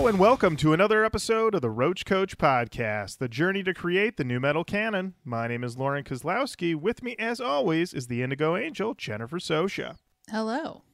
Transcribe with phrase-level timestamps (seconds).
[0.00, 4.16] Hello and welcome to another episode of the Roach Koach Podcast, the journey to create
[4.16, 5.12] the nu metal canon.
[5.26, 6.74] My name is Lauren Kozlowski.
[6.74, 9.98] With me, as always, is the Indigo Angel, Jennifer Sosha,
[10.30, 10.84] Hello.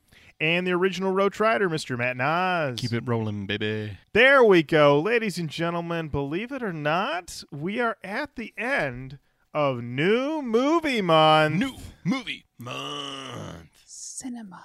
[0.40, 1.96] and the original Roach Rider, Mr.
[1.96, 2.80] Matt Nas.
[2.80, 3.96] Keep it rolling, baby.
[4.12, 4.98] There we go.
[5.00, 9.20] Ladies and gentlemen, believe it or not, we are at the end
[9.54, 11.54] of Nu Movie Month.
[11.54, 13.70] Nu movie month.
[13.84, 14.64] Cinema.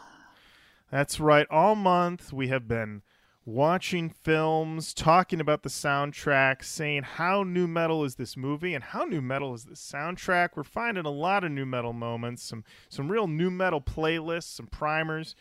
[0.89, 1.45] That's right.
[1.51, 3.03] All month we have been
[3.45, 9.03] watching films, talking about the soundtrack, saying how nu metal is this movie and how
[9.03, 10.49] nu metal is this soundtrack.
[10.55, 14.67] We're finding a lot of nu metal moments, some some real nu metal playlists, some
[14.67, 15.35] primers,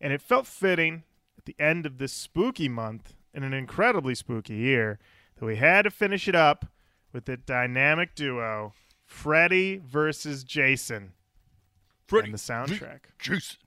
[0.00, 1.04] and it felt fitting
[1.38, 4.98] at the end of this spooky month in an incredibly spooky year
[5.38, 6.66] that we had to finish it up
[7.12, 8.72] with the dynamic duo
[9.04, 11.12] Freddy versus Jason
[12.06, 13.00] Freddy and the soundtrack.
[13.18, 13.58] Juice.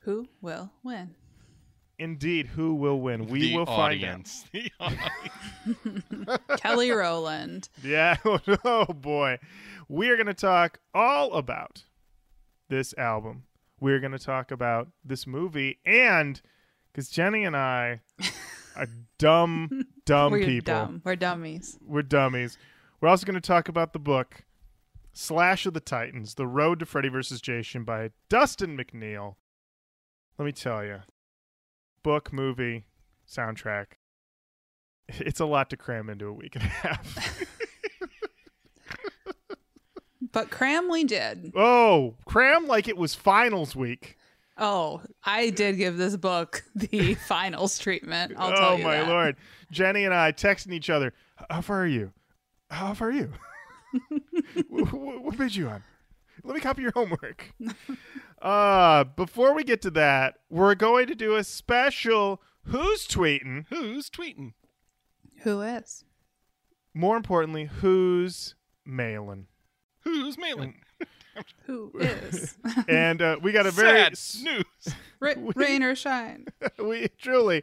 [0.00, 1.14] Who will win?
[2.00, 3.26] Indeed, who will win?
[3.26, 4.26] We the will find out.
[4.52, 6.40] The audience.
[6.56, 7.68] Kelly Rowland.
[7.84, 8.16] Yeah.
[8.64, 9.38] Oh boy.
[9.86, 11.84] We are going to talk all about
[12.70, 13.42] this album.
[13.80, 16.40] We're going to talk about this movie and
[16.94, 18.00] cuz Jenny and I
[18.76, 18.86] are
[19.18, 20.72] dumb dumb We're people.
[20.74, 21.02] dumb.
[21.04, 21.78] We're dummies.
[21.84, 22.56] We're dummies.
[23.00, 24.44] We're also going to talk about the book
[25.12, 27.42] Slash of the Titans: The Road to Freddy vs.
[27.42, 29.34] Jason by Dustin McNeill.
[30.38, 31.00] Let me tell you.
[32.02, 32.84] Book, movie,
[33.28, 33.86] soundtrack.
[35.12, 37.44] It's a lot to cram into a week and a half.
[40.32, 41.52] But cram we did.
[41.56, 44.16] Oh, cram like it was finals week.
[44.58, 48.34] Oh, I did give this book the finals treatment.
[48.36, 49.08] I'll oh my that.
[49.08, 49.36] lord.
[49.72, 51.14] Jenny and I texting each other.
[51.48, 52.12] How far are you?
[52.70, 53.32] How far are you?
[54.68, 55.82] what, what page you on?
[56.44, 57.52] Let me copy your homework.
[58.40, 63.66] uh, before we get to that, we're going to do a special Who's Tweeting?
[63.70, 64.52] Who's tweeting?
[65.42, 66.04] Who is?
[66.94, 69.46] More importantly, Who's Mailing?
[70.02, 70.80] Who's mailing?
[71.66, 72.56] Who is?
[72.88, 74.94] And uh, we got a very Sad news.
[75.20, 76.46] Ra- rain or shine.
[76.78, 77.62] we truly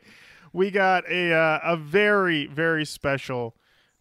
[0.53, 3.55] we got a uh, a very very special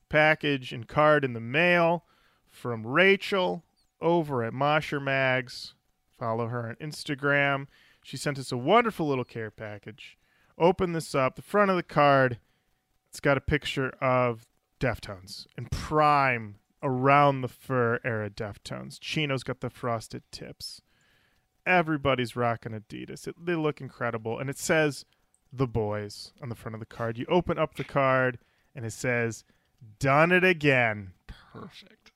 [0.09, 2.05] package and card in the mail
[2.49, 3.65] from Rachel
[4.01, 5.75] over at Mosher Mags.
[6.19, 7.67] Follow her on Instagram.
[8.03, 10.17] She sent us a wonderful little care package.
[10.59, 11.37] Open this up.
[11.37, 12.39] The front of the card,
[13.09, 14.47] it's got a picture of
[14.81, 18.99] Deftones and prime around the fur era Deftones.
[19.01, 20.83] Chino's got the frosted tips
[21.67, 23.27] everybody's rocking Adidas.
[23.27, 25.05] It, they look incredible, and it says
[25.53, 27.19] "the boys" on the front of the card.
[27.19, 28.39] You open up the card,
[28.75, 29.45] and it says
[29.99, 32.13] "Done it again." Perfect.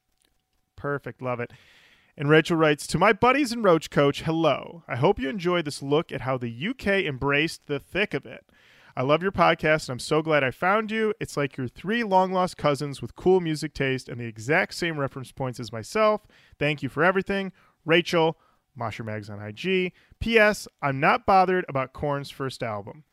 [0.81, 1.53] Perfect, love it.
[2.17, 4.23] And Rachel writes to my buddies and Roach Koach.
[4.23, 4.83] Hello.
[4.89, 8.47] I hope you enjoy this look at how the UK embraced the thick of it.
[8.97, 11.13] I love your podcast, and I'm so glad I found you.
[11.21, 14.99] It's like your three long lost cousins with cool music taste and the exact same
[14.99, 16.23] reference points as myself.
[16.59, 17.53] Thank you for everything,
[17.85, 18.39] Rachel.
[18.75, 19.93] Mosher Mags on IG.
[20.19, 20.67] P.S.
[20.81, 23.05] I'm not bothered about Korn's first album.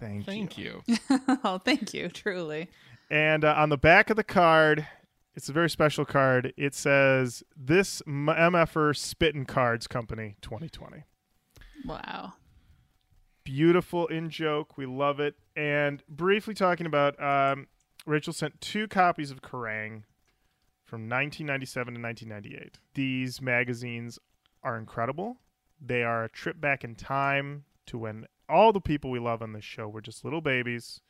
[0.00, 0.82] Thank, Thank you.
[0.86, 1.38] Thank you.
[1.44, 2.08] oh, thank you.
[2.08, 2.68] Truly.
[3.10, 4.86] And uh, on the back of the card,
[5.38, 6.52] it's a very special card.
[6.56, 11.04] It says, "This MFR MFer Spittin' Cards Company 2020."
[11.84, 12.32] Wow.
[13.44, 14.76] Beautiful in joke.
[14.76, 15.36] We love it.
[15.54, 17.68] And briefly talking about, um,
[18.04, 20.02] Rachel sent two copies of Kerrang
[20.84, 22.80] from 1997 to 1998.
[22.94, 24.18] These magazines
[24.64, 25.36] are incredible.
[25.80, 29.52] They are a trip back in time to when all the people we love on
[29.52, 31.00] this show were just little babies.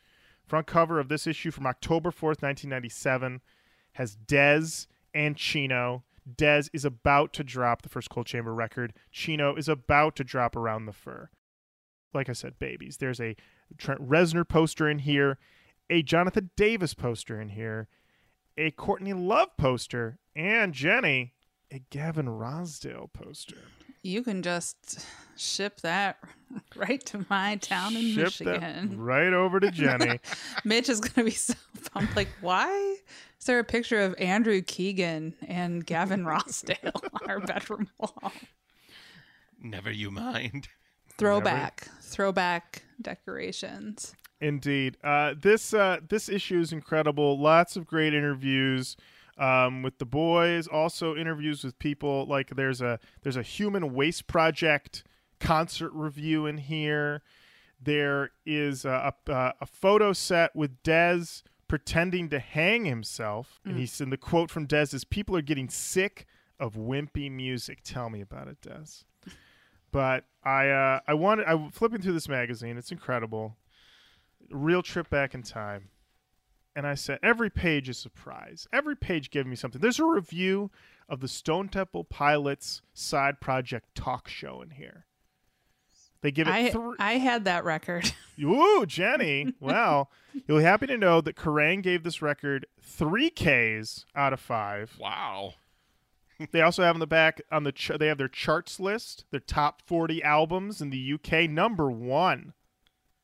[0.44, 3.40] Front cover of this issue from October 4th, 1997
[3.98, 6.04] has Dez and Chino.
[6.36, 8.92] Dez is about to drop the first Coal Chamber record.
[9.10, 11.30] Chino is about to drop Around the Fur.
[12.14, 12.98] Like I said, babies.
[12.98, 13.34] There's a
[13.76, 15.36] Trent Reznor poster in here,
[15.90, 17.88] a Jonathan Davis poster in here,
[18.56, 21.34] a Courtney Love poster, and Jenny,
[21.72, 23.56] a Gavin Rossdale poster.
[24.02, 25.04] You can just
[25.36, 26.18] ship that
[26.76, 28.90] right to my town in Ship Michigan.
[28.90, 30.20] that right over to Jenny.
[30.64, 31.54] Mitch is gonna be so
[31.92, 32.14] pumped.
[32.14, 32.96] Like, why
[33.48, 38.32] there a picture of Andrew Keegan and Gavin Rossdale on our bedroom wall?
[39.60, 40.68] Never you mind.
[41.16, 44.14] Throwback, throwback decorations.
[44.40, 44.96] Indeed.
[45.02, 47.40] Uh, this uh, this issue is incredible.
[47.40, 48.96] Lots of great interviews
[49.36, 50.68] um, with the boys.
[50.68, 55.02] Also interviews with people like there's a there's a human waste project
[55.40, 57.22] concert review in here.
[57.80, 64.00] There is a, a, a photo set with Dez pretending to hang himself, and he's
[64.00, 66.26] in the quote from Dez is "People are getting sick
[66.58, 69.04] of wimpy music." Tell me about it, Dez.
[69.92, 72.76] But I uh, I wanted I flipping through this magazine.
[72.76, 73.56] It's incredible.
[74.50, 75.88] real trip back in time.
[76.76, 78.68] And I said, every page is a surprise.
[78.72, 79.80] Every page gave me something.
[79.80, 80.70] There's a review
[81.08, 85.04] of the Stone Temple Pilots side project talk show in here.
[86.20, 86.96] They give it I three.
[86.98, 88.12] I had that record.
[88.42, 89.54] Ooh, Jenny.
[89.60, 90.10] Well,
[90.46, 94.96] you'll be happy to know that Kerrang gave this record three Ks out of five.
[94.98, 95.54] Wow.
[96.52, 99.40] They also have on the back on the ch- they have their charts list, their
[99.40, 101.50] top 40 albums in the UK.
[101.50, 102.52] Number one,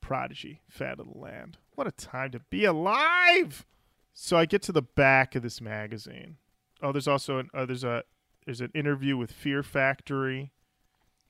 [0.00, 1.58] Prodigy, Fat of the Land.
[1.74, 3.64] What a time to be alive!
[4.12, 6.36] So I get to the back of this magazine.
[6.82, 8.04] Oh, there's also an, uh, there's a
[8.44, 10.52] there's an interview with Fear Factory.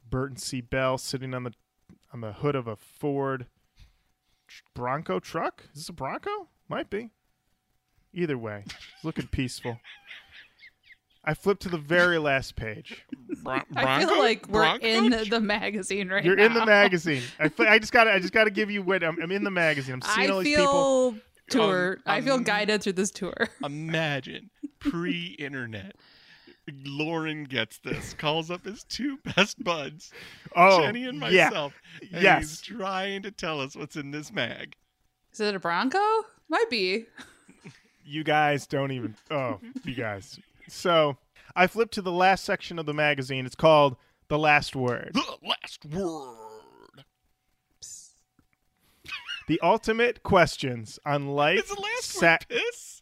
[0.09, 0.61] Burton C.
[0.61, 1.53] Bell sitting on the
[2.13, 3.47] on the hood of a Ford
[4.75, 5.65] Bronco truck.
[5.73, 6.49] Is this a Bronco?
[6.69, 7.11] Might be.
[8.13, 8.75] Either way, it's
[9.05, 9.81] looking peaceful.
[11.25, 13.05] I flip to the very last page.
[13.43, 14.87] Bron- I feel like we're Bronco?
[14.87, 16.31] in the magazine right now.
[16.31, 17.23] You're in the magazine.
[17.41, 19.33] I, fl- I just got to I just got to give you what I'm, I'm
[19.33, 19.95] in the magazine.
[19.95, 21.13] I'm seeing all I these people.
[21.13, 21.99] feel tour.
[22.07, 23.35] I feel um, guided through this tour.
[23.65, 25.97] Imagine pre-internet.
[26.85, 30.11] Lauren gets this, calls up his two best buds,
[30.57, 31.49] Oh, Jenny and yeah.
[31.49, 31.75] myself,
[32.13, 32.41] and Yes.
[32.43, 34.75] he's trying to tell us what's in this mag.
[35.33, 35.99] Is it a Bronco?
[36.49, 37.07] Might be.
[38.05, 39.15] You guys don't even.
[39.31, 40.39] Oh, you guys.
[40.69, 41.17] So
[41.57, 43.47] I flip to the last section of the magazine.
[43.47, 43.97] It's called
[44.29, 47.05] "The Last Word." The last word.
[49.47, 51.59] The ultimate questions on life.
[51.59, 52.94] Is the last sa- word piss?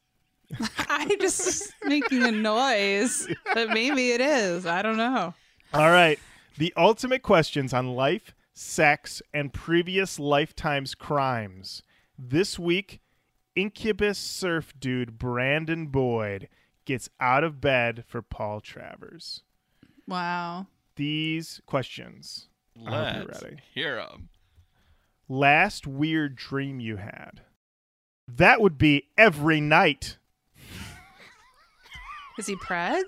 [0.78, 4.66] I just making a noise, but maybe it is.
[4.66, 5.34] I don't know.
[5.72, 6.18] All right.
[6.58, 11.82] The ultimate questions on life, sex, and previous lifetimes' crimes.
[12.18, 13.00] This week,
[13.56, 16.48] incubus surf dude Brandon Boyd
[16.84, 19.42] gets out of bed for Paul Travers.
[20.06, 20.66] Wow.
[20.96, 22.48] These questions.
[22.86, 23.56] I hope you're Let's ready.
[23.74, 24.28] hear 'em.
[25.28, 27.40] Last weird dream you had.
[28.28, 30.18] That would be every night.
[32.42, 33.04] Is he preg?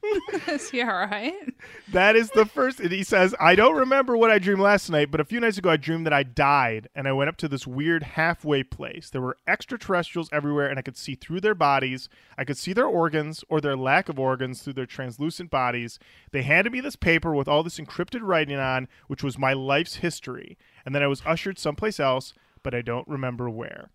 [0.48, 1.52] is he all right?
[1.92, 2.80] That is the first.
[2.80, 5.58] And he says, I don't remember what I dreamed last night, but a few nights
[5.58, 9.10] ago I dreamed that I died and I went up to this weird halfway place.
[9.10, 12.08] There were extraterrestrials everywhere and I could see through their bodies.
[12.38, 15.98] I could see their organs or their lack of organs through their translucent bodies.
[16.32, 19.96] They handed me this paper with all this encrypted writing on, which was my life's
[19.96, 20.56] history.
[20.86, 22.32] And then I was ushered someplace else,
[22.62, 23.90] but I don't remember where.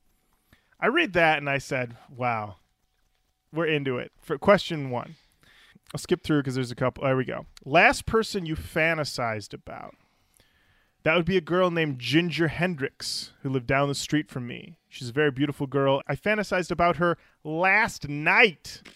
[0.80, 2.58] I read that and I said, wow,
[3.54, 4.12] we're into it.
[4.22, 5.16] For question one.
[5.94, 7.04] I'll skip through because there's a couple.
[7.04, 7.46] There we go.
[7.64, 9.96] Last person you fantasized about.
[11.04, 14.78] That would be a girl named Ginger Hendricks who lived down the street from me.
[14.90, 16.02] She's a very beautiful girl.
[16.08, 18.82] I fantasized about her last night.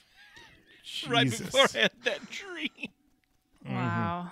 [1.09, 2.69] Right before I had that dream.
[3.65, 3.75] Mm-hmm.
[3.75, 4.31] Wow.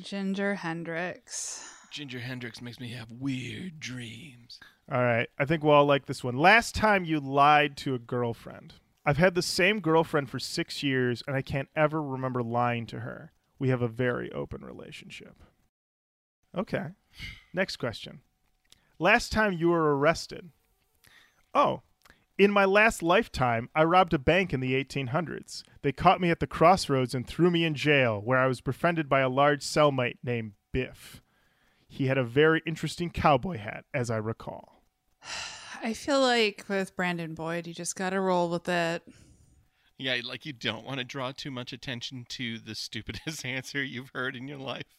[0.00, 1.68] Ginger Hendrix.
[1.90, 4.60] Ginger Hendrix makes me have weird dreams.
[4.90, 5.28] All right.
[5.36, 6.36] I think we'll all like this one.
[6.36, 8.74] Last time you lied to a girlfriend.
[9.08, 13.00] I've had the same girlfriend for six years, and I can't ever remember lying to
[13.00, 13.32] her.
[13.56, 15.36] We have a very open relationship.
[16.56, 16.86] Okay.
[17.54, 18.20] Next question.
[18.98, 20.50] Last time you were arrested.
[21.54, 21.82] Oh,
[22.36, 25.62] in my last lifetime, I robbed a bank in the 1800s.
[25.82, 29.08] They caught me at the crossroads and threw me in jail, where I was befriended
[29.08, 31.22] by a large cellmate named Biff.
[31.86, 34.82] He had a very interesting cowboy hat, as I recall.
[35.86, 39.06] I feel like with Brandon Boyd, you just got to roll with it.
[39.98, 44.10] Yeah, like you don't want to draw too much attention to the stupidest answer you've
[44.12, 44.96] heard in your life.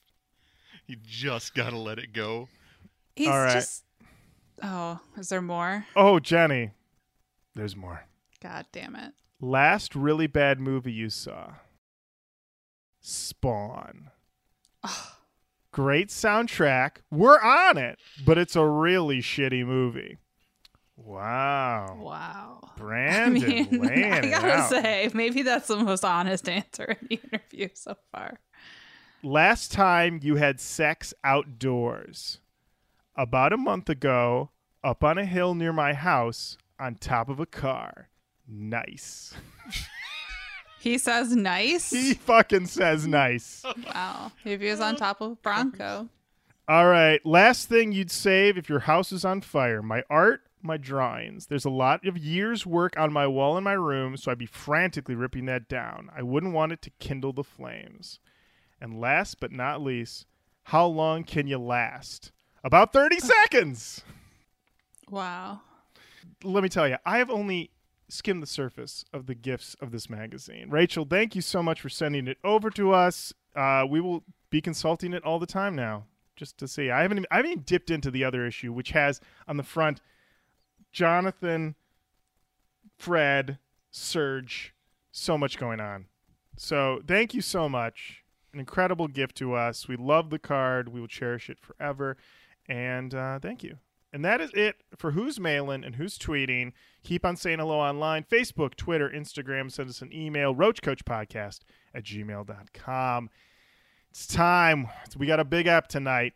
[0.85, 2.47] You just gotta let it go.
[3.17, 3.55] He's All right.
[3.55, 3.83] just.
[4.63, 5.85] Oh, is there more?
[5.93, 6.71] Oh, Jenny.
[7.53, 8.05] There's more.
[8.41, 9.11] God damn it.
[9.41, 11.55] Last really bad movie you saw.
[13.01, 14.11] Spawn.
[15.73, 16.99] Great soundtrack.
[17.11, 20.19] We're on it, but it's a really shitty movie.
[20.97, 21.97] Wow.
[22.01, 22.59] Wow.
[22.75, 24.69] I Brandon mean, I gotta out.
[24.69, 28.39] say, maybe that's the most honest answer in the interview so far.
[29.23, 32.39] Last time you had sex outdoors.
[33.15, 34.51] About a month ago,
[34.83, 38.09] up on a hill near my house, on top of a car.
[38.47, 39.33] Nice.
[40.79, 41.89] He says nice.
[41.89, 43.63] He fucking says nice.
[43.93, 44.31] wow.
[44.45, 46.07] Maybe he was on top of Bronco.
[46.67, 47.25] All right.
[47.25, 51.47] Last thing you'd save if your house is on fire my art, my drawings.
[51.47, 54.45] There's a lot of years' work on my wall in my room, so I'd be
[54.45, 56.09] frantically ripping that down.
[56.15, 58.19] I wouldn't want it to kindle the flames.
[58.79, 60.25] And last but not least,
[60.63, 62.31] how long can you last?
[62.63, 64.03] About 30 seconds.
[65.09, 65.61] Wow.
[66.43, 67.71] Let me tell you, I have only
[68.09, 70.69] skimmed the surface of the gifts of this magazine.
[70.69, 73.33] Rachel, thank you so much for sending it over to us.
[73.55, 76.91] Uh, we will be consulting it all the time now, just to see.
[76.91, 79.63] I haven't even, I haven't even dipped into the other issue, which has on the
[79.63, 80.01] front
[80.91, 81.75] Jonathan,
[82.97, 83.59] Fred,
[83.91, 84.73] Serge,
[85.11, 86.05] so much going on.
[86.57, 88.23] So thank you so much.
[88.53, 89.87] An incredible gift to us.
[89.87, 90.89] We love the card.
[90.89, 92.17] We will cherish it forever.
[92.67, 93.77] And uh, thank you.
[94.13, 96.71] And that is it for who's mailing and who's tweeting.
[97.03, 99.71] Keep on saying hello online Facebook, Twitter, Instagram.
[99.71, 101.59] Send us an email, roachkoachpodcast
[101.93, 103.29] at gmail.com.
[104.09, 104.87] It's time.
[105.15, 106.33] We got a big app tonight.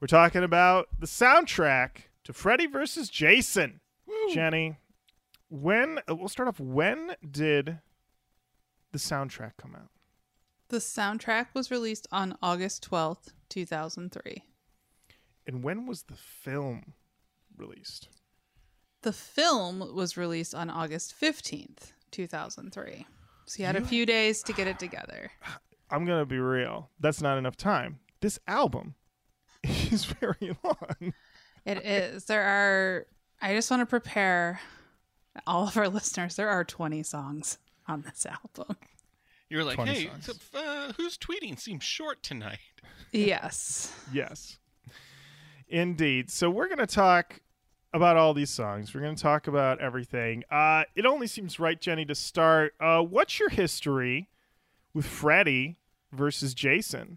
[0.00, 3.80] We're talking about the soundtrack to Freddy versus Jason.
[4.34, 4.76] Jenny,
[5.48, 6.60] when uh, we'll start off.
[6.60, 7.78] When did
[8.92, 9.88] the soundtrack come out?
[10.68, 14.44] The soundtrack was released on August 12th, 2003.
[15.46, 16.92] And when was the film
[17.56, 18.10] released?
[19.00, 23.06] The film was released on August 15th, 2003.
[23.46, 25.30] So you had a few days to get it together.
[25.90, 26.90] I'm gonna be real.
[27.00, 28.00] That's not enough time.
[28.20, 28.96] This album
[29.62, 31.14] is very long.
[31.68, 32.24] It is.
[32.24, 33.06] There are,
[33.42, 34.60] I just want to prepare
[35.46, 36.36] all of our listeners.
[36.36, 38.76] There are 20 songs on this album.
[39.50, 40.30] You're like, hey, songs.
[40.52, 42.58] so, uh, who's tweeting seems short tonight?
[43.12, 43.94] Yes.
[44.12, 44.58] Yes,
[45.68, 46.30] indeed.
[46.30, 47.40] So we're gonna talk
[47.94, 48.94] about all these songs.
[48.94, 50.44] We're gonna talk about everything.
[50.50, 52.74] Uh, it only seems right, Jenny, to start.
[52.78, 54.28] Uh, what's your history
[54.92, 55.78] with Freddy
[56.12, 57.16] versus Jason?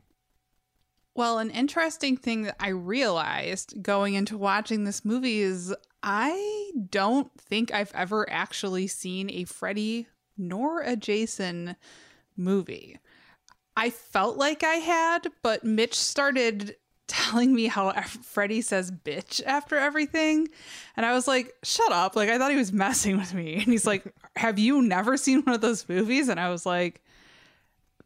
[1.13, 7.30] Well, an interesting thing that I realized going into watching this movie is I don't
[7.39, 11.75] think I've ever actually seen a Freddy nor a Jason
[12.38, 12.98] movie.
[13.75, 16.75] I felt like I had, but Mitch started
[17.08, 20.48] telling me how Freddy says bitch after everything.
[20.96, 22.15] And I was like, shut up.
[22.15, 23.56] Like, I thought he was messing with me.
[23.56, 26.30] And he's like, have you never seen one of those movies?
[26.30, 27.01] And I was like,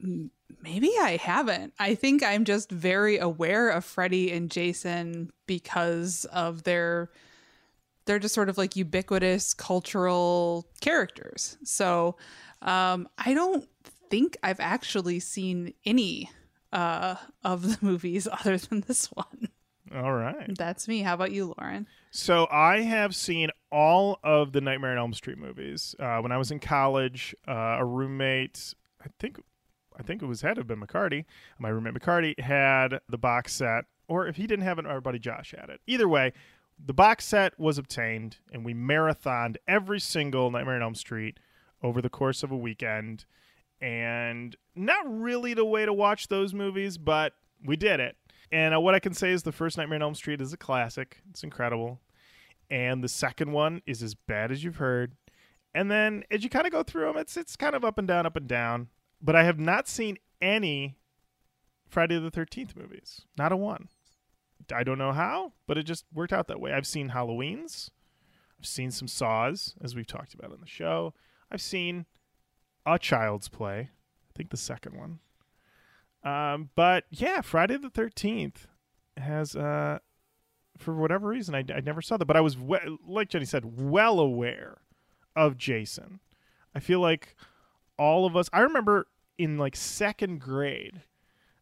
[0.04, 0.30] mm,
[0.62, 1.74] maybe I haven't.
[1.80, 7.10] I think I'm just very aware of Freddy and Jason because of their
[8.06, 11.58] they're just sort of like ubiquitous cultural characters.
[11.64, 12.18] So
[12.62, 13.68] um, I don't
[14.10, 16.30] think I've actually seen any
[16.72, 19.50] uh, of the movies other than this one.
[19.94, 20.56] All right.
[20.58, 21.02] That's me.
[21.02, 21.88] How about you, Lauren?
[22.12, 25.96] So I have seen all of the Nightmare on Elm Street movies.
[26.00, 28.74] Uh, when I was in college, uh, a roommate,
[29.04, 29.38] I think,
[29.98, 31.26] I think it was had to have been McCarty.
[31.60, 35.20] My roommate McCarty had the box set, or if he didn't have it, our buddy
[35.20, 35.82] Josh had it.
[35.88, 36.34] Either way,
[36.84, 41.40] the box set was obtained, and we marathoned every single Nightmare on Elm Street
[41.82, 43.26] over the course of a weekend.
[43.82, 47.34] And not really the way to watch those movies, but
[47.64, 48.18] we did it.
[48.52, 50.58] And uh, what I can say is the first Nightmare on Elm Street is a
[50.58, 51.22] classic.
[51.30, 52.00] It's incredible.
[52.70, 55.14] And the second one is as bad as you've heard.
[55.74, 58.08] And then as you kind of go through them, it's it's kind of up and
[58.08, 58.88] down, up and down.
[59.26, 60.98] But I have not seen any
[61.90, 63.22] Friday the Thirteenth movies.
[63.38, 63.90] Not a one.
[64.74, 66.74] I don't know how, but it just worked out that way.
[66.74, 67.90] I've seen Halloween's.
[68.60, 71.14] I've seen some Saws, as we've talked about on the show.
[71.52, 72.06] I've seen
[72.86, 73.90] A Child's Play.
[73.90, 75.20] I think the second one.
[76.24, 78.68] Um, but yeah, Friday the Thirteenth
[79.18, 80.00] has, uh,
[80.78, 82.26] for whatever reason, I, I never saw that.
[82.26, 84.82] But I was, we- like Jenny said, well aware
[85.36, 86.20] of Jason.
[86.76, 87.36] I feel like
[87.98, 88.50] all of us.
[88.54, 91.02] I remember in like second grade,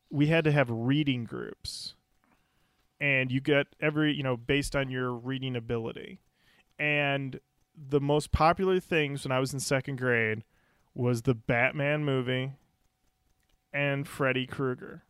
[0.09, 1.95] we had to have reading groups,
[2.99, 6.19] and you get every you know based on your reading ability,
[6.77, 7.39] and
[7.75, 10.43] the most popular things when I was in second grade
[10.93, 12.51] was the Batman movie
[13.73, 15.03] and Freddy Krueger.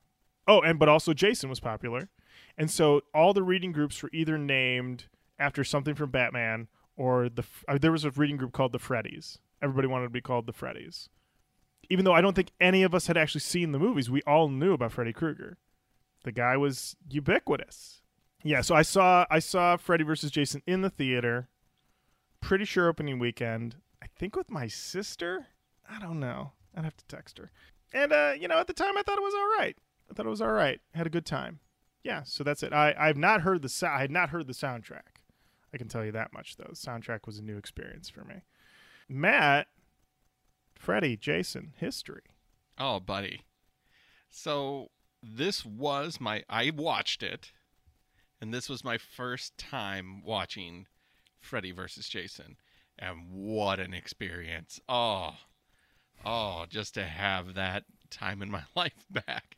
[0.48, 2.10] Oh, and but also Jason was popular.
[2.58, 5.06] And so all the reading groups were either named
[5.40, 9.40] after something from Batman or the uh, there was a reading group called the Freddies.
[9.62, 11.10] Everybody wanted to be called the Freddies.
[11.90, 14.48] Even though I don't think any of us had actually seen the movies, we all
[14.50, 15.58] knew about Freddy Krueger.
[16.24, 18.02] The guy was ubiquitous.
[18.44, 21.50] Yeah, so I saw I saw Freddy versus Jason in the theater.
[22.42, 23.76] Pretty sure opening weekend.
[24.02, 25.48] I think with my sister.
[25.90, 26.52] I don't know.
[26.76, 27.52] I'd have to text her.
[27.94, 29.78] And uh, you know, at the time, I thought it was all right.
[30.10, 30.80] I thought it was all right.
[30.94, 31.60] Had a good time.
[32.04, 32.74] Yeah, so that's it.
[32.74, 35.20] I I've not heard the so- I had not heard the soundtrack.
[35.74, 36.68] I can tell you that much though.
[36.70, 38.44] The soundtrack was a new experience for me.
[39.08, 39.68] Matt,
[40.84, 42.24] Freddie, Jason, history.
[42.78, 43.44] Oh, buddy.
[44.30, 44.90] So
[45.22, 47.54] this was my I watched it,
[48.42, 50.88] and this was my first time watching
[51.40, 52.58] Freddy versus Jason,
[53.00, 54.82] and what an experience!
[54.90, 55.36] Oh,
[56.26, 59.56] oh, just to have that time in my life back.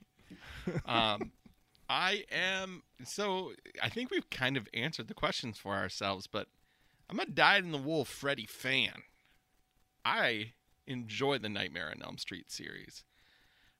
[0.86, 1.32] Um,
[1.90, 3.54] I am so.
[3.82, 6.50] I think we've kind of answered the questions for ourselves, but
[7.10, 9.02] I'm a dyed in the wool Freddy fan.
[10.06, 10.52] I
[10.88, 13.04] enjoy the Nightmare on Elm Street series.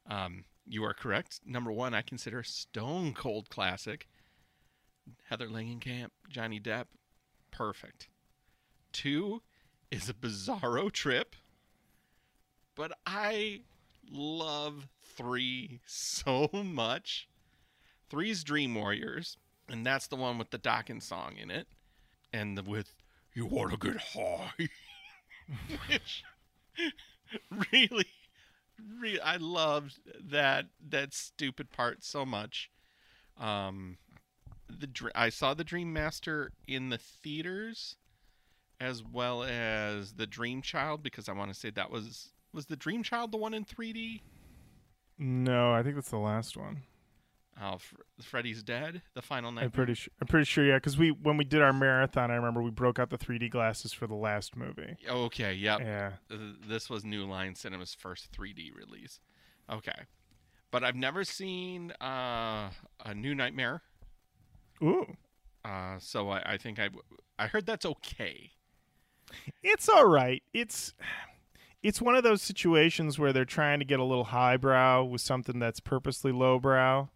[0.10, 1.42] Um, you are correct.
[1.46, 4.08] Number one, I consider Stone Cold classic.
[5.30, 6.86] Heather Langenkamp, Johnny Depp,
[7.52, 8.08] perfect.
[8.92, 9.42] two
[9.92, 11.36] is a bizarro trip,
[12.76, 13.62] but I
[14.12, 17.28] love three so much.
[18.10, 19.38] Three's Dream Warriors,
[19.70, 21.68] and that's the one with the Dokken song in it,
[22.34, 22.96] and the, with
[23.34, 24.70] "You Wanna Get High,"
[25.88, 26.24] which
[27.72, 28.08] really,
[29.00, 32.70] really, I loved that that stupid part so much.
[33.40, 33.98] Um,
[34.70, 37.96] the I saw the Dream Master in the theaters,
[38.80, 42.76] as well as the Dream Child, because I want to say that was was the
[42.76, 44.22] Dream Child the one in 3D.
[45.18, 46.84] No, I think that's the last one.
[47.62, 49.64] Oh, Fr- Freddy's Dead, the final night.
[49.66, 50.12] I'm pretty sure.
[50.20, 50.66] I'm pretty sure.
[50.66, 53.50] Yeah, because we when we did our marathon, I remember we broke out the 3D
[53.50, 54.98] glasses for the last movie.
[55.10, 55.80] Okay, yep.
[55.80, 56.12] Yeah.
[56.68, 59.20] This was New Line Cinema's first 3D release.
[59.72, 60.04] Okay,
[60.70, 62.72] but I've never seen uh,
[63.06, 63.82] a New Nightmare.
[64.84, 65.16] Ooh,
[65.64, 66.90] Uh, so I, I think I
[67.40, 68.52] I heard that's okay.
[69.64, 70.44] it's all right.
[70.54, 70.94] It's
[71.82, 75.58] it's one of those situations where they're trying to get a little highbrow with something
[75.60, 77.10] that's purposely lowbrow,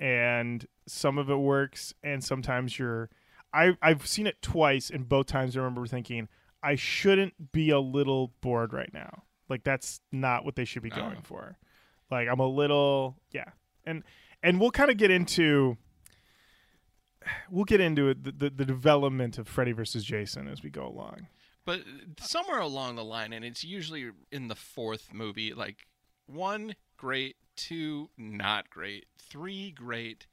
[0.00, 3.10] and some of it works, and sometimes you're.
[3.52, 6.28] I I've seen it twice, and both times I remember thinking
[6.62, 9.22] I shouldn't be a little bored right now.
[9.48, 11.22] Like that's not what they should be going Oh.
[11.24, 11.56] for.
[12.10, 13.50] Like I'm a little yeah,
[13.84, 14.02] and
[14.42, 15.76] and we'll kind of get into.
[17.50, 20.86] We'll get into it, the, the the development of Freddy versus Jason as we go
[20.86, 21.26] along.
[21.66, 21.82] But uh,
[22.20, 25.86] somewhere along the line, and it's usually in the fourth movie, like
[26.26, 30.26] one great, two not great, three great,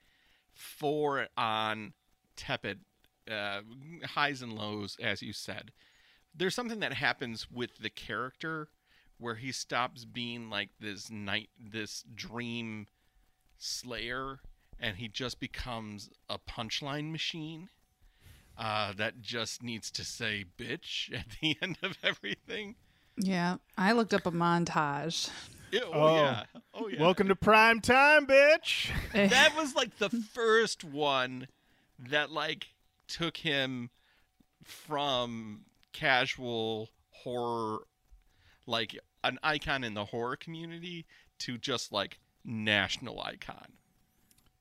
[0.53, 1.93] four on
[2.37, 2.81] tepid,
[3.29, 3.61] uh,
[4.03, 5.71] highs and lows, as you said.
[6.33, 8.69] There's something that happens with the character
[9.17, 12.87] where he stops being like this night, this dream
[13.57, 14.39] slayer,
[14.79, 17.69] and he just becomes a punchline machine
[18.57, 22.75] uh, that just needs to say bitch at the end of everything.
[23.17, 25.29] Yeah, I looked up a montage.
[25.71, 26.15] Yeah, oh, Oh.
[26.15, 26.43] yeah.
[26.73, 27.01] Oh yeah.
[27.01, 28.89] Welcome to prime time, bitch.
[29.13, 29.27] Eh.
[29.27, 31.47] That was like the first one
[31.97, 32.67] that like
[33.07, 33.89] took him
[34.63, 35.61] from
[35.93, 37.79] casual horror
[38.67, 41.05] like an icon in the horror community
[41.39, 43.67] to just like national icon.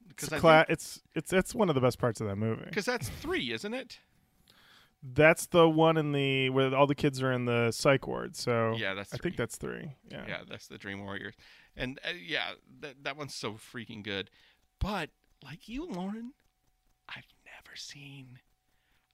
[0.08, 2.64] Because I cla- it's it's it's one of the best parts of that movie.
[2.66, 3.98] because that's three, isn't it?
[5.06, 8.36] That's the one in the where all the kids are in the psych ward.
[8.36, 9.92] So Yeah, that's I think that's three.
[10.10, 10.24] Yeah.
[10.26, 11.34] yeah that's the dream warriors
[11.76, 14.30] and uh, yeah that, that one's so freaking good
[14.78, 15.10] but
[15.42, 16.32] like you lauren
[17.08, 18.38] i've never seen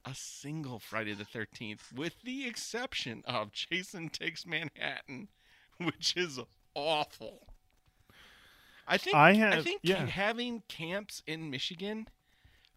[0.05, 5.29] a single friday the 13th with the exception of jason takes manhattan
[5.79, 6.39] which is
[6.75, 7.47] awful
[8.87, 10.07] i think I have, i, think yeah.
[10.07, 12.07] having camps in michigan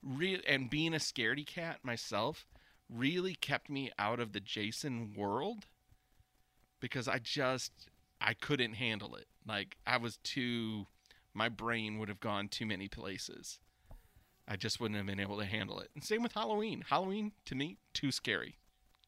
[0.01, 2.45] re- and being a scaredy cat myself
[2.93, 5.65] really kept me out of the jason world
[6.83, 7.71] because I just
[8.19, 9.27] I couldn't handle it.
[9.47, 10.85] Like I was too
[11.33, 13.59] my brain would have gone too many places.
[14.49, 15.89] I just wouldn't have been able to handle it.
[15.95, 16.83] And same with Halloween.
[16.89, 18.57] Halloween to me too scary.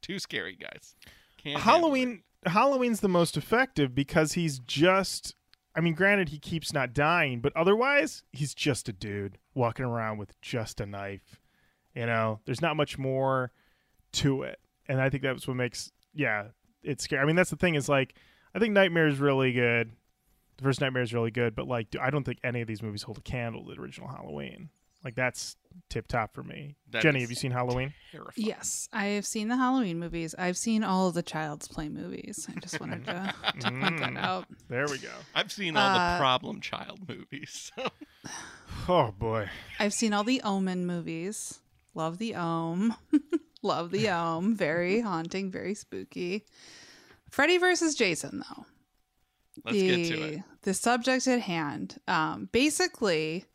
[0.00, 0.96] Too scary, guys.
[1.36, 5.34] Can't Halloween Halloween's the most effective because he's just
[5.74, 10.16] I mean, granted he keeps not dying, but otherwise he's just a dude walking around
[10.16, 11.38] with just a knife.
[11.94, 13.52] You know, there's not much more
[14.16, 14.58] to it.
[14.88, 16.48] And I think that's what makes yeah,
[16.82, 17.22] it's scary.
[17.22, 18.14] I mean, that's the thing is like
[18.54, 19.92] I think Nightmare is really good.
[20.56, 23.02] The first Nightmare is really good, but like I don't think any of these movies
[23.02, 24.70] hold a candle to the original Halloween.
[25.04, 25.56] Like that's
[25.90, 26.74] tip top for me.
[26.90, 27.92] That Jenny, have you seen Halloween?
[28.10, 28.46] Terrifying.
[28.46, 30.34] Yes, I have seen the Halloween movies.
[30.36, 32.48] I've seen all of the Child's Play movies.
[32.54, 34.18] I just wanted to, to point that Mm.
[34.18, 34.46] out.
[34.68, 35.10] There we go.
[35.34, 37.70] I've seen all Uh, the problem child movies.
[37.76, 37.88] So.
[38.88, 39.48] Oh boy.
[39.80, 41.60] I've seen all the Omen movies.
[41.96, 42.94] Love the Ohm.
[43.62, 44.54] Love the Ohm.
[44.54, 46.44] Very haunting, very spooky.
[47.30, 48.66] Freddy versus Jason, though.
[49.64, 50.42] Let's the, get to it.
[50.62, 51.98] The subject at hand.
[52.06, 53.46] Um, basically,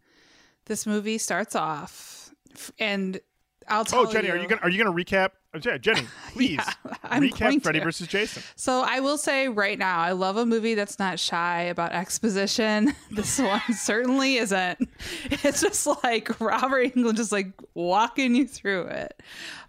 [0.66, 2.34] this movie starts off,
[2.80, 3.20] and
[3.68, 5.30] I'll tell Oh, Jenny, are you gonna are you gonna recap?
[5.54, 6.02] Oh, Jenny,
[6.34, 7.86] please Yeah, I'm going recap Freddy to.
[7.86, 8.42] versus Jason.
[8.56, 12.94] So I will say right now, I love a movie that's not shy about exposition.
[13.12, 14.80] This one certainly isn't.
[15.26, 19.22] It's just like Robert Englund just like walking you through it.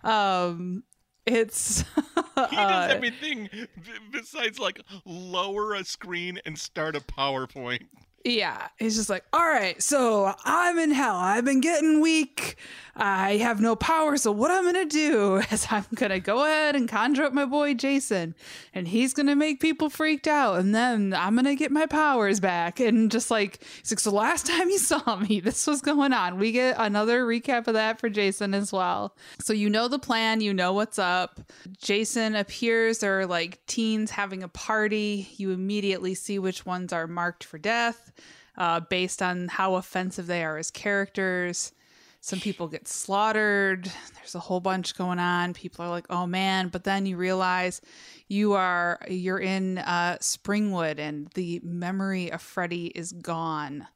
[0.04, 0.84] Um,
[1.26, 3.66] it's He does uh, everything b-
[4.10, 7.82] besides like lower a screen and start a PowerPoint.
[8.24, 11.16] Yeah, he's just like, all right, so I'm in hell.
[11.16, 12.56] I've been getting weak.
[12.94, 14.16] I have no power.
[14.18, 17.74] So what I'm gonna do is I'm gonna go ahead and conjure up my boy
[17.74, 18.34] Jason,
[18.74, 22.80] and he's gonna make people freaked out, and then I'm gonna get my powers back.
[22.80, 26.38] And just like, he's like, so last time you saw me, this was going on.
[26.38, 29.16] We get another recap of that for Jason as well.
[29.40, 31.40] So you know the plan, you know what's up.
[31.80, 32.98] Jason appears.
[32.98, 35.28] There are like teens having a party.
[35.38, 38.11] You immediately see which ones are marked for death
[38.56, 41.72] uh, based on how offensive they are as characters.
[42.20, 43.90] Some people get slaughtered.
[44.14, 45.54] There's a whole bunch going on.
[45.54, 47.80] People are like, "Oh man!" But then you realize
[48.28, 53.88] you are you're in uh, Springwood, and the memory of Freddy is gone,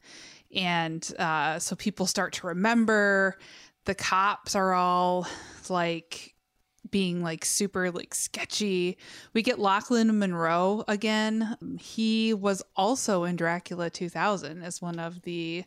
[0.53, 3.39] and uh, so people start to remember.
[3.85, 5.29] The cops are all
[5.69, 6.35] like
[6.91, 8.99] being like super like sketchy.
[9.33, 11.57] We get Lochlyn Munro again.
[11.79, 15.65] He was also in Dracula 2000 as one of the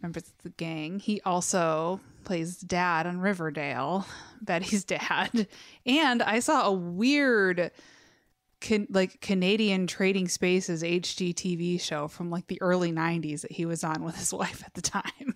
[0.00, 0.98] members of the gang.
[0.98, 4.06] He also plays dad on Riverdale,
[4.42, 5.46] Betty's dad.
[5.86, 7.70] And I saw a weird
[8.62, 13.84] can, like Canadian Trading Spaces HGTV show from like the early 90s that he was
[13.84, 15.34] on with his wife at the time.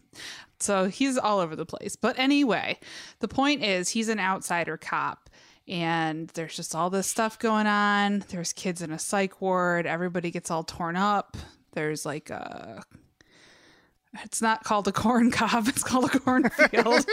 [0.58, 1.96] So he's all over the place.
[1.96, 2.78] But anyway,
[3.18, 5.28] the point is he's an outsider cop
[5.68, 8.24] and there's just all this stuff going on.
[8.28, 9.86] There's kids in a psych ward.
[9.86, 11.36] Everybody gets all torn up.
[11.72, 12.82] There's like a
[14.24, 15.68] it's not called a corn cob.
[15.68, 17.06] It's called a cornfield.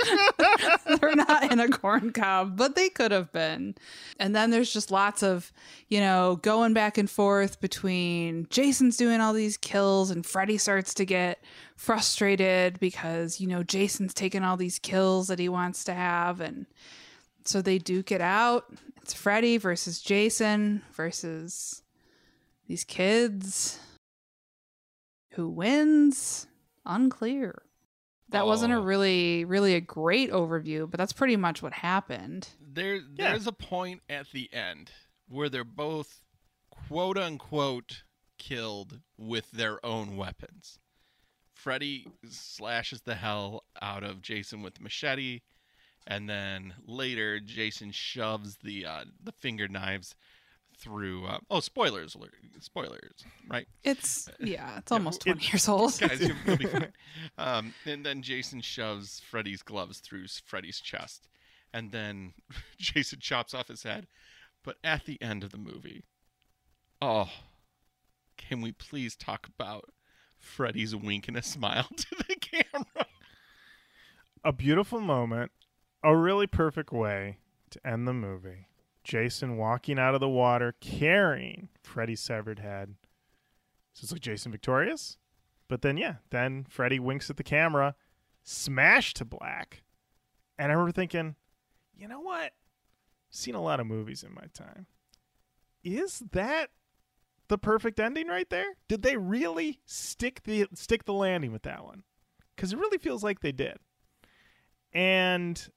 [1.02, 3.76] They're not in a corn cob, but they could have been.
[4.20, 5.52] And then there's just lots of,
[5.88, 10.94] you know, going back and forth between Jason's doing all these kills and Freddy starts
[10.96, 11.44] to get
[11.76, 16.42] frustrated because, you know, Jason's taking all these kills that he wants to have.
[16.42, 16.66] And
[17.46, 18.66] so they duke it out.
[19.02, 21.82] It's Freddy versus Jason versus
[22.68, 23.80] these kids.
[25.32, 26.48] Who wins?
[26.86, 27.64] Unclear.
[28.30, 28.82] That wasn't a Oh.
[28.84, 32.50] really, really a great overview, but that's pretty much what happened.
[32.60, 33.32] There, Yeah.
[33.32, 34.92] there's a point at the end
[35.28, 36.24] where they're both
[36.72, 38.04] quote unquote
[38.38, 40.80] killed with their own weapons.
[41.54, 45.42] Freddy slashes the hell out of Jason with machete,
[46.08, 50.16] and then later Jason shoves the uh, the finger knives
[50.78, 51.26] through.
[51.26, 52.16] Uh, oh, spoilers!
[52.16, 53.68] alert- Spoilers, right?
[53.84, 55.98] It's yeah, it's almost it- twenty years old.
[56.00, 56.94] guys, you'll, you'll be fine.
[57.38, 61.28] Um, and then Jason shoves Freddy's gloves through Freddy's chest,
[61.74, 62.34] and then
[62.78, 64.08] Jason chops off his head.
[64.64, 66.04] But at the end of the movie,
[67.02, 67.30] oh,
[68.38, 69.90] can we please talk about
[70.38, 73.06] Freddy's wink and a smile to the camera?
[74.46, 75.52] a beautiful moment,
[76.04, 77.38] a really perfect way
[77.72, 78.68] to end the movie.
[79.04, 82.96] Jason walking out of the water carrying Freddy's severed head.
[83.94, 85.18] So it's like Jason victorious?
[85.68, 87.96] But then, yeah, then Freddy winks at the camera,
[88.44, 89.84] smash to black.
[90.58, 91.36] And I remember thinking,
[91.96, 92.54] you know what?
[93.30, 94.88] Seen a lot of movies in my time.
[95.84, 96.70] Is that
[97.48, 98.78] the perfect ending right there?
[98.88, 102.04] Did they really stick the stick the landing with that one?
[102.56, 103.78] Because it really feels like they did
[104.94, 105.70] and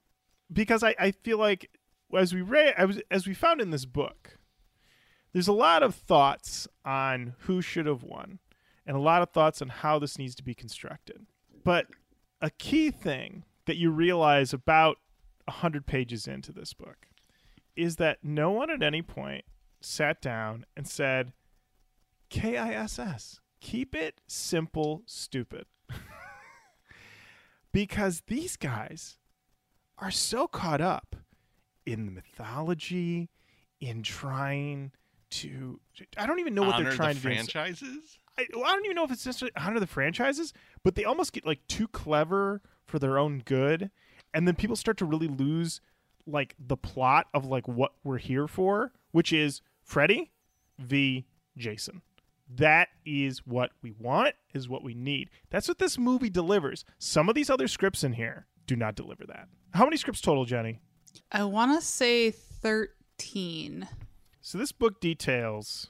[0.51, 1.69] because I, I feel like
[2.15, 2.73] as we read
[3.09, 4.37] as, we found in this book
[5.33, 8.39] there's a lot of thoughts on who should have won
[8.85, 11.25] and a lot of thoughts on how this needs to be constructed.
[11.63, 11.87] But
[12.41, 14.97] a key thing that you realize about
[15.45, 17.07] 100 pages into this book
[17.75, 19.43] is that no one at any point
[19.81, 21.33] sat down and said
[22.29, 25.65] kiss keep it simple stupid.
[27.73, 29.19] Because these guys
[29.99, 31.16] are so caught up
[31.87, 33.29] in the mythology,
[33.79, 34.91] in trying
[35.31, 35.79] to.
[36.17, 37.35] I don't even know what Honor they're trying the to do.
[37.35, 38.19] franchises.
[38.37, 41.33] I, well, I don't even know if it's just honor the franchises, but they almost
[41.33, 43.89] get like too clever for their own good,
[44.33, 45.81] and then people start to really lose
[46.27, 50.31] like the plot of like what we're here for, which is Freddy
[50.77, 51.25] v.
[51.57, 52.01] Jason.
[52.49, 55.29] That is what we want, is what we need.
[55.49, 56.85] That's what this movie delivers.
[56.97, 59.47] Some of these other scripts in here do not deliver that.
[59.73, 60.79] How many scripts total, Jenny?
[61.31, 63.87] I want to say thirteen.
[64.41, 65.87] So this book details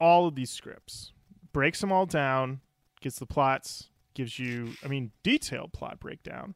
[0.00, 1.12] all of these scripts,
[1.52, 2.60] breaks them all down,
[3.00, 6.54] gets the plots, gives you, I mean, detailed plot breakdown,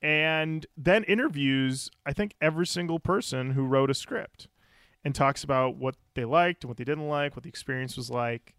[0.00, 4.48] and then interviews, I think, every single person who wrote a script
[5.04, 8.10] and talks about what they liked and what they didn't like, what the experience was
[8.10, 8.54] like.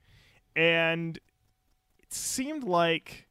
[0.56, 1.18] And
[1.98, 3.28] it seemed like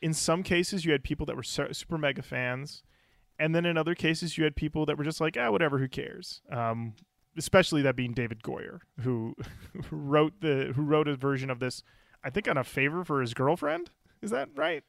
[0.00, 2.82] in some cases you had people that were super mega fans.
[3.38, 5.88] And then in other cases, you had people that were just like, ah, whatever, who
[5.88, 6.40] cares?
[6.50, 6.94] Um,
[7.36, 9.34] especially that being David Goyer, who
[9.86, 11.82] who wrote the who wrote a version of this
[12.24, 13.90] I think on a favor for his girlfriend.
[14.22, 14.82] Is that right?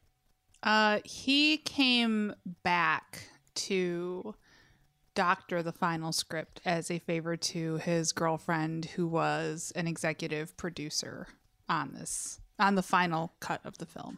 [0.64, 4.34] Uh, he came back to
[5.14, 11.28] doctor the final script as a favor to his girlfriend, who was an executive producer
[11.68, 14.18] on this on the final cut of the film.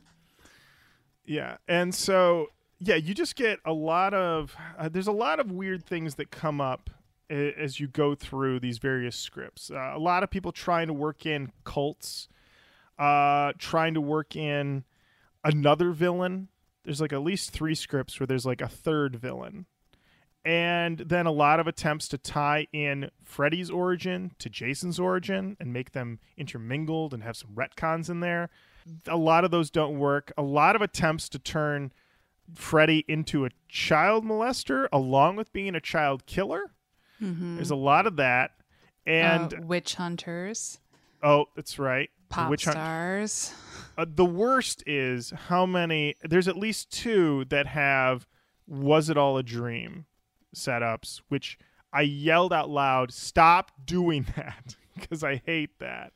[1.26, 2.48] Yeah, and so
[2.80, 6.32] yeah, you just get a lot of uh, there's a lot of weird things that
[6.32, 6.90] come up
[7.30, 9.70] as you go through these various scripts.
[9.70, 12.30] Uh, a lot of people trying to work in cults,
[12.98, 14.84] uh, trying to work in
[15.44, 16.48] another villain.
[16.86, 19.66] There's like at least three scripts where there's like a third villain.
[20.46, 25.74] And then a lot of attempts to tie in Freddy's origin to Jason's origin and
[25.74, 28.50] make them intermingled and have some retcons in there.
[29.08, 30.32] A lot of those don't work.
[30.38, 31.92] A lot of attempts to turn
[32.56, 36.72] Freddy into a child molester along with being a child killer.
[37.20, 38.52] There's a lot of that.
[39.06, 40.80] And uh, witch hunters,
[41.24, 42.10] oh, that's right.
[42.30, 43.54] Pop witch hunt- stars.
[43.98, 48.28] uh, the worst is how many there's at least two that have
[48.68, 50.06] was it all a dream
[50.54, 51.58] setups which
[51.94, 56.12] i yelled out loud stop doing that because i hate that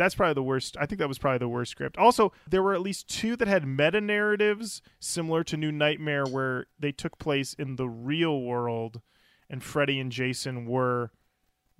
[0.00, 1.98] that's probably the worst i think that was probably the worst script.
[1.98, 6.66] Also there were at least two that had meta narratives similar to new nightmare where
[6.78, 9.00] they took place in the real world
[9.48, 11.10] and freddy and jason were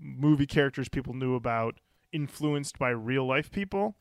[0.00, 1.80] movie characters people knew about
[2.12, 3.96] influenced by real life people.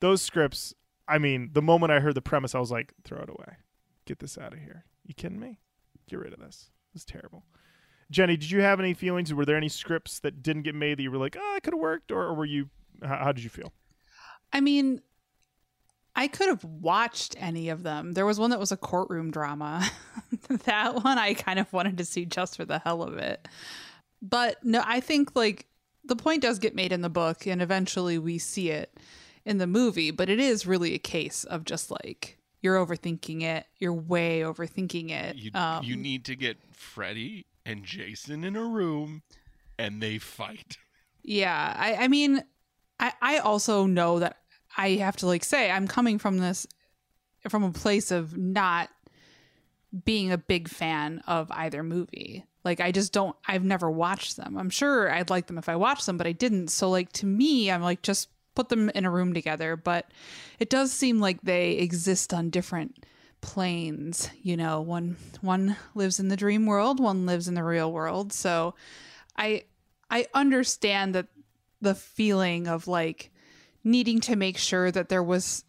[0.00, 0.74] Those scripts
[1.08, 3.56] i mean the moment i heard the premise i was like throw it away.
[4.04, 4.84] Get this out of here.
[5.04, 5.58] You kidding me?
[6.08, 6.70] Get rid of this.
[6.94, 7.44] It's terrible.
[8.10, 9.34] Jenny did you have any feelings?
[9.34, 11.74] Were there any scripts that didn't get made that you were like oh it could
[11.74, 12.68] have worked or, or were you
[13.02, 13.72] how, how did you feel
[14.52, 15.02] I mean,
[16.14, 18.12] I could have watched any of them.
[18.12, 19.86] There was one that was a courtroom drama.
[20.64, 23.46] that one I kind of wanted to see just for the hell of it.
[24.22, 25.66] But no, I think like
[26.04, 28.96] the point does get made in the book and eventually we see it
[29.44, 33.66] in the movie, but it is really a case of just like you're overthinking it.
[33.78, 35.36] You're way overthinking it.
[35.36, 39.22] You Um, you need to get Freddy and Jason in a room,
[39.78, 40.78] and they fight.
[41.28, 42.44] Yeah, I, I mean,
[42.98, 44.38] I, I also know that
[44.76, 46.66] I have to like say I'm coming from this
[47.48, 48.90] from a place of not
[50.04, 52.44] being a big fan of either movie.
[52.64, 54.56] Like I just don't I've never watched them.
[54.58, 56.68] I'm sure I'd like them if I watched them, but I didn't.
[56.68, 60.10] So like to me, I'm like just put them in a room together, but
[60.58, 63.04] it does seem like they exist on different
[63.40, 64.80] planes, you know.
[64.80, 68.32] One one lives in the dream world, one lives in the real world.
[68.32, 68.74] So
[69.36, 69.64] I
[70.10, 71.26] I understand that
[71.80, 73.30] the feeling of like
[73.84, 75.64] needing to make sure that there was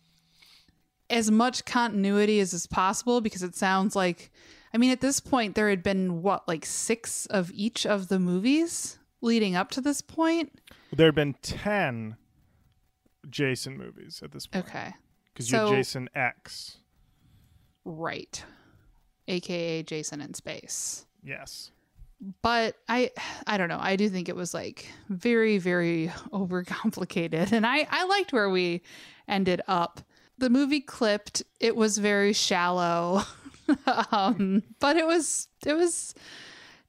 [1.09, 4.31] as much continuity as is possible because it sounds like
[4.73, 8.19] I mean at this point there had been what like 6 of each of the
[8.19, 10.51] movies leading up to this point.
[10.91, 12.17] there had been 10
[13.29, 14.93] jason movies at this point Okay.
[15.33, 16.77] because you're jason x
[17.89, 18.43] Right.
[19.29, 21.05] AKA Jason in space.
[21.23, 21.71] yes
[22.41, 23.11] but i
[23.47, 28.05] i don't know i do think it was like very very overcomplicated and i i
[28.05, 28.81] liked where we
[29.27, 30.01] ended up
[30.37, 33.21] the movie clipped it was very shallow
[34.11, 36.13] um but it was it was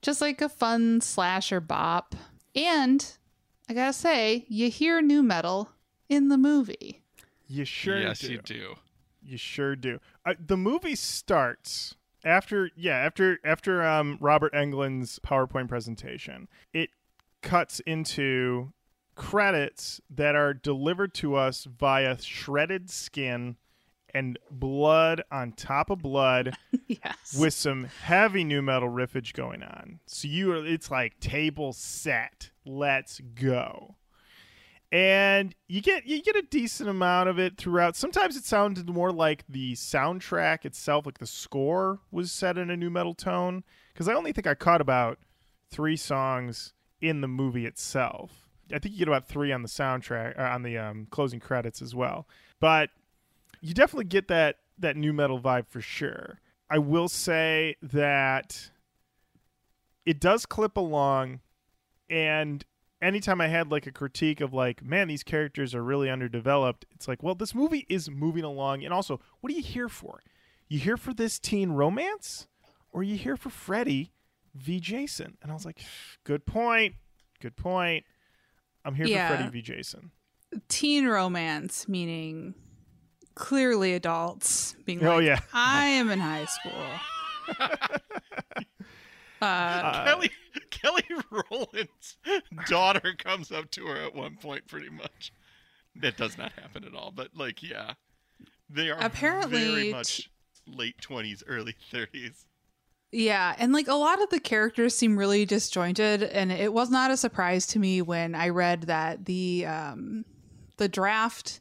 [0.03, 2.14] just like a fun slasher bop
[2.55, 3.17] and
[3.69, 5.71] i gotta say you hear nu metal
[6.09, 7.03] in the movie
[7.49, 8.33] you sure yes, do.
[8.33, 8.75] you do.
[9.23, 10.01] You sure do.
[10.25, 16.48] Uh, the movie starts after yeah after after um, Robert Englund's PowerPoint presentation.
[16.72, 16.90] It
[17.42, 18.72] cuts into
[19.14, 23.57] credits that are delivered to us via shredded skin
[24.14, 30.00] and blood on top of blood yes with some heavy nu metal riffage going on.
[30.07, 32.50] So you are it's like table set.
[32.64, 33.96] Let's go.
[34.90, 37.94] And you get you get a decent amount of it throughout.
[37.94, 42.77] Sometimes it sounded more like the soundtrack itself, like the score was set in a
[42.77, 43.64] nu metal tone.
[43.92, 45.18] Because I only think I caught about
[45.70, 48.48] three songs in the movie itself.
[48.72, 51.83] I think you get about three on the soundtrack, uh, on the um, closing credits
[51.83, 52.27] as well.
[52.61, 52.90] But
[53.61, 56.40] you definitely get that that nu metal vibe for sure.
[56.70, 58.70] I will say that
[60.07, 61.40] it does clip along
[62.09, 62.64] and
[63.00, 67.06] anytime I had like a critique of like, man, these characters are really underdeveloped, it's
[67.08, 70.20] like, well, this movie is moving along and also, what are you here for?
[70.68, 72.46] You here for this teen romance?
[72.92, 74.12] Or are you here for Freddy
[74.54, 75.37] v Jason?
[75.42, 75.80] And I was like,
[76.24, 76.94] good point.
[77.40, 78.04] Good point.
[78.84, 79.28] I'm here Yeah.
[79.28, 80.11] for Freddy v Jason.
[80.68, 82.54] teen romance meaning
[83.34, 85.38] clearly adults being Oh, like yeah.
[85.52, 86.72] i am in high school
[87.61, 87.68] uh,
[89.40, 90.30] Uh, Kelly
[90.83, 92.16] Kelly Rowland's
[92.66, 95.33] daughter comes up to her at one point, pretty much.
[95.96, 97.12] That does not happen at all.
[97.14, 97.94] But like, yeah,
[98.70, 100.31] they are Apparently, very much
[100.66, 102.46] late twenties, early thirties.
[103.11, 107.11] Yeah, and like a lot of the characters seem really disjointed, and it was not
[107.11, 110.24] a surprise to me when I read that the um,
[110.76, 111.61] the draft,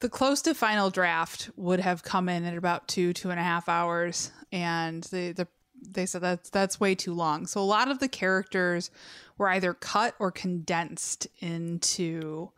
[0.00, 3.42] the close to final draft, would have come in at about two two and a
[3.42, 5.48] half hours, and the the
[5.82, 7.46] they said that's that's way too long.
[7.46, 8.90] So a lot of the characters
[9.36, 12.50] were either cut or condensed into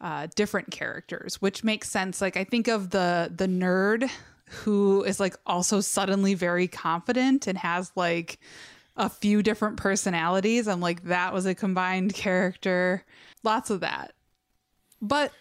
[0.00, 2.20] uh, different characters, which makes sense.
[2.20, 4.10] Like I think of the the nerd
[4.46, 8.38] who is like also suddenly very confident and has like
[8.96, 10.68] a few different personalities.
[10.68, 13.04] I'm like that was a combined character.
[13.42, 14.12] Lots of that.
[15.00, 15.32] But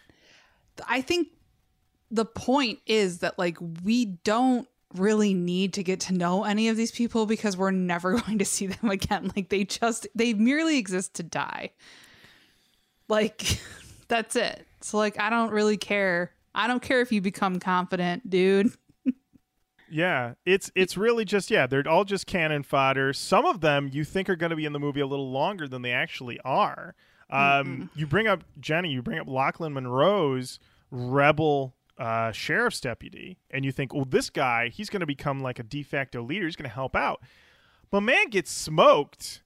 [0.88, 1.30] I think
[2.10, 6.77] the point is that like we don't really need to get to know any of
[6.77, 9.32] these people because we're never going to see them again.
[9.36, 11.71] Like they just they merely exist to die.
[13.08, 13.60] Like
[14.08, 14.65] that's it.
[14.82, 16.32] So like I don't really care.
[16.56, 18.71] I don't care if you become confident, dude.
[19.89, 23.13] Yeah, it's it's really just yeah, they're all just cannon fodder.
[23.13, 25.67] Some of them you think are going to be in the movie a little longer
[25.67, 26.95] than they actually are.
[27.29, 33.63] Um, you bring up Jenny, you bring up Lochlyn Munro's rebel uh, sheriff's deputy, and
[33.65, 36.45] you think, well, this guy, he's going to become like a de facto leader.
[36.45, 37.21] He's going to help out.
[37.91, 39.43] But man gets smoked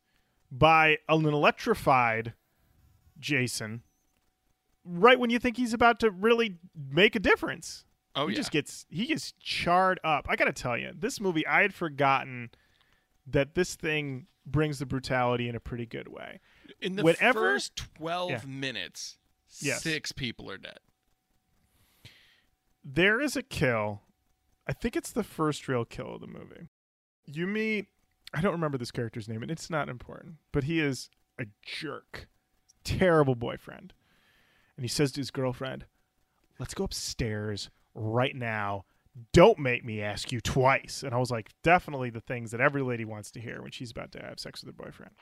[0.51, 2.33] by an electrified
[3.19, 3.83] Jason
[4.85, 6.57] right when you think he's about to really
[6.89, 7.83] make a difference
[8.15, 10.25] Oh he yeah, just gets he gets charred up.
[10.29, 12.49] I gotta tell you, this movie I had forgotten
[13.27, 16.39] that this thing brings the brutality in a pretty good way.
[16.81, 18.41] in the whenever- first twelve Yeah.
[18.47, 19.17] minutes,
[19.59, 19.83] Yes.
[19.83, 20.79] six people are dead.
[22.89, 24.01] There is a kill.
[24.65, 26.69] I think it's the first real kill of the movie.
[27.25, 27.87] You meet
[28.33, 32.27] I don't remember this character's name, and it's not important, but he is a jerk.
[32.83, 33.93] Terrible boyfriend.
[34.75, 35.85] And he says to his girlfriend,
[36.59, 38.85] Let's go upstairs right now.
[39.33, 41.03] Don't make me ask you twice.
[41.03, 43.91] And I was like, definitely the things that every lady wants to hear when she's
[43.91, 45.13] about to have sex with her boyfriend.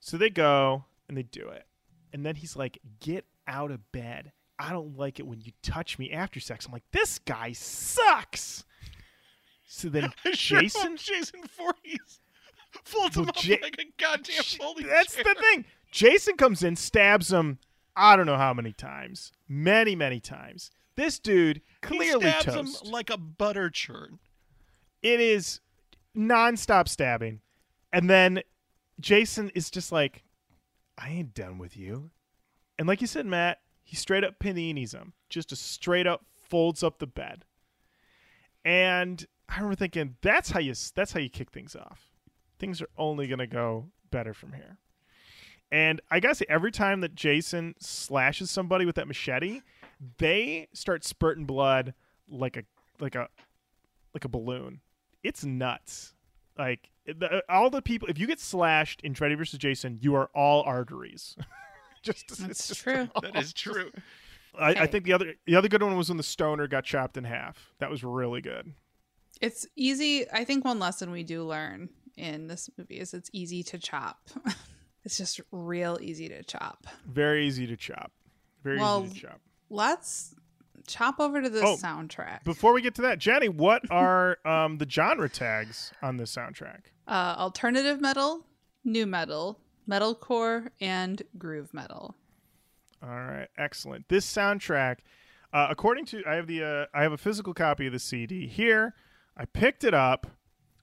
[0.00, 1.66] So they go and they do it.
[2.12, 4.32] And then he's like, Get out of bed.
[4.58, 6.66] I don't like it when you touch me after sex.
[6.66, 8.64] I'm like, This guy sucks.
[9.66, 12.20] So then Jason Jason Voorhees
[12.84, 15.24] folds him Well, up Ja- like a goddamn folding That's chair.
[15.24, 15.64] the thing.
[15.92, 17.58] Jason comes in, stabs him.
[17.96, 19.32] I don't know how many times.
[19.48, 20.70] Many, many times.
[20.96, 21.62] This dude He
[21.96, 22.84] clearly stabs toast.
[22.86, 24.18] him like a butter churn.
[25.02, 25.60] it is
[26.16, 27.40] nonstop stabbing,
[27.92, 28.42] and then
[29.00, 30.24] Jason is just like,
[30.96, 32.10] "I ain't done with you,"
[32.78, 36.82] and like you said, Matt, he straight up paninis him, just a straight up folds
[36.82, 37.46] up the bed,
[38.66, 40.74] and I remember thinking, "That's how you.
[40.94, 42.10] That's how you kick things off.
[42.58, 44.76] Things are only gonna go better from here."
[45.72, 49.62] And I gotta say, every time that Jason slashes somebody with that machete,
[50.18, 51.94] they start spurting blood
[52.28, 52.64] like a
[53.00, 53.30] like a
[54.12, 54.82] like a balloon.
[55.22, 56.12] It's nuts.
[56.58, 59.58] Like the, all the people, if you get slashed in Freddy vs.
[59.58, 61.38] Jason, you are all arteries.
[62.02, 63.08] just it's That's just- true.
[63.22, 63.90] That is true.
[64.58, 67.16] I, I think the other the other good one was when the stoner got chopped
[67.16, 67.70] in half.
[67.78, 68.72] That was really good.
[69.40, 70.28] It's easy.
[70.32, 74.18] I think one lesson we do learn in this movie is it's easy to chop.
[75.04, 76.86] it's just real easy to chop.
[77.06, 78.10] Very easy to chop.
[78.64, 79.40] Very Well, easy to chop.
[79.70, 80.34] Let's
[80.88, 82.42] chop over to the Oh, soundtrack.
[82.42, 86.80] Before we get to that, Jenny, what are um, the genre tags on this soundtrack?
[87.06, 88.44] uh, alternative metal,
[88.84, 92.14] nu metal, metalcore, and groove metal.
[93.02, 94.08] All right, excellent.
[94.08, 94.98] This soundtrack,
[95.52, 98.46] uh, according to I have the uh, I have a physical copy of the CD
[98.46, 98.94] here.
[99.36, 100.26] I picked it up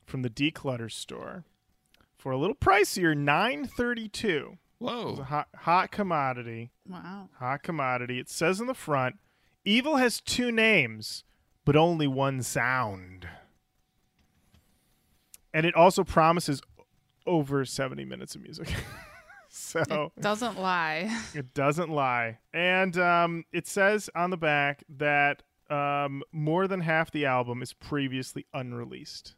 [0.05, 1.43] from the Declutter store
[2.17, 4.57] for a little pricier, nine thirty two.
[4.79, 5.23] It's a Whoa.
[5.23, 6.71] hot hot commodity.
[6.87, 7.29] Wow.
[7.39, 8.19] Hot commodity.
[8.19, 9.17] It says in the front,
[9.65, 11.23] "Evil has two names,
[11.65, 13.27] but only one sound."
[15.53, 16.61] And it also promises
[17.25, 18.73] over seventy minutes of music.
[19.49, 21.15] so it Doesn't lie.
[21.33, 22.39] it doesn't lie.
[22.53, 27.73] And um, it says on the back that um, more than half the album is
[27.73, 29.35] previously unreleased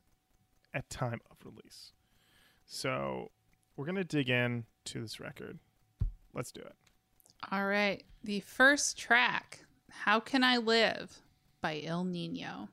[0.74, 1.94] at time of release.
[2.66, 3.32] So
[3.76, 5.60] we're going to dig in to this record.
[6.34, 6.76] Let's do it.
[7.52, 8.04] All right.
[8.24, 11.20] The first track, How Can I Live
[11.62, 12.68] by Ill Niño.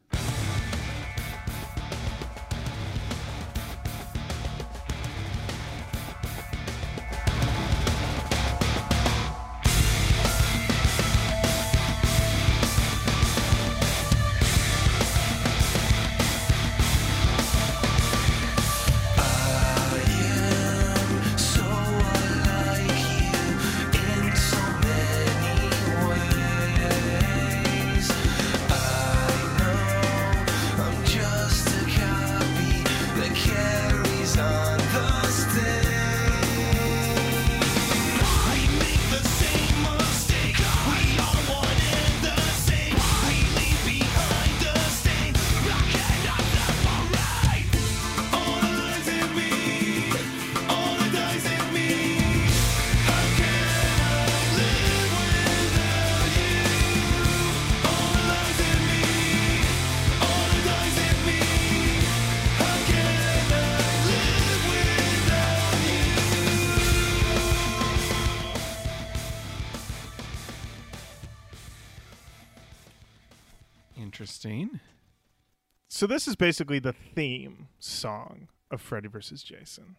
[76.05, 79.43] So this is basically the theme song of Freddy vs.
[79.43, 79.97] Jason.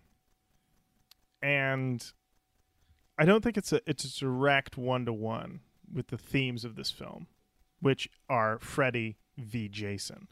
[1.41, 2.06] And
[3.18, 6.76] I don't think it's a it's a direct one to one with the themes of
[6.76, 7.26] this film,
[7.80, 9.68] which are Freddy v.
[9.68, 10.28] Jason.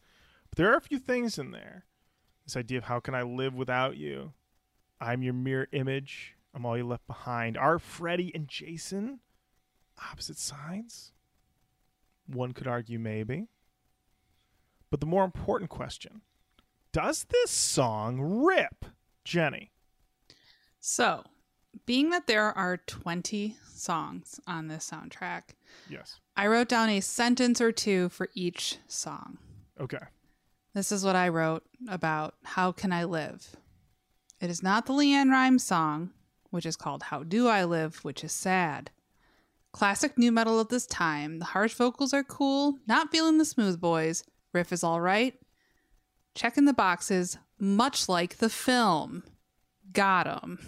[0.52, 1.86] But there are a few things in there.
[2.46, 4.34] This idea of how can I live without you?
[5.02, 6.36] I'm your mirror image.
[6.54, 7.58] I'm all you left behind.
[7.58, 9.22] Are Freddy and Jason
[10.12, 11.14] opposite sides?
[12.28, 13.48] One could argue maybe.
[14.94, 16.22] But the more important question
[16.92, 18.86] does this song rip,
[19.26, 19.72] Jenny?
[20.80, 21.24] So,
[21.88, 25.56] being that there are 20 songs on this soundtrack,
[25.90, 26.20] Yes.
[26.38, 29.40] I wrote down a sentence or two for each song.
[29.80, 29.98] Okay.
[30.76, 33.56] This is what I wrote about How Can I Live?
[34.40, 36.12] It is not the LeAnn Rimes song,
[36.52, 38.92] which is called How Do I Live, which is sad.
[39.72, 41.40] Classic nu metal of this time.
[41.40, 44.24] The harsh vocals are cool, not feeling the smooth boys.
[44.54, 45.40] Riff is alright.
[46.36, 49.24] Checking the boxes, much like the film.
[49.92, 50.60] Got 'em.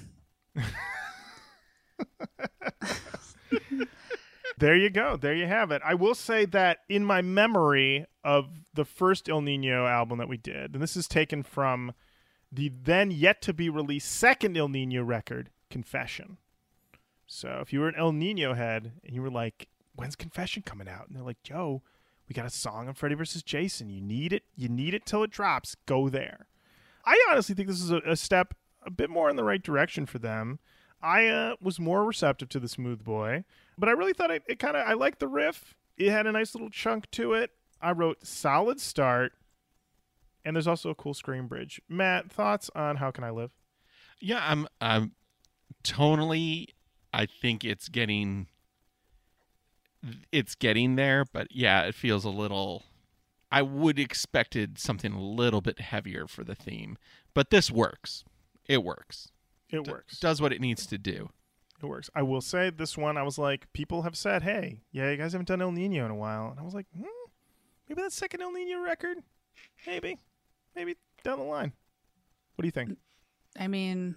[4.57, 5.17] There you go.
[5.17, 5.81] There you have it.
[5.83, 10.37] I will say that in my memory of the first Ill Niño album that we
[10.37, 11.93] did, and this is taken from
[12.51, 16.37] the then yet to be released second Ill Niño record, Confession.
[17.27, 20.87] So if you were an Ill Niño head and you were like, when's Confession coming
[20.87, 21.07] out?
[21.07, 21.81] And they're like, yo,
[22.27, 23.43] we got a song on Freddy vs.
[23.43, 23.89] Jason.
[23.89, 24.43] You need it.
[24.55, 25.75] You need it till it drops.
[25.85, 26.47] Go there.
[27.05, 28.53] I honestly think this is a, a step
[28.85, 30.59] a bit more in the right direction for them.
[31.01, 33.43] I uh, was more receptive to the Smooth Boy,
[33.77, 35.75] but I really thought it, it kind of I liked the riff.
[35.97, 37.51] It had a nice little chunk to it.
[37.81, 39.33] I wrote solid start,
[40.43, 41.79] and there's also a cool scream bridge.
[41.87, 43.51] Matt, thoughts on How Can I Live?
[44.19, 45.11] Yeah, I'm I'm
[45.83, 46.69] tonally
[47.15, 48.47] I think it's getting
[50.31, 52.83] it's getting there, but yeah, it feels a little
[53.51, 56.97] I would expected something a little bit heavier for the theme,
[57.33, 58.23] but this works.
[58.65, 59.29] It works.
[59.69, 60.19] It D- works.
[60.19, 61.29] does what it needs to do.
[61.81, 62.09] It works.
[62.15, 63.17] I will say this one.
[63.17, 66.11] I was like, people have said, "Hey, yeah, you guys haven't done Ill Niño in
[66.11, 67.03] a while," and I was like, hmm,
[67.87, 69.17] maybe that second Ill Niño record,
[69.85, 70.17] maybe,
[70.75, 71.73] maybe down the line.
[72.55, 72.97] What do you think?
[73.59, 74.15] I mean,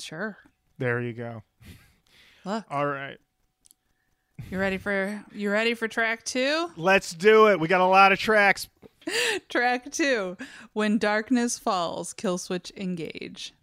[0.00, 0.38] sure.
[0.78, 1.42] There you go.
[2.44, 3.18] Look, All right,
[4.50, 6.72] you ready for you ready for track 2?
[6.76, 7.60] let's do it.
[7.60, 8.68] We got a lot of tracks.
[9.48, 10.36] Track 2.
[10.72, 13.54] When darkness falls, Killswitch Engage.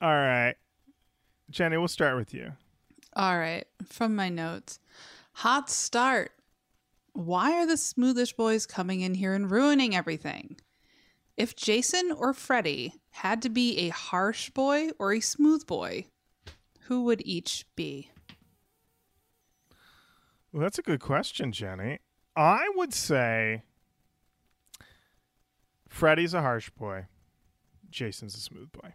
[0.00, 0.54] All right,
[1.50, 2.52] Jenny, we'll start with you.
[3.14, 4.78] All right, from my notes.
[5.32, 6.32] Hot start.
[7.12, 10.56] Why are the Smoothish boys coming in here and ruining everything?
[11.36, 16.06] If Jason or Freddy had to be a harsh boy or a smooth boy,
[16.82, 18.10] who would each be?
[20.52, 21.98] Well, that's a good question, Jenny.
[22.36, 23.62] I would say
[25.88, 27.06] Freddy's a harsh boy.
[27.90, 28.94] Jason's a smooth boy.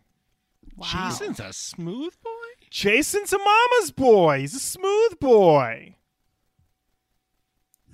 [0.76, 0.88] Wow.
[0.91, 2.32] Jason's a smooth boy?
[2.69, 4.39] Jason's a mama's boy.
[4.39, 5.95] He's a smooth boy.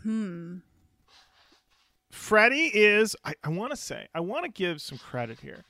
[0.03, 0.57] Hmm.
[2.11, 5.63] Freddy is, I, I want to say, I want to give some credit here.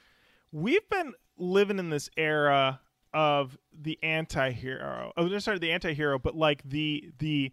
[0.51, 2.79] We've been living in this era
[3.13, 5.11] of the anti-hero.
[5.17, 7.51] Oh, no, sorry, the anti-hero, but like the the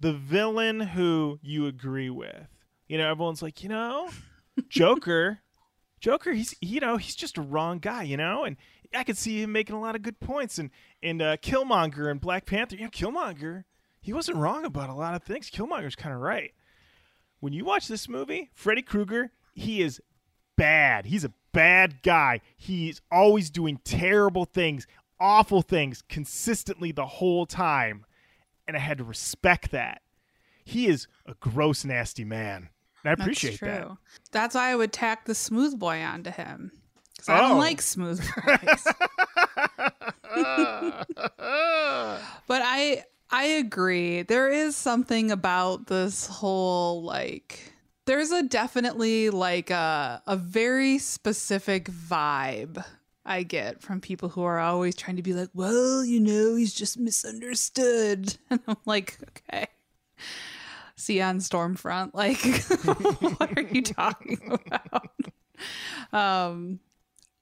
[0.00, 2.48] the villain who you agree with.
[2.88, 4.10] You know, everyone's like, you know,
[4.68, 5.40] Joker,
[6.00, 8.56] Joker, he's you know he's just a wrong guy, you know, and
[8.94, 10.58] I could see him making a lot of good points.
[10.58, 10.70] And
[11.02, 13.64] and uh, Killmonger and Black Panther, yeah, Killmonger,
[14.00, 15.50] he wasn't wrong about a lot of things.
[15.50, 16.52] Killmonger's kind of right.
[17.40, 20.00] When you watch this movie, Freddy Krueger, he is
[20.56, 21.06] bad.
[21.06, 22.40] He's a bad guy.
[22.56, 24.86] He's always doing terrible things,
[25.20, 28.04] awful things, consistently the whole time,
[28.66, 30.02] and I had to respect that.
[30.64, 32.70] He is a gross, nasty man.
[33.04, 33.88] And I appreciate That's true.
[33.88, 34.30] that.
[34.32, 36.72] That's why I would tack the smooth boy onto him.
[37.26, 37.58] Because I don't Oh.
[37.58, 38.84] like smooth boys.
[42.46, 44.22] but I I agree.
[44.22, 47.72] There is something about this whole like
[48.06, 52.84] there's a definitely like a a very specific vibe
[53.24, 56.74] I get from people who are always trying to be like, well, you know, he's
[56.74, 58.36] just misunderstood.
[58.50, 59.16] And I'm like,
[59.50, 59.66] okay.
[60.96, 62.10] See you on Stormfront.
[62.12, 62.36] Like,
[63.38, 65.10] what are you talking about?
[66.12, 66.80] Um,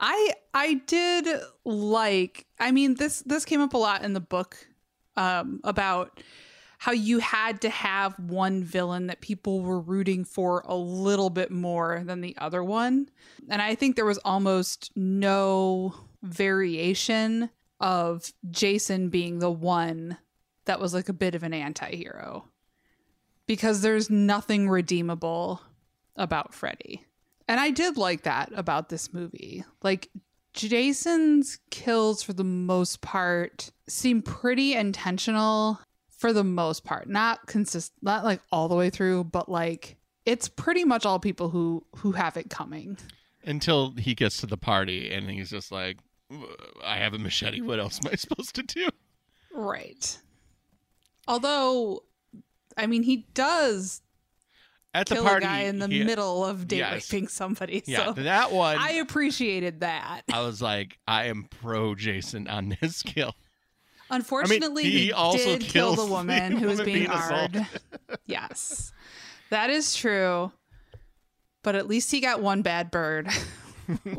[0.03, 1.29] I I did
[1.65, 2.47] like.
[2.59, 4.57] I mean this this came up a lot in the book
[5.17, 6.21] um, about
[6.79, 11.53] how you had to have one villain that people were rooting for a little bit
[11.53, 13.09] more than the other one,
[13.49, 15.95] and I think there was almost no
[16.25, 20.19] variation of Jason being the one
[20.65, 22.49] that was like a bit of an anti-hero
[23.47, 25.61] because there's nothing redeemable
[26.17, 27.05] about Freddy.
[27.53, 29.63] And I did like that about this movie.
[29.83, 30.09] Like
[30.55, 35.79] Jason's kills for the most part seem pretty intentional
[36.09, 37.11] for the most part.
[37.11, 41.51] Not consist not like all the way through, but like it's pretty much all people
[41.51, 42.97] who who have it coming.
[43.45, 45.99] Until he gets to the party and he's just like,
[46.83, 47.61] I have a machete.
[47.61, 48.89] What else am I supposed to do?
[49.53, 50.19] Right.
[51.29, 52.05] Although
[52.79, 54.01] I mean he does
[54.95, 57.11] At the kill party, a guy in the he- middle of date Yes.
[57.11, 57.83] raping somebody.
[57.87, 58.77] Yeah, so that one.
[58.77, 60.23] I I, appreciated that.
[60.33, 63.35] I was like, I am pro Jason on this kill.
[64.11, 67.67] Unfortunately, he he, also did kill the woman the who was woman being being hard.
[68.27, 68.93] yes,
[69.49, 70.53] that is true.
[71.63, 73.29] But at least he got one bad bird.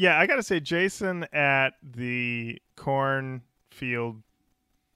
[0.00, 4.22] Yeah, I gotta say, Jason at the cornfield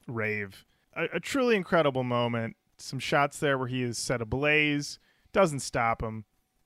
[0.07, 2.55] rave, a, a truly incredible moment.
[2.83, 4.99] Some shots there where he is set ablaze,
[5.33, 6.25] doesn't stop him.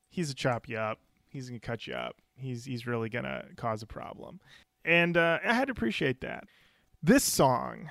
[0.08, 0.98] He's a chop you up.
[1.28, 2.16] He's gonna cut you up.
[2.36, 4.40] He's he's really gonna cause a problem,
[4.82, 6.44] and uh, I had to appreciate that.
[7.02, 7.90] This song,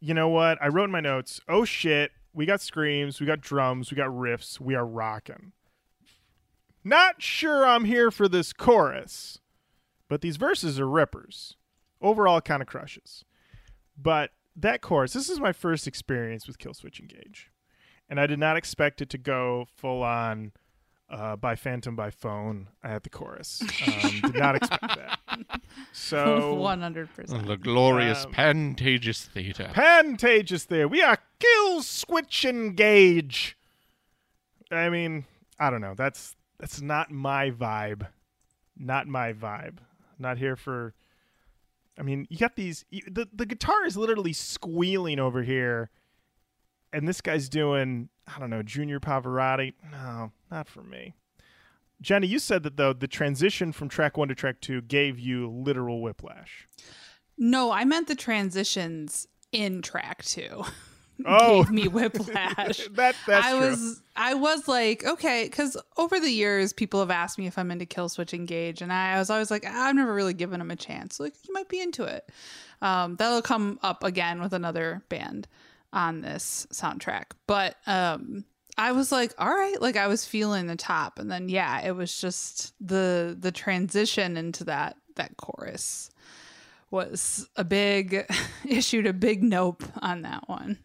[0.00, 0.58] you know what?
[0.60, 1.40] I wrote in my notes.
[1.48, 2.10] Oh shit!
[2.34, 4.58] We got screams, we got drums, we got riffs.
[4.58, 5.52] We are rocking.
[6.82, 9.38] Not sure I'm here for this chorus,
[10.08, 11.56] but these verses are rippers.
[12.00, 13.24] Overall, kind of crushes.
[13.96, 17.50] But that chorus, this is my first experience with Killswitch Engage,
[18.08, 20.52] and I did not expect it to go full on
[21.10, 23.62] uh, by Phantom by phone at the chorus.
[23.86, 25.18] Um, did not expect that.
[25.92, 27.46] So One hundred percent.
[27.46, 29.70] The glorious Um, Pantages Theater.
[29.74, 30.86] Pantages there.
[30.86, 33.56] We are kill switch engage.
[34.70, 35.24] I mean,
[35.58, 35.94] I don't know.
[35.94, 38.06] That's that's not my vibe.
[38.76, 39.78] Not my vibe.
[40.18, 40.92] Not here for
[41.98, 45.90] I mean, you got these the the guitar is literally squealing over here
[46.92, 49.74] and this guy's doing I don't know, Junior Pavarotti.
[49.90, 51.14] No, not for me.
[52.00, 55.48] Jenny, you said that though the transition from track 1 to track 2 gave you
[55.48, 56.68] literal whiplash.
[57.38, 60.64] No, I meant the transitions in track two.
[61.24, 61.62] Oh.
[61.62, 62.88] Gave me whiplash.
[62.92, 63.60] that that's I true.
[63.60, 67.70] was I was like, okay, because over the years people have asked me if I'm
[67.70, 71.20] into Killswitch Engage, and I was always like, I've never really given him a chance.
[71.20, 72.30] Like, you might be into it.
[72.80, 75.46] Um, that'll come up again with another band
[75.92, 77.32] on this soundtrack.
[77.46, 78.44] But um
[78.78, 81.94] I was like, all right, like I was feeling the top, and then yeah, it
[81.94, 86.10] was just the the transition into that that chorus
[86.90, 88.26] was a big
[88.68, 90.78] issued a big nope on that one.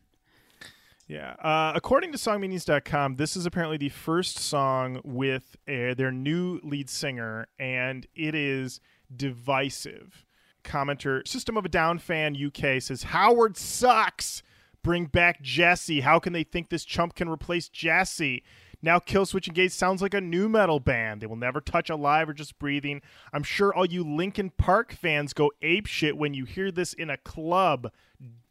[1.07, 1.35] Yeah.
[1.41, 6.89] Uh, according to songmeanings.com, this is apparently the first song with uh, their new lead
[6.89, 8.81] singer, and it is
[9.15, 10.25] divisive.
[10.65, 14.43] Commenter, System of a Down fan UK says, Howard sucks.
[14.83, 16.01] Bring back Jesse.
[16.01, 18.43] How can they think this chump can replace Jesse?
[18.81, 21.21] Now Killswitch Engage sounds like a nu metal band.
[21.21, 23.01] They will never touch Alive or Just Breathing.
[23.33, 27.09] I'm sure all you Linkin Park fans go ape shit when you hear this in
[27.09, 27.91] a club,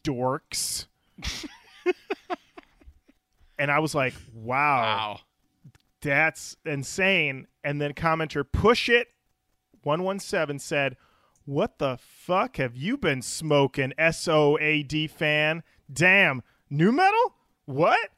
[0.02, 0.86] dorks.
[3.58, 5.20] and I was like, wow, Wow.
[6.00, 7.46] that's insane.
[7.64, 9.08] And then commenter Push It
[9.82, 10.96] 117 said,
[11.44, 15.62] What the fuck have you been smoking, SOAD fan?
[15.92, 17.34] Damn, nu metal?
[17.66, 18.10] What?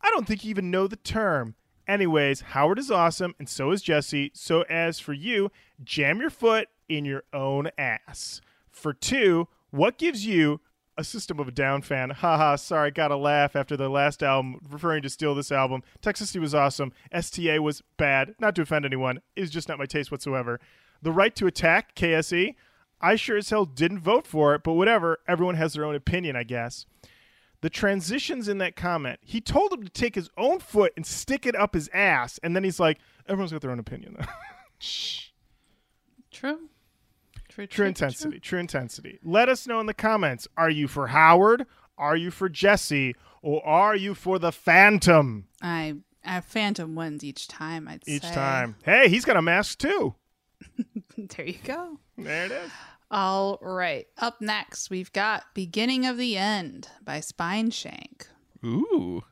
[0.00, 1.54] I don't think you even know the term.
[1.86, 4.30] Anyways, Howard is awesome, and so is Jesse.
[4.34, 5.50] So, as for you,
[5.82, 8.40] jam your foot in your own ass.
[8.70, 10.60] For two, what gives you
[11.02, 12.10] a System of a Down fan?
[12.10, 15.82] Haha, sorry, gotta laugh after the last album, referring to Steal this album.
[16.00, 16.92] Texas Toxicity was awesome.
[17.10, 18.34] STA was bad.
[18.38, 20.60] Not to offend anyone, is just not my taste whatsoever.
[21.02, 22.54] The right to attack, KSE.
[23.00, 25.18] I sure as hell didn't vote for it, but whatever.
[25.26, 26.86] Everyone has their own opinion, I guess
[27.62, 29.20] the transitions in that comment.
[29.22, 32.54] He told him to take his own foot and stick it up his ass, and
[32.54, 34.26] then he's like, "Everyone's got their own opinion." Though.
[36.30, 36.68] True.
[37.54, 38.40] True True, true, intensity.
[38.40, 39.18] True intensity.
[39.22, 40.48] Let us know in the comments.
[40.56, 41.66] Are you for Howard?
[41.98, 43.14] Are you for Jesse?
[43.42, 45.48] Or are you for the Phantom?
[45.60, 47.88] I, I Phantom wins each time.
[47.88, 48.32] I'd Each say.
[48.34, 48.76] time.
[48.84, 50.14] Hey, he's got a mask too.
[51.36, 51.98] There you go.
[52.16, 52.70] There it is.
[53.10, 54.06] All right.
[54.16, 58.22] Up next, we've got "Beginning of the End" by Spineshank.
[58.64, 59.22] Ooh.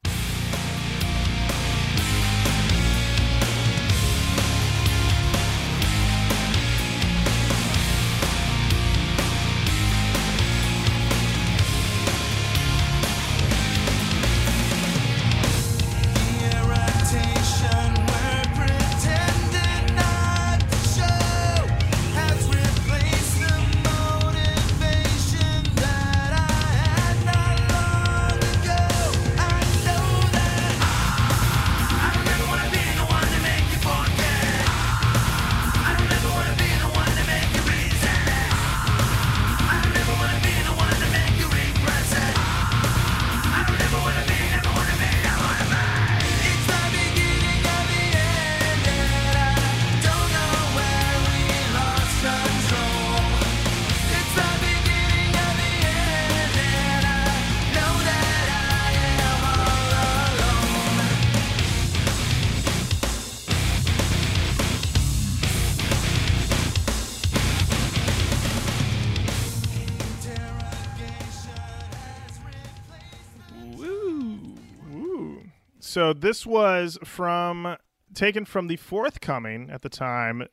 [75.91, 77.77] So this was from
[78.15, 80.47] taken from the forthcoming at the time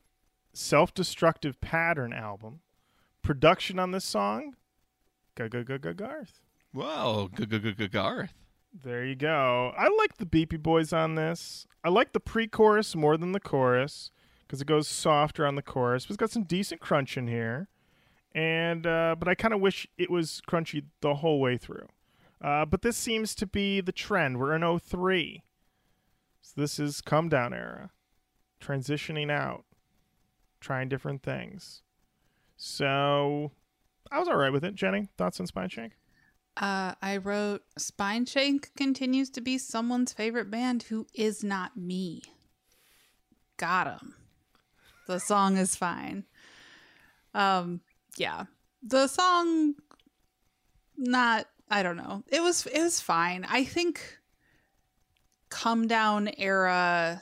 [0.51, 2.61] self-destructive pattern album.
[3.21, 4.55] Production on this song,
[5.35, 6.41] go go go go Garth.
[6.73, 7.29] Whoa.
[7.37, 8.33] G- g- g- g- Garth.
[8.73, 9.73] There you go.
[9.77, 11.67] I like the Beepy Boys on this.
[11.83, 14.09] I like the pre-chorus more than the chorus
[14.41, 16.07] because it goes softer on the chorus.
[16.07, 17.67] But it's got some decent crunch in here,
[18.33, 21.89] and uh, but I kind of wish it was crunchy the whole way through.
[22.41, 24.39] Uh, but this seems to be the trend.
[24.39, 25.43] We're in 03.
[26.41, 27.91] So this is come down era,
[28.61, 29.65] transitioning out,
[30.59, 31.81] trying different things.
[32.55, 33.51] So
[34.11, 34.75] I was all right with it.
[34.75, 35.91] Jenny, thoughts on Spineshank?
[36.55, 42.21] Uh, I wrote Spineshank continues to be someone's favorite band who is not me.
[43.57, 44.15] Got him.
[45.07, 46.25] The song is fine.
[47.33, 47.81] Um,
[48.17, 48.45] yeah,
[48.81, 49.75] the song,
[50.97, 51.47] not.
[51.69, 52.23] I don't know.
[52.27, 53.45] It was it was fine.
[53.49, 54.19] I think
[55.49, 57.21] come down era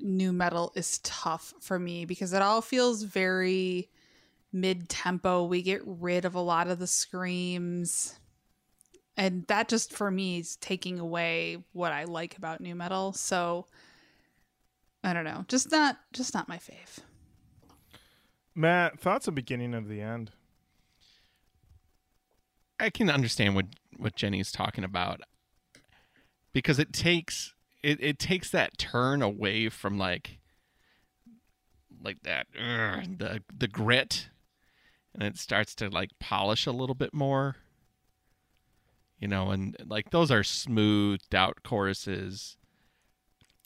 [0.00, 3.90] nu metal is tough for me because it all feels very
[4.52, 5.44] mid tempo.
[5.44, 8.18] We get rid of a lot of the screams.
[9.16, 13.12] And that just for me is taking away what I like about nu metal.
[13.12, 13.66] So
[15.02, 15.44] I don't know.
[15.48, 16.98] Just not just not my fave.
[18.54, 20.32] Matt, thoughts on beginning of the end?
[22.80, 23.66] I can understand what
[23.96, 25.20] what Jenny's talking about
[26.52, 30.38] because it takes it, it takes that turn away from like
[32.02, 34.28] like that ugh, the the grit
[35.14, 37.56] and it starts to like polish a little bit more
[39.18, 42.56] you know and like those are smoothed out choruses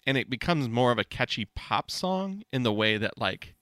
[0.07, 3.55] and it becomes more of a catchy pop song in the way that like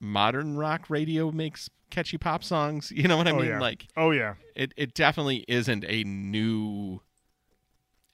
[0.00, 3.60] modern rock radio makes catchy pop songs you know what i oh mean yeah.
[3.60, 4.34] like oh yeah.
[4.56, 7.00] it it definitely isn't a new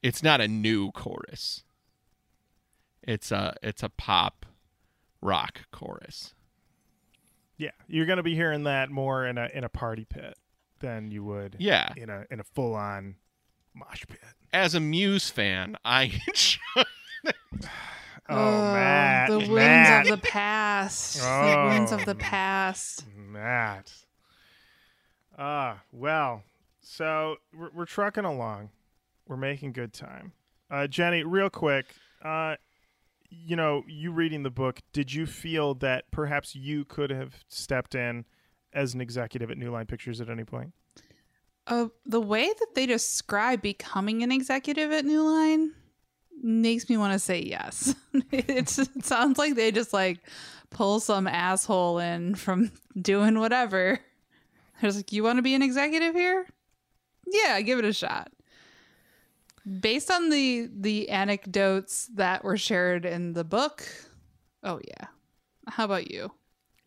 [0.03, 1.65] it's not a new chorus
[3.03, 4.45] it's a it's a pop
[5.23, 6.35] rock chorus
[7.57, 10.37] Yeah, you're gonna be hearing that more in a in a party pit
[10.81, 13.17] than you would yeah in a in a full on
[13.75, 14.21] mosh pit.
[14.53, 17.33] as a muse fan i enjoy
[18.29, 21.19] Oh, Ugh, Matt, the winds Matt, of the past.
[21.23, 21.67] Oh, The Oh.
[21.69, 23.05] winds of the past.
[23.17, 23.93] Matt.
[25.39, 26.43] Ah, well,
[26.81, 28.71] so we're, we're trucking along.
[29.27, 30.33] We're making good time.
[30.71, 31.87] Uh, Jenny, real quick,
[32.25, 32.57] uh,
[33.31, 37.95] you know, you reading the book, did you feel that perhaps you could have stepped
[37.95, 38.25] in
[38.73, 40.73] as an executive at New Line Pictures at any point?
[41.67, 45.73] Uh, the way that they describe becoming an executive at New Line
[46.43, 47.95] makes me want to say yes.
[48.33, 50.19] it sounds like they just like
[50.71, 52.71] pull some asshole in from
[53.01, 54.01] doing whatever.
[54.81, 56.47] They're just like, you want to be an executive here?
[57.27, 58.33] Yeah, give it a shot.
[59.81, 63.87] Based on the the anecdotes that were shared in the book,
[64.65, 65.07] oh yeah.
[65.69, 66.33] How about you?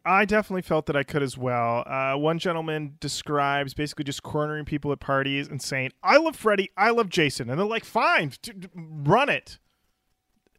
[0.06, 1.84] I definitely felt that I could as well.
[1.88, 6.72] Uh, one gentleman describes basically just cornering people at parties and saying, "I love Freddy,
[6.76, 9.60] I love Jason," and they're like, "Fine, d- d- run it."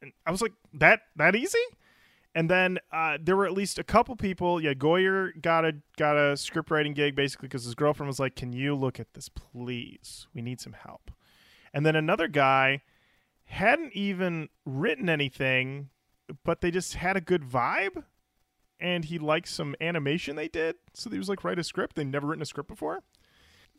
[0.00, 1.58] And I was like, "That that easy?"
[2.34, 4.60] And then uh, there were at least a couple people.
[4.60, 8.36] Yeah, Goyer got a got a script writing gig basically because his girlfriend was like,
[8.36, 10.26] "Can you look at this, please?
[10.34, 11.10] We need some help."
[11.72, 12.82] And then another guy
[13.44, 15.90] hadn't even written anything,
[16.44, 18.04] but they just had a good vibe
[18.84, 20.76] and he liked some animation they did.
[20.92, 21.96] So he was like, write a script.
[21.96, 23.02] They'd never written a script before.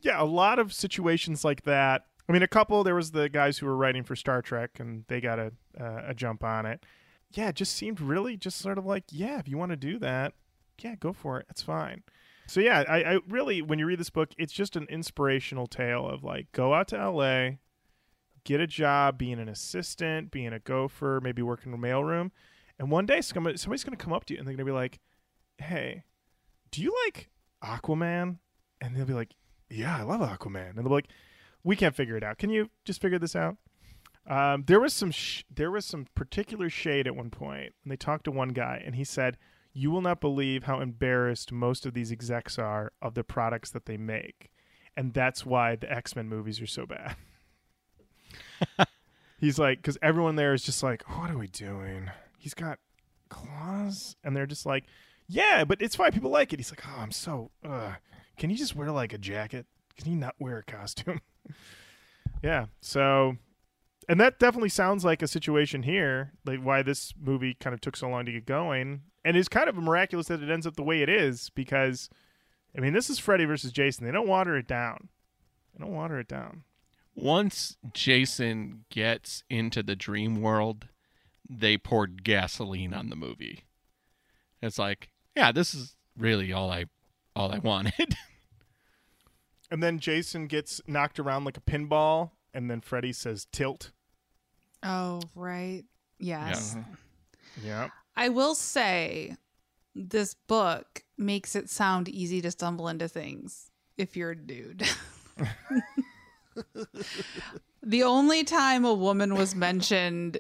[0.02, 2.08] Yeah, a lot of situations like that.
[2.28, 2.84] I mean, a couple.
[2.84, 6.06] There was the guys who were writing for Star Trek, and they got a uh,
[6.08, 6.84] a jump on it.
[7.32, 10.00] Yeah, it just seemed really just sort of like, yeah, if you want to do
[10.00, 10.34] that,
[10.82, 11.46] yeah, go for it.
[11.52, 12.02] It's fine.
[12.48, 16.08] So yeah, I, I really, when you read this book, it's just an inspirational tale
[16.08, 17.60] of like, go out to L.A.,
[18.44, 22.32] get a job, being an assistant, being a gopher, maybe working in a mailroom,
[22.80, 24.72] and one day somebody, somebody's going to come up to you and they're going to
[24.72, 25.00] be like,
[25.58, 26.04] "Hey,
[26.72, 27.30] do you like
[27.64, 28.38] Aquaman?"
[28.82, 29.32] And they'll be like,
[29.70, 31.10] "Yeah, I love Aquaman." And they'll be like,
[31.64, 32.38] "We can't figure it out.
[32.38, 33.58] Can you just figure this out?"
[34.28, 37.98] Um, there was some sh- there was some particular shade at one point, and they
[37.98, 39.38] talked to one guy, and he said,
[39.72, 43.86] "You will not believe how embarrassed most of these execs are of the products that
[43.86, 44.50] they make,
[44.98, 47.16] and that's why the X Men movies are so bad."
[49.38, 52.10] He's like, because everyone there is just like, "What are we doing?"
[52.46, 52.78] He's got
[53.28, 54.84] claws, and they're just like,
[55.28, 56.12] "Yeah, but it's fine.
[56.12, 57.50] People like it." He's like, "Oh, I'm so.
[58.38, 59.66] Can you just wear like a jacket?
[59.98, 61.22] Can you not wear a costume?"
[62.44, 62.68] yeah.
[62.82, 63.38] So,
[64.08, 67.98] and that definitely sounds like a situation here, like why this movie kind of took
[67.98, 70.84] so long to get going, and it's kind of miraculous that it ends up the
[70.84, 72.12] way it is because,
[72.78, 74.06] I mean, this is Freddy versus Jason.
[74.06, 75.10] They don't water it down.
[75.74, 76.62] They don't water it down.
[77.16, 80.90] Once Jason gets into the dream world,
[81.50, 83.66] they poured gasoline on the movie.
[84.62, 86.86] It's like, yeah, this is really all I
[87.36, 88.16] all I wanted.
[89.72, 93.92] And then Jason gets knocked around like a pinball, and then Freddy says tilt.
[94.84, 95.84] Oh, right.
[96.20, 96.76] Yes.
[96.76, 96.96] Uh-huh.
[97.64, 97.90] Yeah.
[98.16, 99.36] I will say
[99.96, 104.88] this book makes it sound easy to stumble into things if you're a dude.
[107.84, 110.38] the only time a woman was mentioned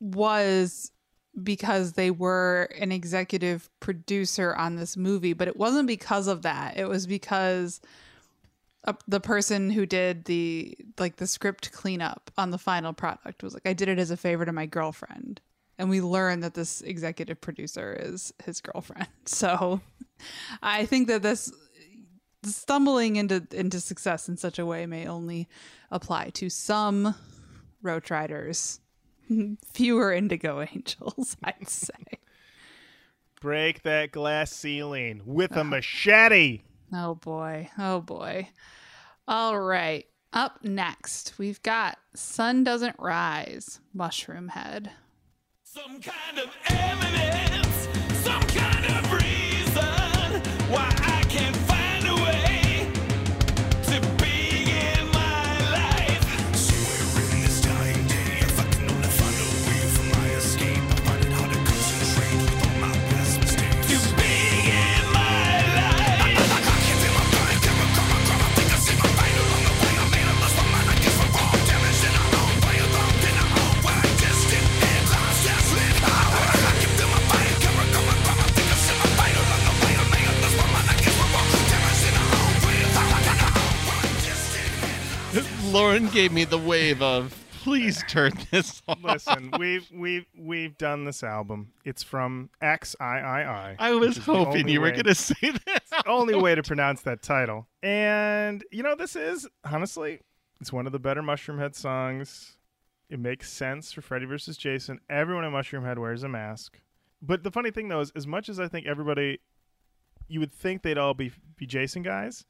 [0.00, 0.92] was
[1.42, 6.76] because they were an executive producer on this movie, but it wasn't because of that.
[6.76, 7.80] It was because
[8.84, 13.52] uh, the person who did the like the script cleanup on the final product was
[13.52, 15.40] like, I did it as a favor to my girlfriend,
[15.78, 19.08] and we learned that this executive producer is his girlfriend.
[19.26, 19.80] So,
[20.62, 21.52] I think that this
[22.44, 25.48] stumbling into into success in such a way may only
[25.90, 27.14] apply to some
[27.82, 28.80] roach riders.
[29.72, 31.92] Fewer indigo angels, I'd say.
[33.40, 36.62] Break that glass ceiling with a machete.
[36.92, 37.68] Oh boy.
[37.78, 38.48] Oh boy.
[39.28, 40.06] All right.
[40.32, 44.88] Up next, we've got Sun Doesn't Rise, Mushroomhead.
[45.62, 47.88] Some kind of evidence,
[48.22, 51.05] some kind of reason why
[85.76, 88.96] Lauren gave me the wave of please turn this off.
[89.02, 91.70] Listen, we've we've we've done this album.
[91.84, 92.96] It's from XIII.
[92.98, 95.82] I was which is the hoping you were going to say that.
[96.06, 97.66] only way to pronounce that title.
[97.82, 100.20] And you know, this is honestly,
[100.62, 102.56] it's one of the better Mushroomhead songs.
[103.10, 104.98] It makes sense for Freddy versus Jason.
[105.10, 106.80] Everyone in Mushroomhead wears a mask.
[107.20, 109.40] But the funny thing though is, as much as I think everybody,
[110.26, 112.46] you would think they'd all be be Jason guys.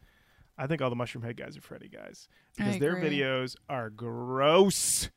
[0.58, 5.10] I think all the Mushroomhead guys are Freddy guys because their videos are gross.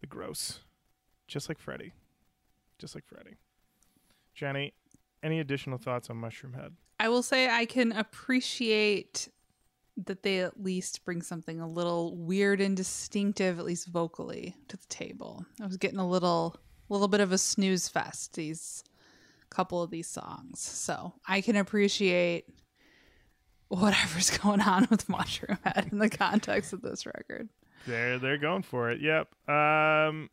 [0.00, 0.60] The gross,
[1.28, 1.92] just like Freddy,
[2.78, 3.36] just like Freddy.
[4.34, 4.74] Jenny,
[5.22, 6.72] any additional thoughts on Mushroomhead?
[6.98, 9.28] I will say I can appreciate
[9.96, 14.76] that they at least bring something a little weird and distinctive, at least vocally, to
[14.76, 15.44] the table.
[15.60, 16.56] I was getting a little,
[16.88, 18.82] little bit of a snooze fest these
[19.50, 22.46] couple of these songs, so I can appreciate
[23.80, 27.48] whatever's going on with Mushroomhead in the context of this record.
[27.86, 29.00] They're they're going for it.
[29.00, 29.28] Yep.
[29.48, 30.30] Um,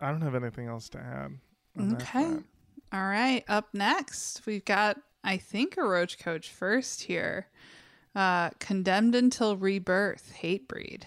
[0.00, 1.38] I don't have anything else to add.
[1.94, 2.38] Okay.
[2.92, 3.44] All right.
[3.48, 7.46] Up next, we've got, I think, a Roach Koach first here.
[8.14, 11.04] Uh, Condemned Until Rebirth, Hatebreed.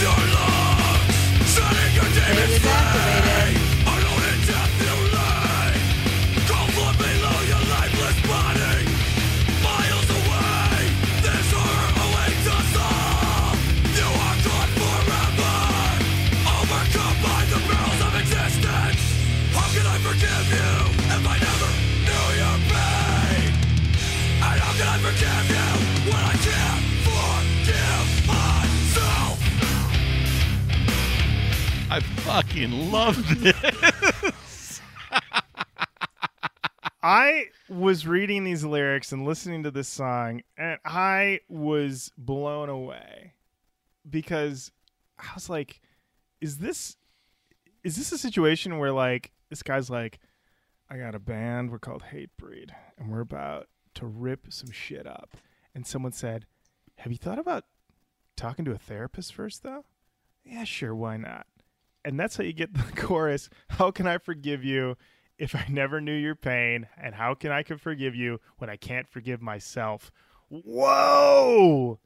[0.00, 1.58] Your lungs,
[1.94, 3.27] your demons free.
[31.90, 34.82] I fucking love this.
[37.02, 43.32] I was reading these lyrics and listening to this song, and I was blown away
[44.08, 44.70] because
[45.18, 45.80] I was like,
[46.42, 46.98] "Is this
[47.82, 50.18] is this a situation where like this guy's like,
[50.90, 55.38] I got a band, we're called Hatebreed, and we're about to rip some shit up,"
[55.74, 56.44] and someone said,
[56.96, 57.64] "Have you thought about
[58.36, 59.86] talking to a therapist first, though?"
[60.44, 61.46] Yeah, sure, why not?
[62.08, 63.50] And that's how you get the chorus.
[63.68, 64.96] How can I forgive you?
[65.38, 68.74] if I never knew your pain, and how can I can forgive you when I
[68.76, 70.10] can't forgive myself?
[70.48, 72.00] Whoa!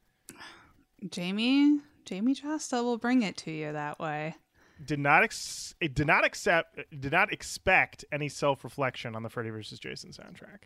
[1.08, 4.34] Jamie, Jamey Jasta will bring it to you that way.
[4.84, 9.48] Did not ex- did not accept did not expect any self reflection on the Freddy
[9.50, 9.78] vs.
[9.78, 10.64] Jason soundtrack.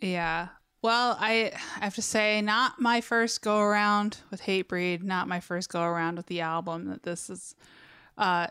[0.00, 0.48] Yeah.
[0.82, 5.40] Well, I I have to say, not my first go around with Hatebreed, not my
[5.40, 6.86] first go around with the album.
[6.88, 7.54] That this is,
[8.16, 8.46] uh,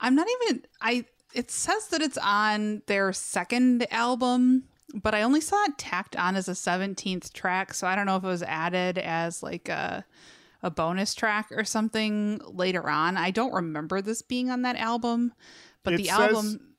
[0.00, 0.64] I'm not even.
[0.80, 1.04] I
[1.34, 4.64] it says that it's on their second album,
[4.94, 8.16] but I only saw it tacked on as a 17th track, so I don't know
[8.16, 10.04] if it was added as like a
[10.62, 13.16] a bonus track or something later on.
[13.16, 15.34] I don't remember this being on that album,
[15.82, 16.70] but It the says- album.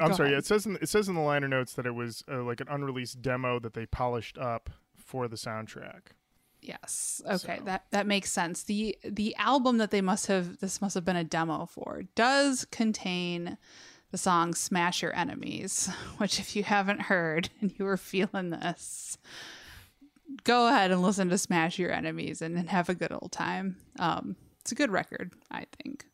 [0.00, 0.28] I'm Go sorry.
[0.30, 0.38] ahead.
[0.40, 2.68] It says in, it says in the liner notes that it was uh, like an
[2.70, 6.12] unreleased demo that they polished up for the soundtrack.
[6.62, 7.22] Yes.
[7.26, 8.62] Okay, So- that that makes sense.
[8.64, 12.66] The the album that they must have this must have been a demo for does
[12.70, 13.56] contain
[14.10, 15.88] the song Smash Your Enemies,
[16.18, 19.16] which if you haven't heard and you were feeling this,
[20.44, 23.76] go ahead and listen to Smash Your Enemies and, and have a good old time.
[23.98, 26.04] Um it's a good record, I think.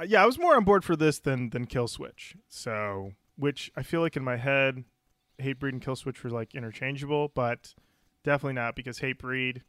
[0.00, 2.36] Uh, yeah, I was more on board for this than than Killswitch.
[2.48, 4.84] So, which I feel like in my head,
[5.40, 7.74] Hatebreed and Killswitch were like interchangeable, but
[8.24, 9.62] definitely not because Hatebreed.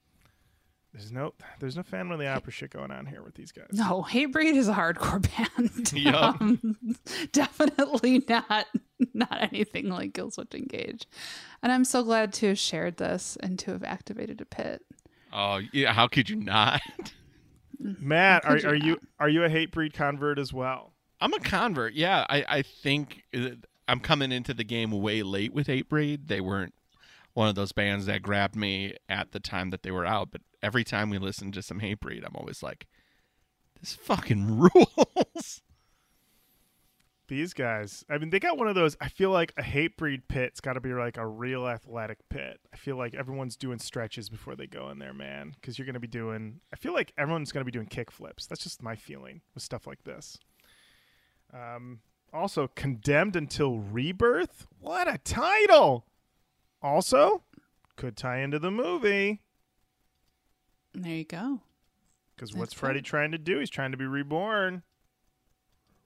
[0.93, 3.67] There's no there's no Phantom of the Opera shit going on here with these guys.
[3.71, 5.21] No, Hatebreed is a hardcore
[5.57, 5.93] band.
[5.93, 6.41] Yup.
[6.41, 6.77] Um,
[7.31, 8.67] definitely not
[9.13, 11.07] not anything like Killswitch Engage.
[11.63, 14.81] And I'm so glad to have shared this and to have activated a pit.
[15.31, 16.81] Oh yeah, how could you not?
[17.99, 20.93] Matt, are, you are you are you a Hatebreed convert as well?
[21.19, 21.93] I'm a convert.
[21.93, 23.49] Yeah, I, I think uh,
[23.87, 26.27] I'm coming into the game way late with Hatebreed.
[26.27, 26.73] They weren't
[27.33, 30.31] one of those bands that grabbed me at the time that they were out.
[30.31, 32.87] But every time we listen to some Hatebreed, I'm always like,
[33.79, 35.61] this fucking rules.
[37.31, 38.97] These guys, I mean, they got one of those.
[38.99, 42.59] I feel like a Hatebreed pit's got to be like a real athletic pit.
[42.73, 45.93] I feel like everyone's doing stretches before they go in there, man, because you're going
[45.93, 46.59] to be doing.
[46.73, 48.47] I feel like everyone's going to be doing kick flips.
[48.47, 50.39] That's just my feeling with stuff like this.
[51.53, 52.01] Um,
[52.33, 54.67] also, condemned until rebirth.
[54.81, 56.07] What a title!
[56.81, 57.43] Also,
[57.95, 59.39] could tie into the movie
[60.93, 61.61] There you go.
[62.35, 63.59] because what's Freddy trying to do?
[63.59, 64.83] He's trying to be reborn.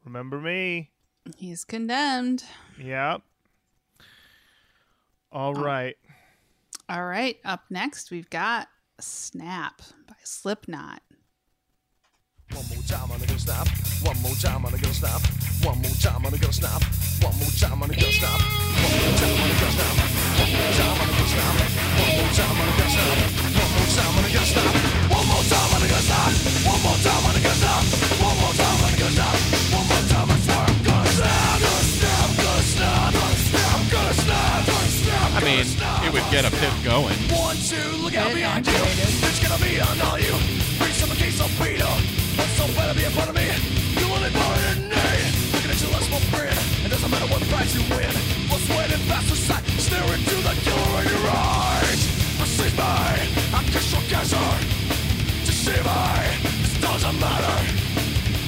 [0.04, 0.92] Remember me?
[1.38, 2.44] He's condemned.
[2.80, 3.22] Yep.
[5.32, 5.98] All right.
[6.88, 8.68] All right, up next we've got
[9.00, 11.02] Snap by Slipknot.
[12.54, 13.68] One more time, I'm gonna snap.
[14.06, 15.20] One more time, I'm gonna snap.
[15.66, 16.82] One more time, I'm gonna snap.
[17.26, 18.40] One more time, I'm gonna snap.
[18.86, 19.98] One more time, I'm gonna snap.
[20.38, 21.58] One more time, I'm gonna snap.
[21.98, 23.18] One more time, I'm gonna snap.
[23.50, 24.70] One more time, I'm gonna snap.
[25.10, 26.32] One more time, I'm gonna snap.
[26.70, 27.82] One more time, I'm gonna snap.
[28.22, 29.65] One more time, I'm gonna snap.
[35.46, 35.70] Mean,
[36.02, 37.14] it would get a pit going.
[37.30, 38.74] One, two, look out behind you.
[38.74, 40.34] It's gonna be on all you.
[40.82, 41.86] Reach some case of Peter.
[42.34, 43.46] What's so better be a part of me?
[43.94, 45.06] You want it more than me.
[45.54, 46.58] Looking at you less more grin.
[46.82, 48.10] It doesn't matter what price you win.
[48.50, 49.62] What's waiting fast aside?
[49.78, 52.02] Stare into the killer in your eyes.
[52.42, 52.98] Perceive me.
[53.54, 54.50] I kiss your cancer.
[55.46, 56.10] Deceive me.
[56.66, 57.58] This doesn't matter.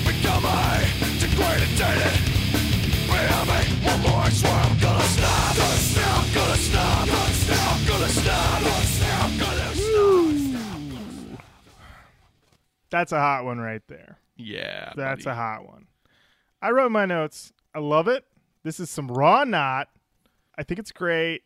[0.01, 0.81] Become me.
[1.21, 2.36] Degraded, dated.
[12.89, 14.17] That's a hot one right there.
[14.37, 14.93] Yeah.
[14.95, 15.33] That's buddy.
[15.33, 15.87] a hot one.
[16.61, 17.51] I wrote my notes.
[17.75, 18.25] I love it.
[18.63, 19.89] This is some raw knot.
[20.57, 21.43] I think it's great.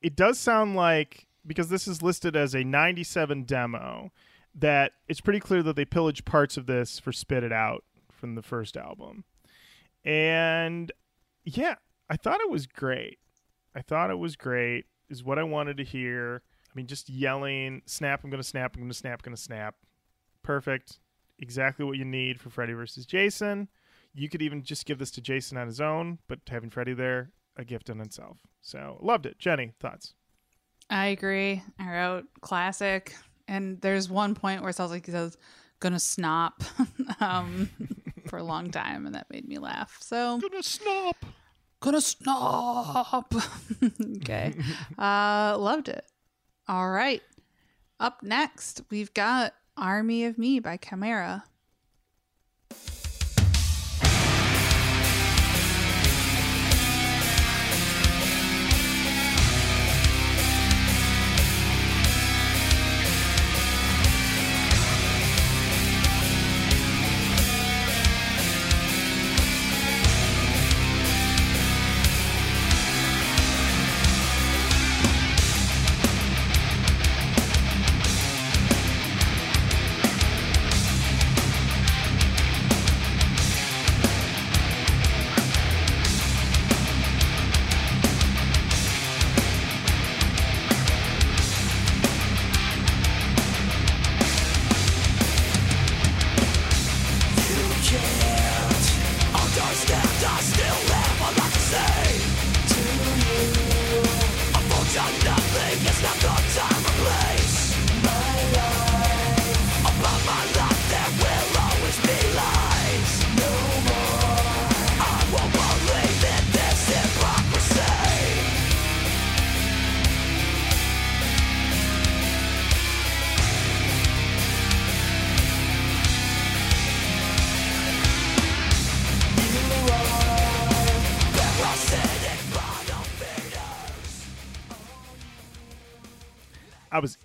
[0.00, 4.12] It does sound like because this is listed as a 97 demo
[4.54, 8.34] that it's pretty clear that they pillaged parts of this for Spit It Out from
[8.34, 9.24] the first album.
[10.04, 10.90] And
[11.44, 11.76] yeah,
[12.08, 13.18] I thought it was great.
[13.74, 14.86] I thought it was great.
[15.08, 16.42] Is what I wanted to hear.
[16.66, 19.36] I mean, just yelling, snap, I'm going to snap, I'm going to snap, I'm going
[19.36, 19.74] to snap.
[20.42, 21.00] Perfect.
[21.38, 23.68] Exactly what you need for Freddy versus Jason.
[24.14, 27.30] You could even just give this to Jason on his own, but having Freddy there,
[27.56, 28.38] a gift in itself.
[28.62, 29.38] So, loved it.
[29.38, 30.14] Jenny, thoughts?
[30.88, 31.62] I agree.
[31.78, 33.16] I wrote classic,
[33.48, 35.36] and there's one point where it sounds like he says
[35.80, 36.62] "gonna snop"
[37.20, 37.70] um,
[38.28, 39.98] for a long time, and that made me laugh.
[40.00, 41.24] So Gonna snap.
[41.80, 43.32] gonna snop.
[44.18, 44.54] okay,
[44.98, 46.04] uh, loved it.
[46.68, 47.22] All right,
[48.00, 51.42] up next we've got "Army of Me" by Chimaira.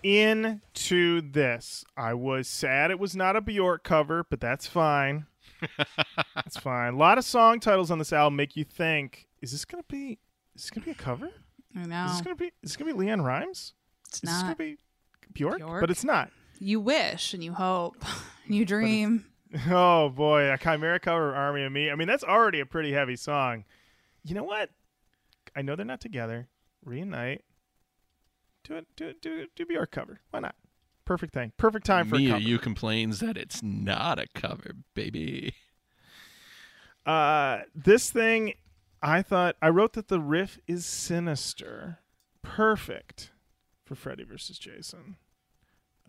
[0.07, 1.83] Into this.
[1.97, 5.25] I was sad it was not a Bjork cover, but that's fine.
[6.33, 6.93] that's fine.
[6.93, 10.17] A lot of song titles on this album make you think: Is this gonna be?
[10.55, 11.29] Is this gonna be a cover?
[11.75, 12.45] I Is know this gonna be?
[12.45, 13.73] Is this gonna be LeAnn Rimes?
[14.07, 14.77] it's Is this gonna be
[15.33, 15.57] Bjork?
[15.57, 15.81] Bjork?
[15.81, 16.31] But it's not.
[16.57, 17.97] You wish and you hope,
[18.45, 19.25] and you dream.
[19.69, 21.89] Oh boy, a Chimaira cover of Army of Me.
[21.89, 23.63] I mean, that's already a pretty heavy song.
[24.23, 24.69] You know what?
[25.55, 26.49] I know they're not together.
[26.83, 27.43] Reunite.
[28.68, 28.88] Do it.
[28.95, 29.22] Do it.
[29.22, 29.49] Do it.
[29.55, 30.20] Do Bjork cover.
[30.32, 30.55] Why not?
[31.05, 31.53] Perfect thing.
[31.55, 32.41] Perfect time for a Mia, cover.
[32.41, 35.53] you complains that it's not a cover, baby.
[37.05, 38.53] Uh, this thing,
[39.01, 41.99] I thought I wrote that the riff is sinister,
[42.41, 43.32] perfect
[43.86, 45.15] for Freddy versus Jason.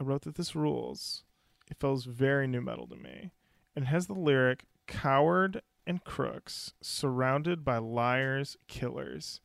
[0.00, 1.22] I wrote that this rules.
[1.70, 3.30] It feels very nu metal to me,
[3.76, 9.40] and has the lyric "coward and crooks surrounded by liars, killers,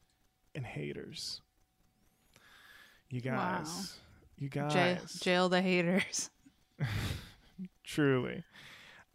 [0.56, 1.43] and haters."
[3.14, 3.58] You Wow.
[3.60, 4.00] guys,
[4.40, 6.32] you guys, jail the haters.
[7.84, 8.44] truly.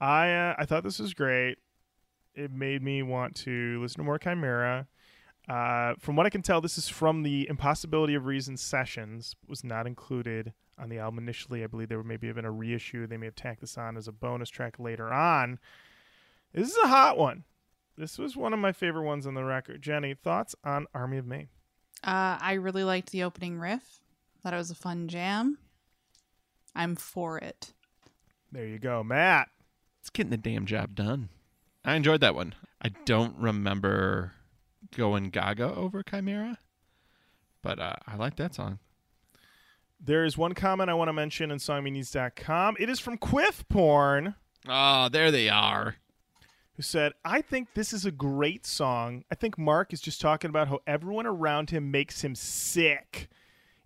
[0.01, 1.59] I uh, I thought this was great.
[2.35, 4.87] It made me want to listen to more Chimaira.
[5.49, 9.35] Uh, from what I can tell, this is from the Impossibility of Reason sessions.
[9.49, 11.65] Was not included on the album initially.
[11.65, 13.07] I believe there may have been a reissue.
[13.09, 15.59] They may have tacked this on as a bonus track later on.
[16.53, 17.43] This is a hot one.
[17.97, 19.83] This was one of my favorite ones on the record.
[19.83, 21.49] Jenny, thoughts on Army of Me?
[22.05, 24.01] Uh, I really liked the opening riff.
[24.43, 25.59] Thought it was a fun jam.
[26.75, 27.73] I'm for it.
[28.53, 29.49] There you go, Matt.
[30.01, 31.29] It's getting the damn job done.
[31.85, 32.55] I enjoyed that one.
[32.81, 34.33] I don't remember
[34.97, 36.57] going gaga over Chimaira,
[37.63, 38.79] but uh, I like that song.
[40.01, 42.77] There is one comment I want to mention in songmeanings.com.
[42.79, 44.37] It is from Quiff Porn.
[44.69, 45.97] Oh, there they are.
[46.79, 49.25] Who said, I think this is a great song.
[49.33, 53.29] I think Mark is just talking about how everyone around him makes him sick.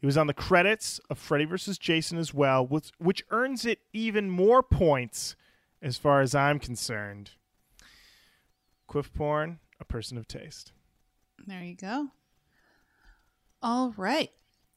[0.02, 1.78] It was on the credits of Freddy vs.
[1.78, 5.36] Jason as well, which, which earns it even more points
[5.80, 7.30] as far as I'm concerned.
[8.86, 10.72] Quiff porn, a person of taste.
[11.46, 12.08] There you go.
[13.62, 14.32] All right.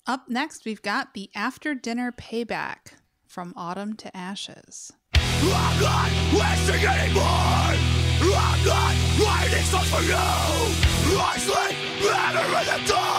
[0.07, 2.93] Up next, we've got the after dinner payback
[3.27, 4.93] from autumn to ashes.
[5.13, 7.94] I'm not wasting anymore.
[8.33, 10.15] I'm not writing songs for you.
[10.15, 13.14] I sleep better in the dark.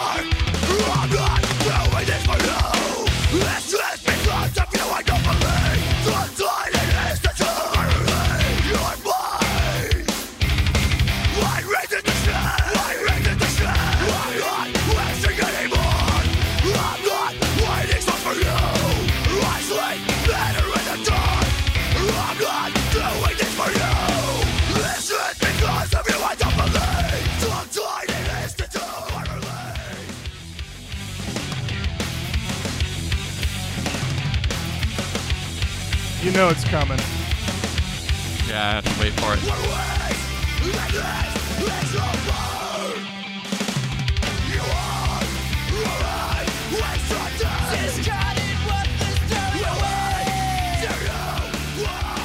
[36.27, 36.99] You know it's coming.
[38.49, 39.39] Yeah, I have to wait for it.
[39.43, 40.75] We're weak.
[40.75, 42.43] And this is over.
[44.51, 45.23] You are
[46.03, 46.47] right.
[46.73, 47.79] Waste your time.
[47.81, 50.27] Discarded what this time you are.
[50.81, 50.91] Do
[51.79, 52.19] you want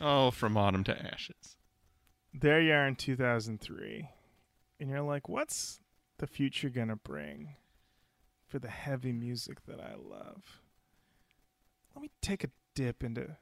[0.00, 1.58] Oh, from autumn to ashes.
[2.32, 4.08] There you are in 2003.
[4.80, 5.82] And you're like, what's
[6.16, 7.56] the future going to bring
[8.52, 10.60] for the heavy music that I love?
[11.94, 13.38] Let me take a dip into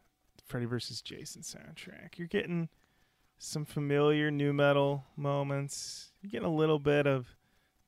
[0.46, 1.02] Freddy vs.
[1.02, 2.16] Jason soundtrack.
[2.16, 2.68] You're getting
[3.36, 6.12] some familiar nu metal moments.
[6.22, 7.34] You're getting a little bit of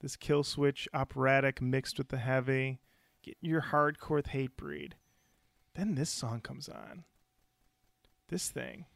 [0.00, 2.80] this Killswitch operatic mixed with the heavy.
[3.22, 4.94] Get your hardcore Hatebreed.
[5.74, 7.04] Then this song comes on.
[8.26, 8.86] This thing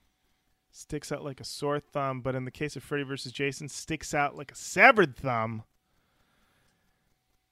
[0.73, 3.31] sticks out like a sore thumb, but in the case of Freddy vs.
[3.31, 5.63] Jason, sticks out like a severed thumb.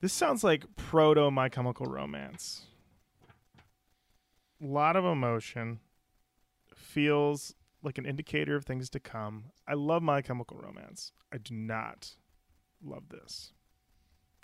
[0.05, 2.67] This sounds like proto My Chemical Romance.
[4.63, 5.81] A lot of emotion.
[6.77, 9.45] Feels like an indicator of things to come.
[9.67, 11.13] I love My Chemical Romance.
[11.33, 12.17] I do not
[12.85, 13.55] love this.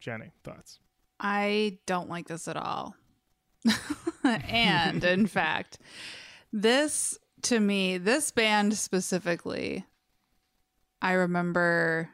[0.01, 0.79] Jenny, thoughts?
[1.21, 2.97] I don't like this at all.
[4.25, 5.77] and in fact,
[6.55, 9.85] this to me, this band specifically,
[11.03, 12.09] I remember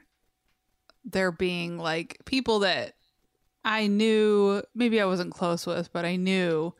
[1.04, 2.95] there being like people that
[3.66, 6.72] I knew, maybe I wasn't close with, but I knew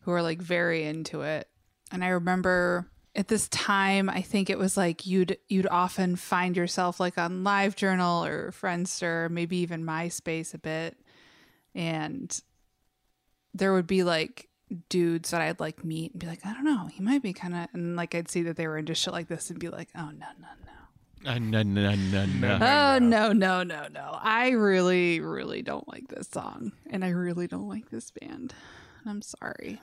[0.00, 1.46] who were like very into it.
[1.92, 6.56] And I remember at this time, I think it was like you'd you'd often find
[6.56, 10.96] yourself like on LiveJournal or Friendster, maybe even MySpace a bit,
[11.74, 12.40] and
[13.52, 14.48] there would be like
[14.88, 17.54] dudes that I'd like meet and be like, I don't know, he might be kind
[17.54, 19.88] of, and like I'd see that they were into shit like this and be like,
[19.96, 20.69] oh no no no.
[21.24, 22.58] Uh, no, no, no, no.
[22.62, 24.18] Oh no no no no!
[24.22, 28.54] I really really don't like this song, and I really don't like this band.
[29.04, 29.80] I'm sorry.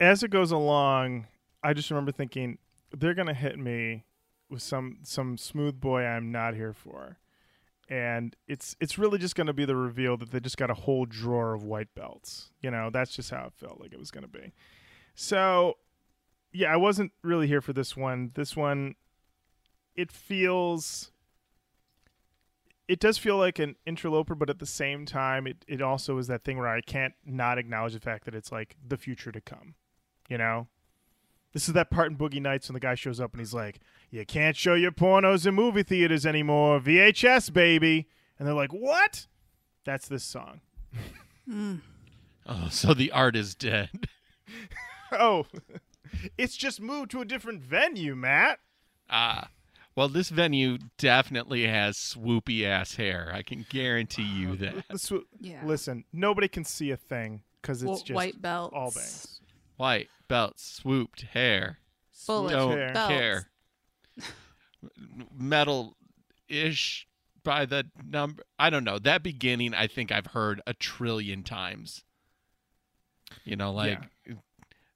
[0.00, 1.26] as it goes along,
[1.62, 2.58] I just remember thinking
[2.96, 4.04] they're gonna hit me
[4.48, 7.18] with some some smooth boy I'm not here for,
[7.88, 11.04] and it's it's really just gonna be the reveal that they just got a whole
[11.04, 12.50] drawer of white belts.
[12.62, 14.52] You know, that's just how it felt like it was gonna be.
[15.14, 15.74] So,
[16.50, 18.30] yeah, I wasn't really here for this one.
[18.34, 18.94] This one,
[19.96, 21.10] it feels.
[22.88, 26.26] It does feel like an interloper, but at the same time, it, it also is
[26.26, 29.40] that thing where I can't not acknowledge the fact that it's like the future to
[29.40, 29.74] come.
[30.28, 30.66] You know?
[31.52, 33.80] This is that part in Boogie Nights when the guy shows up and he's like,
[34.10, 36.80] You can't show your pornos in movie theaters anymore.
[36.80, 38.08] VHS, baby.
[38.38, 39.26] And they're like, What?
[39.84, 40.60] That's this song.
[42.44, 44.08] Oh, so the art is dead.
[45.12, 45.44] Oh,
[46.38, 48.60] it's just moved to a different venue, Matt.
[49.10, 49.48] Ah.
[49.94, 53.30] Well, this venue definitely has swoopy ass hair.
[53.34, 54.74] I can guarantee you that.
[54.88, 55.60] The swo- Yeah.
[55.64, 58.74] Listen, nobody can see a thing because it's Well, just white belts.
[58.74, 59.40] all bangs.
[59.76, 61.78] White belts, swooped hair.
[62.26, 62.92] Bullet Don't hair.
[62.94, 63.48] care.
[65.36, 65.96] Metal
[66.48, 67.06] ish
[67.44, 68.42] by the number.
[68.58, 68.98] I don't know.
[68.98, 72.04] That beginning, I think I've heard a trillion times.
[73.44, 73.98] You know, like,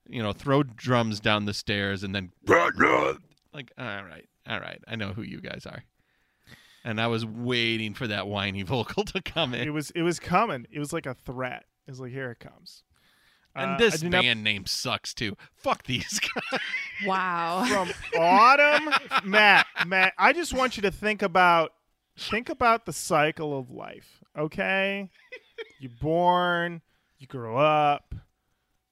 [0.08, 4.80] you know, throw drums down the stairs and then, like, uh, all right, all right.
[4.86, 5.84] I know who you guys are.
[6.84, 9.66] And I was waiting for that whiny vocal to come in.
[9.66, 10.66] It was it was coming.
[10.70, 11.64] It was like a threat.
[11.86, 12.82] It was like here it comes.
[13.54, 15.36] And Uh, this I do not- band name sucks too.
[15.54, 16.20] Fuck these
[16.50, 16.60] guys.
[17.06, 17.64] Wow.
[17.68, 18.90] from autumn
[19.24, 21.72] matt matt i just want you to think about
[22.16, 25.10] think about the cycle of life okay
[25.80, 26.80] you're born
[27.18, 28.14] you grow up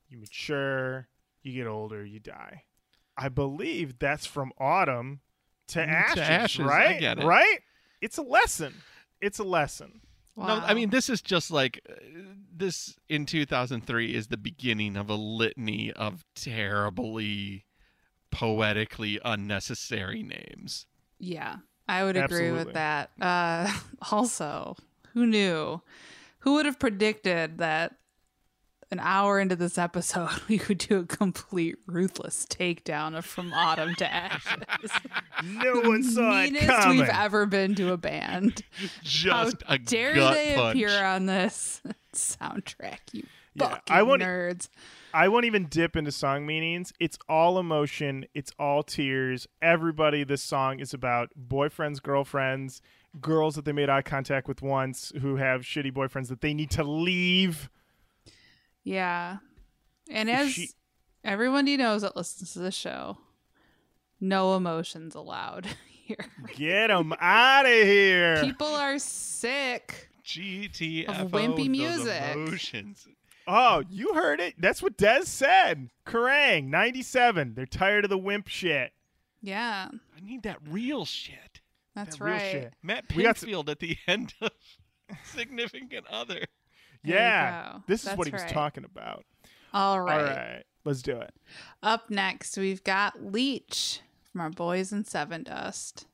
[0.08, 1.08] you mature
[1.42, 2.62] you get older, you die.
[3.18, 5.20] I believe that's from autumn
[5.68, 7.00] to, Mm, to ashes, ashes, I right?
[7.00, 7.24] get it.
[7.24, 7.58] Right?
[8.00, 8.74] It's a lesson.
[9.20, 10.00] It's a lesson.
[10.36, 11.94] No, I mean this is just like uh,
[12.52, 17.64] this in 2003 is the beginning of a litany of terribly
[18.32, 20.86] poetically unnecessary names.
[21.20, 22.64] Yeah, I would agree Absolutely.
[22.64, 23.10] with that.
[23.20, 23.72] Uh,
[24.10, 24.76] also,
[25.12, 25.80] who knew?
[26.40, 27.94] Who would have predicted that
[28.94, 33.94] an hour into this episode we would do a complete ruthless takedown of From Autumn
[33.96, 34.90] to Ashes?
[35.44, 36.98] No one saw it coming.
[37.00, 38.62] we've ever been to a band.
[39.02, 40.76] Just How a dare they punch.
[40.76, 41.82] appear on this
[42.14, 42.98] soundtrack?
[43.12, 44.68] You Yeah, fucking I won't- nerds.
[45.12, 46.92] I won't even dip into song meanings.
[46.98, 48.24] It's all emotion.
[48.34, 49.46] It's all tears.
[49.62, 52.80] Everybody, this song is about boyfriends, girlfriends,
[53.20, 56.70] girls that they made eye contact with once who have shitty boyfriends that they need
[56.72, 57.70] to leave.
[58.84, 59.38] Yeah.
[60.10, 60.70] And as she-
[61.24, 63.18] everybody knows that listens to the show,
[64.20, 66.16] no emotions allowed here.
[66.54, 68.40] Get them out of here.
[68.42, 70.08] People are sick.
[70.24, 72.22] GTFO Of wimpy music.
[72.34, 73.06] emotions.
[73.46, 74.54] Oh, you heard it.
[74.58, 75.90] That's what Des said.
[76.06, 77.52] Kerrang, 97.
[77.54, 78.92] They're tired of the wimp shit.
[79.42, 81.60] Yeah, I need that real shit.
[81.94, 82.50] that's That real right.
[82.50, 82.72] shit.
[82.82, 84.50] Matt We got at the end of
[85.24, 86.46] Significant Other.
[87.04, 87.78] There Yeah.
[87.86, 88.50] This is what he was right.
[88.50, 89.24] talking about.
[89.72, 90.20] All right.
[90.20, 90.62] All right.
[90.84, 91.32] Let's do it.
[91.82, 94.00] Up next, we've got Leech
[94.30, 96.04] from our boys in Sevendust.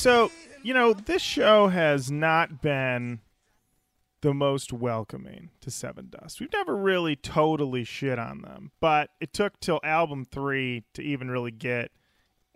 [0.00, 0.32] So,
[0.62, 3.20] you know, this show has not been
[4.22, 6.40] the most welcoming to Sevendust.
[6.40, 11.30] We've never really totally shit on them, but it took till album three to even
[11.30, 11.90] really get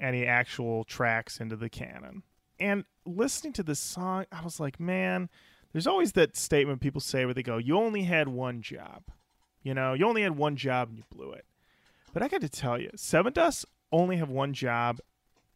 [0.01, 2.23] any actual tracks into the canon.
[2.59, 5.29] And listening to this song, I was like, man,
[5.73, 9.03] there's always that statement people say where they go, you only had one job.
[9.63, 11.45] You know, you only had one job and you blew it.
[12.15, 14.99] But I got to tell you, Sevendust only have one job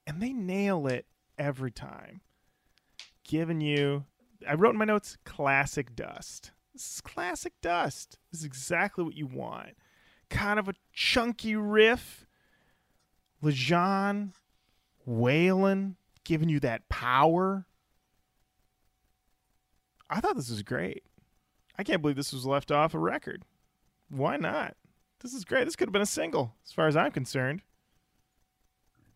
[0.06, 1.06] and they nail it
[1.38, 2.20] every time.
[3.24, 4.04] Giving you,
[4.48, 6.52] I wrote in my notes, classic dust.
[6.72, 8.18] This is classic dust.
[8.30, 9.70] This is exactly what you want.
[10.30, 12.26] Kind of a chunky riff.
[13.42, 14.32] Lajon
[15.06, 17.66] wailing, giving you that power.
[20.10, 21.04] I thought this was great.
[21.78, 23.44] I can't believe this was left off a record.
[24.08, 24.74] Why not?
[25.20, 25.64] This is great.
[25.64, 27.62] This could have been a single, as far as I'm concerned.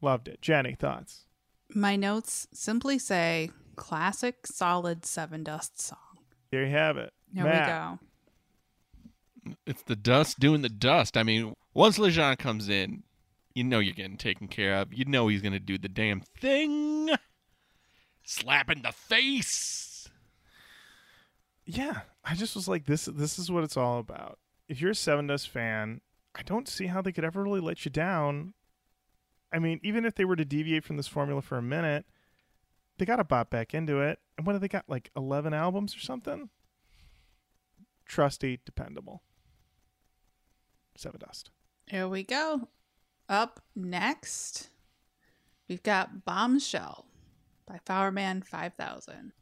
[0.00, 0.40] Loved it.
[0.40, 1.26] Jenny, thoughts?
[1.74, 5.98] My notes simply say classic, solid Sevendust song.
[6.50, 7.12] There you have it.
[7.32, 7.98] There Matt.
[9.44, 9.54] we go.
[9.66, 11.16] It's the dust doing the dust.
[11.16, 13.02] I mean, once Lajon comes in,
[13.54, 14.92] you know you're getting taken care of.
[14.92, 17.10] You know he's going to do the damn thing.
[18.24, 20.08] Slap in the face.
[21.64, 23.06] Yeah, I just was like, this.
[23.06, 24.38] This is what it's all about.
[24.68, 26.00] If you're a Sevendust fan,
[26.34, 28.54] I don't see how they could ever really let you down.
[29.52, 32.06] I mean, even if they were to deviate from this formula for a minute,
[32.98, 34.18] they got to bop back into it.
[34.38, 34.88] And what do they got?
[34.88, 36.48] Like 11 albums or something?
[38.06, 39.22] Trusty, dependable.
[40.98, 41.44] Sevendust.
[41.86, 42.68] Here we go.
[43.28, 44.70] Up next,
[45.68, 47.06] we've got Bombshell
[47.66, 49.32] by Powerman 5000.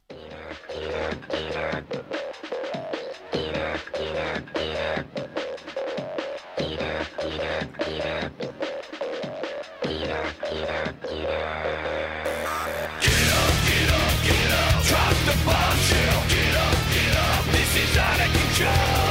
[18.61, 19.10] Now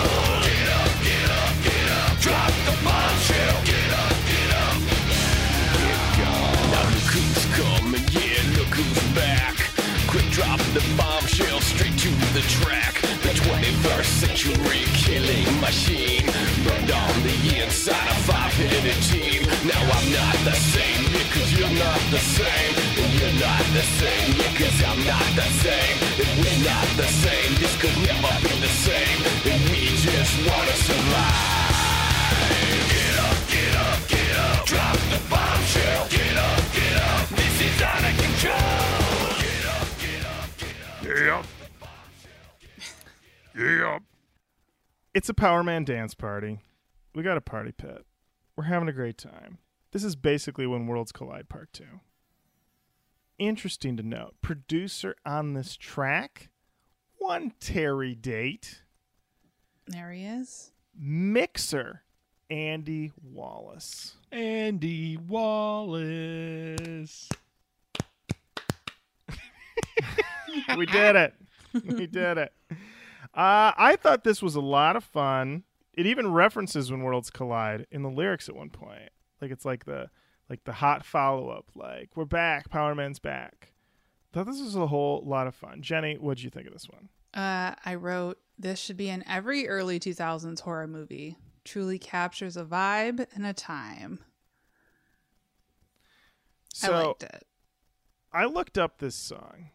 [10.41, 12.95] Quick drop the bombshell straight to the track.
[13.21, 16.25] The 21st century killing machine.
[16.65, 19.45] Burned on the inside a five-headed team.
[19.69, 22.73] Now I'm not the same, cause you're not the same.
[23.05, 25.97] And you're not the same, cause I'm not the same.
[26.25, 29.19] And we're not the same, this could never be the same.
[29.45, 31.77] And we just wanna survive.
[32.89, 34.65] Get up, get up, get up.
[34.65, 36.09] Drop the bombshell.
[36.09, 37.29] Get up, get up.
[37.29, 39.00] This is out of control.
[41.17, 41.43] Yeah.
[43.57, 43.99] Yeah.
[45.13, 46.61] It's a Powerman dance party.
[47.15, 48.07] We got a party pit.
[48.57, 49.59] We're having a great time.
[49.93, 51.85] This is basically when Worlds Collide Part 2.
[53.39, 56.51] Interesting to note, producer on this track,
[57.19, 58.83] one Terry Date,
[59.89, 60.71] There he is.
[60.97, 62.03] mixer
[62.51, 64.17] Andy Wallace.
[64.31, 66.69] Andy Wallace.
[70.77, 71.35] we did it.
[71.85, 72.53] we did it.
[73.35, 75.65] Uh, I thought this was a lot of fun.
[75.93, 79.11] It even references when worlds collide in the lyrics at one point.
[79.41, 80.11] Like it's like the
[80.49, 81.67] like the hot follow up.
[81.75, 83.73] Like we're back, Powerman's back.
[84.33, 85.83] Thought this was a whole lot of fun.
[85.83, 87.09] Jenny, what'd you think of this one?
[87.35, 91.37] Uh, I wrote, This should be in every early 2000s horror movie.
[91.65, 94.21] Truly captures a vibe and a time.
[96.73, 97.47] So I liked it.
[98.33, 99.71] I looked up this song,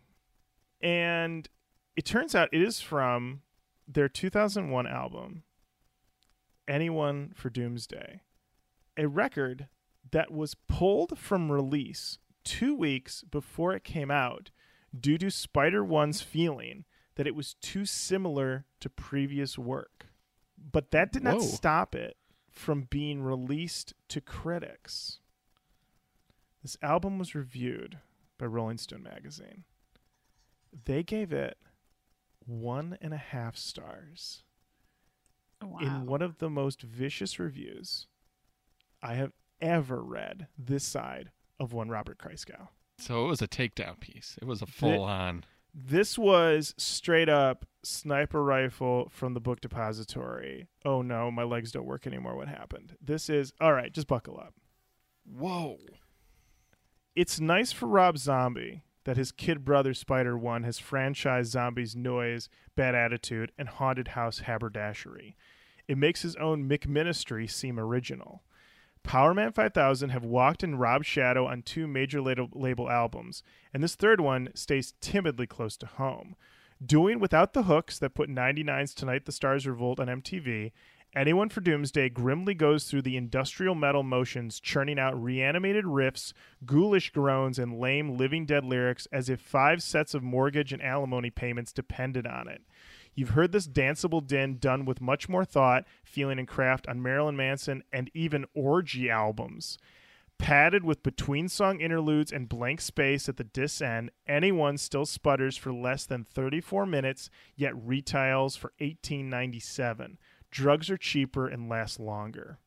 [0.86, 1.50] and
[1.98, 3.42] it turns out it is from
[3.88, 5.42] their 2001 album,
[6.68, 8.22] Anyone for Doomsday,
[8.96, 9.68] a record
[10.12, 14.52] that was pulled from release two weeks before it came out
[14.98, 16.86] due to Spider One's feeling
[17.16, 20.08] that it was too similar to previous work.
[20.72, 21.48] But that did not Whoa.
[21.48, 22.18] stop it
[22.52, 25.20] from being released to critics.
[26.62, 28.00] This album was reviewed
[28.38, 29.64] by Rolling Stone magazine.
[30.84, 31.58] They gave it
[32.46, 34.44] one and a half stars
[35.64, 35.80] Wow.
[35.80, 38.08] in one of the most vicious reviews
[39.02, 39.32] I have
[39.62, 42.68] ever read this side of one Robert Christgau.
[42.98, 44.38] So it was a takedown piece.
[44.42, 45.44] It was a full on.
[45.74, 50.68] This was straight up sniper rifle from the book depository.
[50.86, 52.36] Oh no, my legs don't work anymore.
[52.36, 52.96] What happened?
[53.02, 54.54] This is all right, just buckle up.
[55.26, 55.78] Whoa.
[57.16, 62.50] it's nice for Rob Zombie that his kid brother Spider One has franchised Zombie's noise,
[62.76, 65.36] bad attitude, and haunted house haberdashery.
[65.88, 68.44] It makes his own McMinistry seem original.
[69.04, 74.20] Powerman 5000 have walked in Rob's shadow on two major label albums, and this third
[74.20, 76.36] one stays timidly close to home.
[76.84, 80.72] Doing without the hooks that put 99's Tonight the Stars Revolt on MTV,
[81.16, 86.34] Anyone for Doomsday grimly goes through the industrial metal motions, churning out reanimated riffs,
[86.66, 91.30] ghoulish groans, and lame Living Dead lyrics as if five sets of mortgage and alimony
[91.30, 92.64] payments depended on it.
[93.14, 97.38] You've heard this danceable din done with much more thought, feeling, and craft on Marilyn
[97.38, 99.78] Manson and even orgy albums.
[100.38, 105.56] Padded with between song interludes and blank space at the dis end, anyone still sputters
[105.56, 110.18] for less than 34 minutes, yet retails for 1897.
[110.56, 112.60] Drugs are cheaper and last longer.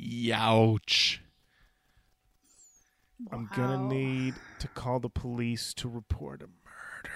[0.00, 1.18] Youch.
[3.32, 7.10] I'm gonna need to call the police to report a murder.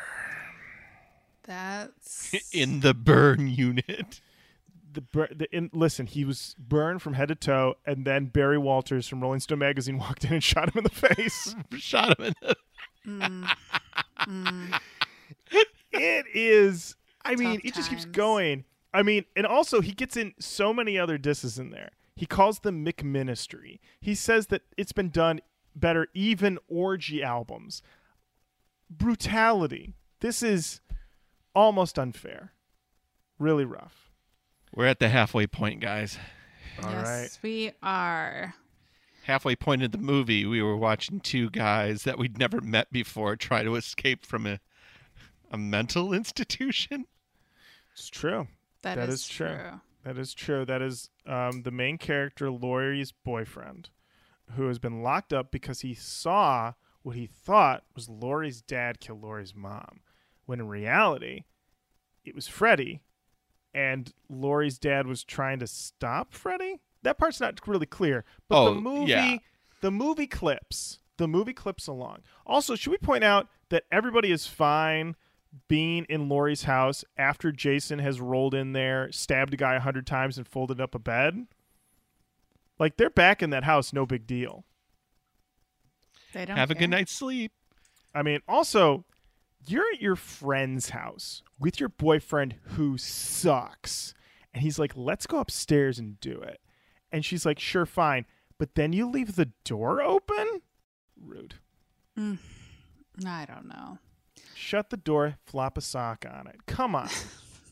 [1.44, 4.20] That's In the burn unit.
[4.92, 8.58] The, bur- the in, listen, he was burned from head to toe, and then Barry
[8.58, 11.54] Walters from Rolling Stone magazine walked in and shot him in the face.
[11.78, 12.56] Shot him in the.
[13.06, 13.48] Mm,
[14.18, 14.80] mm.
[15.92, 16.96] it is.
[17.24, 18.64] I mean, Tough it just keeps going.
[18.98, 21.92] I mean, and also he gets in so many other disses in there.
[22.16, 23.78] He calls them McMinistry.
[24.00, 25.40] He says that it's been done
[25.76, 27.80] better, even orgy albums.
[28.90, 29.94] Brutality.
[30.18, 30.80] This is
[31.54, 32.54] almost unfair.
[33.38, 34.10] Really rough.
[34.74, 36.18] We're at the halfway point, guys.
[36.82, 37.38] All yes, right.
[37.40, 38.56] we are.
[39.22, 43.36] Halfway point in the movie, we were watching two guys that we'd never met before
[43.36, 44.58] try to escape from a
[45.52, 47.06] a mental institution.
[47.92, 48.48] It's true.
[48.82, 49.48] That That is, is true.
[49.48, 49.80] true.
[50.04, 50.64] That is true.
[50.64, 53.90] That is um, the main character, Lori's boyfriend,
[54.54, 56.72] who has been locked up because he saw
[57.02, 60.00] what he thought was Lori's dad kill Lori's mom,
[60.46, 61.44] when in reality,
[62.24, 63.02] it was Freddy,
[63.74, 66.80] and Lori's dad was trying to stop Freddy.
[67.02, 69.36] That part's not really clear, but Oh, the movie, yeah.
[69.80, 72.20] the movie clips, the movie clips along.
[72.46, 75.14] Also, should we point out that everybody is fine
[75.68, 80.06] being in Lori's house after Jason has rolled in there, stabbed a guy a hundred
[80.06, 81.46] times, and folded up a bed.
[82.78, 84.64] Like they're back in that house, no big deal.
[86.32, 87.52] They don't Have a good night's sleep.
[88.14, 89.04] I mean, also,
[89.66, 94.14] you're at your friend's house with your boyfriend who sucks,
[94.52, 96.60] and he's like, "Let's go upstairs and do it,"
[97.10, 98.26] and she's like, "Sure, fine,"
[98.58, 100.62] but then you leave the door open.
[101.20, 101.54] Rude.
[102.16, 102.38] Mm,
[103.26, 103.98] I don't know.
[104.60, 105.36] Shut the door.
[105.46, 106.56] Flop a sock on it.
[106.66, 107.08] Come on,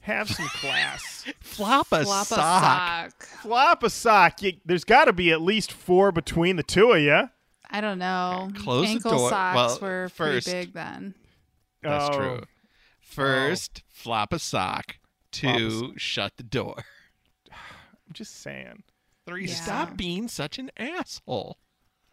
[0.03, 1.25] have some class.
[1.41, 2.63] Flop a Flop a sock.
[2.63, 3.27] sock.
[3.43, 4.41] Flop a sock.
[4.43, 7.29] You, there's got to be at least four between the two of you.
[7.69, 8.51] I don't know.
[8.57, 9.31] Close the Ankle door.
[9.31, 11.15] socks Well, were first- pretty big then.
[11.83, 12.43] That's Oh, true.
[13.01, 14.97] First, flop a sock.
[15.33, 16.85] Flop a Two, shut the door.
[17.53, 18.85] I'm just saying.
[19.27, 19.55] Three, Yeah.
[19.55, 21.59] stop being such an asshole.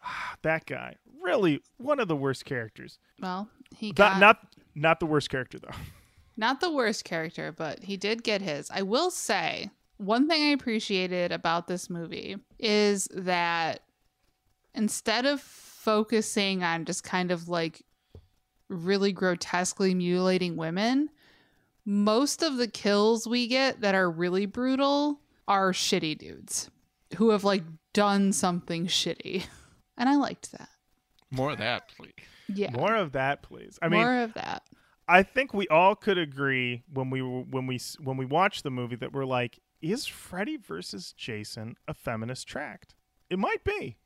[0.02, 2.98] Ah, that guy, really one of the worst characters.
[3.20, 5.76] Well, he Not got not not the worst character though.
[6.36, 8.70] not the worst character, but he did get his.
[8.70, 13.80] I will say one thing I appreciated about this movie is that
[14.74, 17.82] instead of focusing on just kind of like
[18.68, 21.10] really grotesquely mutilating women,
[21.84, 26.70] most of the kills we get that are really brutal are shitty dudes
[27.16, 29.44] who have like done something shitty.
[29.96, 30.70] And I liked that.
[31.30, 32.10] More of that, please.
[32.48, 32.70] Yeah.
[32.70, 33.78] More of that, please.
[33.82, 34.62] I mean, More of that.
[35.06, 38.96] I think we all could agree when we when we when we watch the movie
[38.96, 42.94] that we're like, is Freddy versus Jason a feminist tract?
[43.28, 43.96] It might be.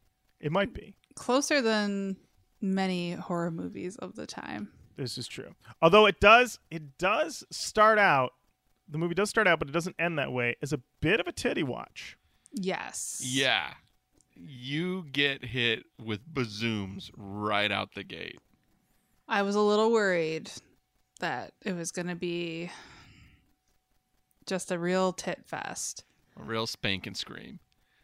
[0.40, 0.97] It might be.
[1.15, 2.16] Closer than
[2.60, 4.70] many horror movies of the time.
[4.97, 5.55] This is true.
[5.81, 8.32] Although it does it does start out
[8.89, 11.27] the movie does start out, but it doesn't end that way, as a bit of
[11.27, 12.16] a titty watch.
[12.52, 13.23] Yes.
[13.24, 13.74] Yeah.
[14.40, 18.39] You get hit with bazooms right out the gate.
[19.28, 20.51] I was a little worried
[21.20, 22.70] that it was going to be
[24.47, 26.05] just a real tit fest.
[26.39, 27.59] A real spank and scream.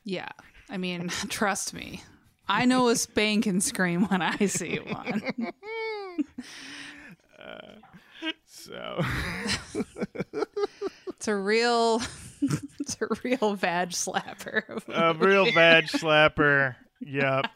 [0.04, 0.28] Yeah.
[0.68, 2.02] I mean, trust me.
[2.48, 5.22] I know a spank and scream when I see one.
[7.44, 7.74] Uh,
[8.46, 9.04] so
[11.08, 12.00] It's a real
[12.80, 14.68] it's a real vag slapper.
[14.88, 16.76] of a real badge slapper.
[17.00, 17.46] Yep.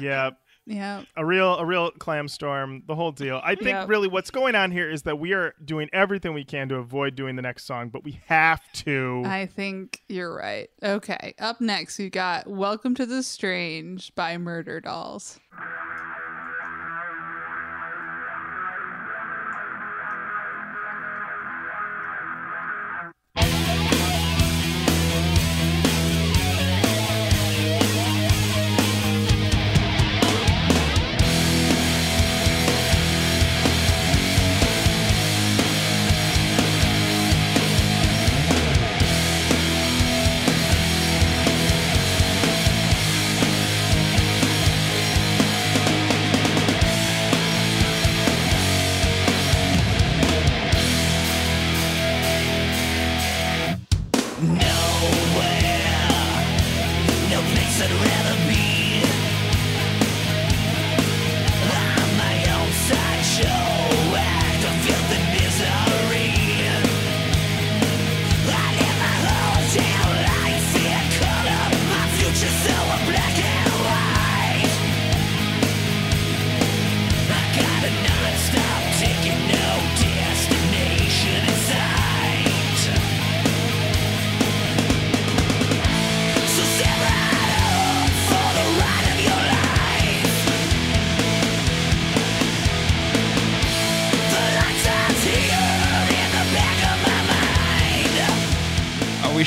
[0.00, 0.38] Yep.
[0.68, 1.02] Yeah.
[1.16, 3.88] a real a real clam storm the whole deal i think Yep.
[3.88, 7.14] really what's going on here is that we are doing everything we can to avoid
[7.14, 10.68] doing the next song but we have to I think you're right.
[10.82, 11.34] Okay.
[11.38, 15.38] Up next, we got Welcome to the Strange by Murderdolls.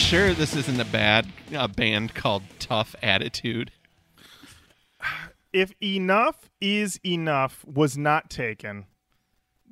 [0.09, 3.69] Sure this isn't a bad uh, band called Tough Attitude?
[5.53, 8.87] if enough is enough was not taken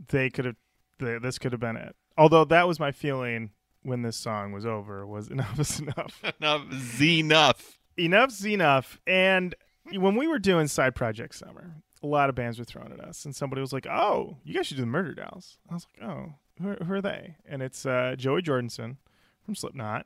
[0.09, 0.55] they could have
[0.99, 3.49] th- this could have been it although that was my feeling
[3.81, 6.21] when this song was over was enough is enough.
[6.39, 7.79] Enough, enough.
[7.97, 8.99] Enough's enough.
[9.07, 9.55] And
[9.91, 13.25] when we were doing side project summer, a lot of bands were thrown at us,
[13.25, 16.33] and somebody was like, "Oh, you guys should do the Murderdolls." I was like, "Oh,
[16.61, 18.97] who are, who are they?" And it's uh, Joey Jordison
[19.43, 20.05] from Slipknot,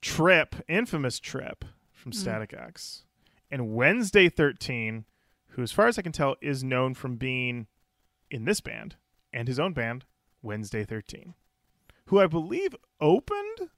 [0.00, 2.14] Tripp, infamous Tripp from mm.
[2.14, 3.04] Static X,
[3.50, 5.04] and Wednesday Thirteen,
[5.48, 7.66] who, as far as I can tell, is known from being
[8.30, 8.96] in this band
[9.32, 10.04] and his own band,
[10.42, 11.34] Wednesday Thirteen,
[12.06, 13.70] who I believe opened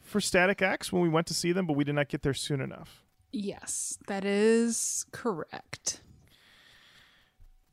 [0.00, 2.34] for Static X when we went to see them, but we did not get there
[2.34, 3.04] soon enough.
[3.32, 6.00] Yes, that is correct.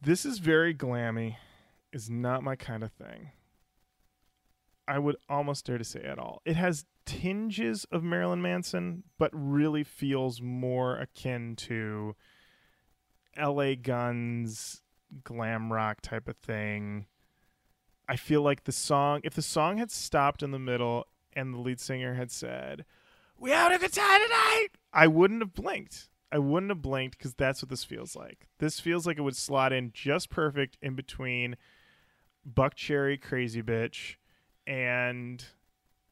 [0.01, 1.37] This is very glammy.
[1.93, 3.31] Is not my kind of thing.
[4.87, 6.41] I would almost dare to say at all.
[6.45, 12.15] It has tinges of Marilyn Manson, but really feels more akin to
[13.39, 14.83] LA Guns,
[15.23, 17.07] glam rock type of thing.
[18.09, 21.59] I feel like the song, if the song had stopped in the middle and the
[21.59, 22.85] lead singer had said,
[23.39, 26.09] We having a good time tonight, I wouldn't have blinked.
[26.29, 28.49] I wouldn't have blinked because that's what this feels like.
[28.59, 31.55] This feels like it would slot in just perfect in between
[32.45, 34.15] Buckcherry, Crazy Bitch,
[34.65, 35.45] and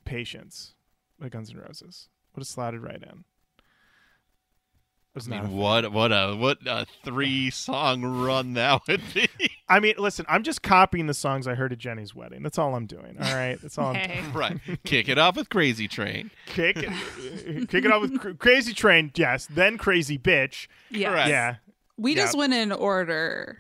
[0.05, 0.74] Patience
[1.19, 2.09] by Guns N' Roses.
[2.35, 3.23] Would have slotted right in.
[5.13, 9.01] Was I not a mean, what what a what a three song run that would
[9.13, 9.29] be.
[9.69, 12.43] I mean, listen, I'm just copying the songs I heard at Jenny's wedding.
[12.43, 13.15] That's all I'm doing.
[13.21, 14.23] All right, that's all I'm Hey.
[14.33, 14.57] right.
[14.83, 16.31] Kick it off with Crazy Train.
[16.47, 19.09] kick it, uh, kick it off with cr- Crazy Train.
[19.15, 20.67] Yes, then Crazy Bitch.
[20.91, 21.11] Yeah.
[21.11, 21.29] Correct.
[21.29, 21.55] Yeah,
[21.97, 23.57] We just went in order.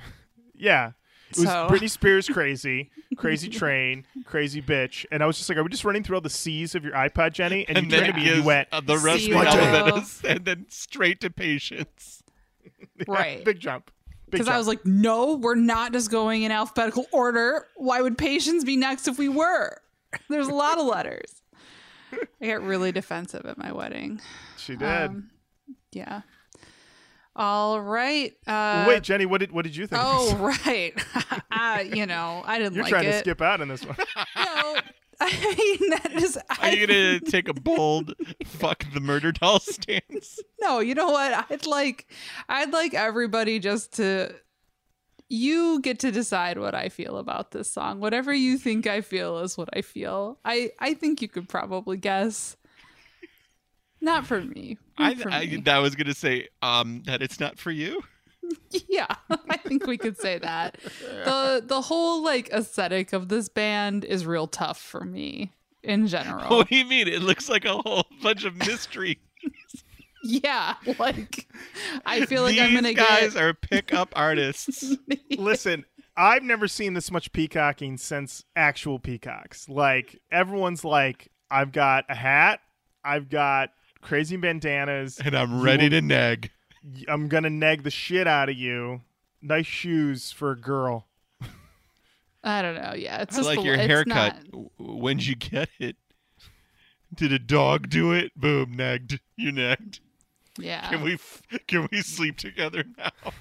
[0.53, 0.91] yeah.
[1.37, 5.57] It was So- Britney Spears crazy, crazy train, crazy bitch, and I was just like,
[5.57, 7.91] "Are we just running through all the C's of your iPod, Jenny?" And, And you
[7.91, 9.45] then turned to me he and you went, uh, the rest of the Zero.
[9.45, 12.23] alphabet is, and then straight to patience.
[13.07, 13.43] Right.
[13.43, 13.91] "Big jump."
[14.29, 14.47] Because.
[14.47, 17.67] I was like, no, we're not just going in alphabetical order.
[17.75, 19.77] Why would patience be next if we were?
[20.29, 21.41] There's a lot of letters.
[22.41, 24.21] I got really defensive at my wedding.
[24.57, 25.29] "She did." Um,
[25.91, 26.21] yeah.
[27.35, 28.33] All right.
[28.47, 30.01] Uh, Wait, Jenny, what did what did you think?
[30.03, 30.93] Oh, right.
[31.51, 33.11] uh, you know, I didn't You're like trying it.
[33.11, 33.97] to skip out on this one.
[35.17, 36.37] No, I mean, that is.
[36.61, 38.13] Are you gonna take a bold
[38.45, 40.39] fuck the murder doll stance?
[40.61, 41.45] No, you know what?
[41.49, 42.11] I'd like
[42.49, 44.33] I'd like everybody just to
[45.29, 47.99] you get to decide what I feel about this song.
[47.99, 50.37] Whatever you think I feel is what I feel.
[50.43, 52.57] I I think you could probably guess.
[54.05, 54.77] Not for me.
[54.99, 55.57] Not I, for I me.
[55.61, 58.03] that was gonna say um that it's not for you.
[58.87, 59.07] yeah,
[59.49, 60.77] I think we could say that.
[61.01, 66.55] The the whole like aesthetic of this band is real tough for me in general.
[66.55, 67.07] What do you mean?
[67.07, 69.19] It looks like a whole bunch of mystery.
[70.23, 71.47] yeah, like
[72.05, 74.95] I feel like These I'm gonna guys get are pickup artists.
[75.35, 75.83] Listen,
[76.15, 79.67] I've never seen this much peacocking since actual peacocks.
[79.67, 82.59] Like everyone's like, I've got a hat,
[83.03, 83.71] I've got
[84.05, 86.51] crazy bandanas, and I'm ready to neg.
[87.07, 89.01] I'm gonna neg the shit out of you.
[89.41, 91.07] Nice shoes for a girl.
[92.43, 92.93] I don't know.
[92.95, 94.53] Yeah, it's I just like the- your it's haircut.
[94.53, 95.95] not- When'd you get it?
[97.13, 98.31] Did a dog do it?
[98.35, 99.19] Boom, negged.
[99.37, 99.99] You negged.
[100.57, 100.89] yeah.
[100.89, 101.17] Can we
[101.67, 103.11] can we sleep together now?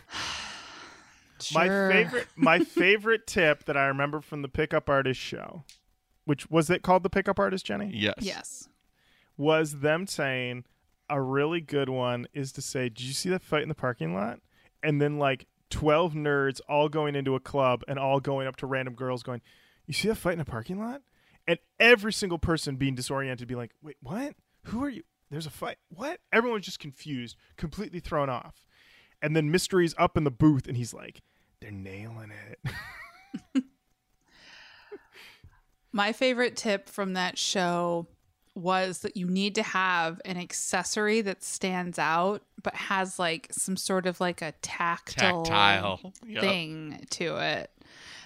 [1.52, 5.64] My favorite my favorite tip that I remember from the pickup artist show,
[6.24, 7.90] which was it called the pickup artist, Jenny?
[7.92, 8.14] Yes.
[8.20, 8.68] Yes.
[9.36, 10.64] Was them saying
[11.08, 14.14] a really good one is to say, Did you see that fight in the parking
[14.14, 14.40] lot?
[14.82, 18.66] And then like twelve nerds all going into a club and all going up to
[18.66, 19.40] random girls going,
[19.86, 21.02] You see that fight in the parking lot?
[21.46, 24.34] And every single person being disoriented, be like, Wait, what?
[24.64, 25.02] Who are you?
[25.30, 25.78] There's a fight.
[25.88, 26.20] What?
[26.32, 28.66] Everyone's just confused, completely thrown off.
[29.20, 31.22] And then Mystery's up in the booth and he's like,
[31.60, 32.72] They're nailing it.
[35.92, 38.08] My favorite tip from that show
[38.54, 43.76] was that you need to have an accessory that stands out but has like some
[43.76, 46.12] sort of like a tactile, Tactile.
[46.26, 46.40] Yep.
[46.40, 47.70] thing to it.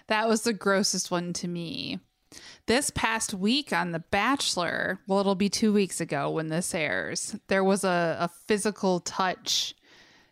[0.07, 1.99] That was the grossest one to me.
[2.67, 7.37] This past week on The Bachelor, well, it'll be two weeks ago when this airs,
[7.49, 9.75] there was a, a physical touch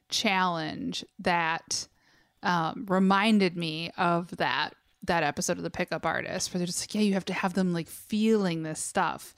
[0.08, 1.88] challenge that
[2.42, 6.94] um, reminded me of that that episode of the pickup artist where they're just like
[6.94, 9.34] yeah you have to have them like feeling this stuff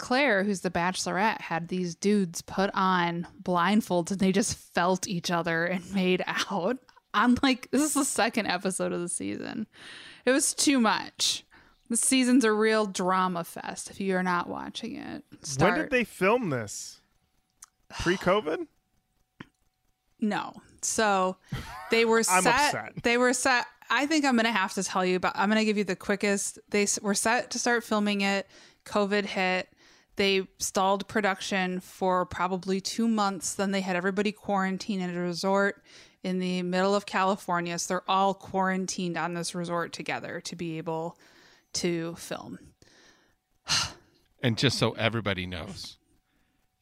[0.00, 5.30] Clare who's the bachelorette had these dudes put on blindfolds and they just felt each
[5.30, 6.78] other and made out
[7.14, 9.66] i'm like this is the second episode of the season
[10.24, 11.44] it was too much
[11.90, 16.04] the season's a real drama fest if you're not watching it start When did they
[16.04, 17.00] film this?
[18.00, 18.66] Pre COVID?
[20.20, 20.52] No.
[20.82, 21.36] So
[21.90, 22.54] they were I'm set.
[22.74, 23.02] upset.
[23.02, 23.64] They were set.
[23.88, 25.32] I think I'm going to have to tell you about.
[25.34, 26.58] I'm going to give you the quickest.
[26.68, 28.46] They were set to start filming it.
[28.84, 29.68] COVID hit.
[30.20, 33.54] They stalled production for probably two months.
[33.54, 35.82] Then they had everybody quarantined at a resort
[36.22, 37.78] in the middle of California.
[37.78, 41.16] So they're all quarantined on this resort together to be able
[41.72, 42.58] to film.
[44.42, 45.96] And just so everybody knows,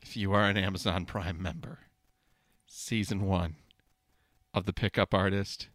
[0.02, 1.78] if you are an Amazon Prime member,
[2.66, 3.55] season one
[4.52, 5.69] of The Pickup Artist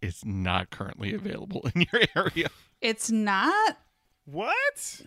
[0.00, 2.48] is not currently available in your area.
[2.80, 3.78] It's not.
[4.24, 5.02] What?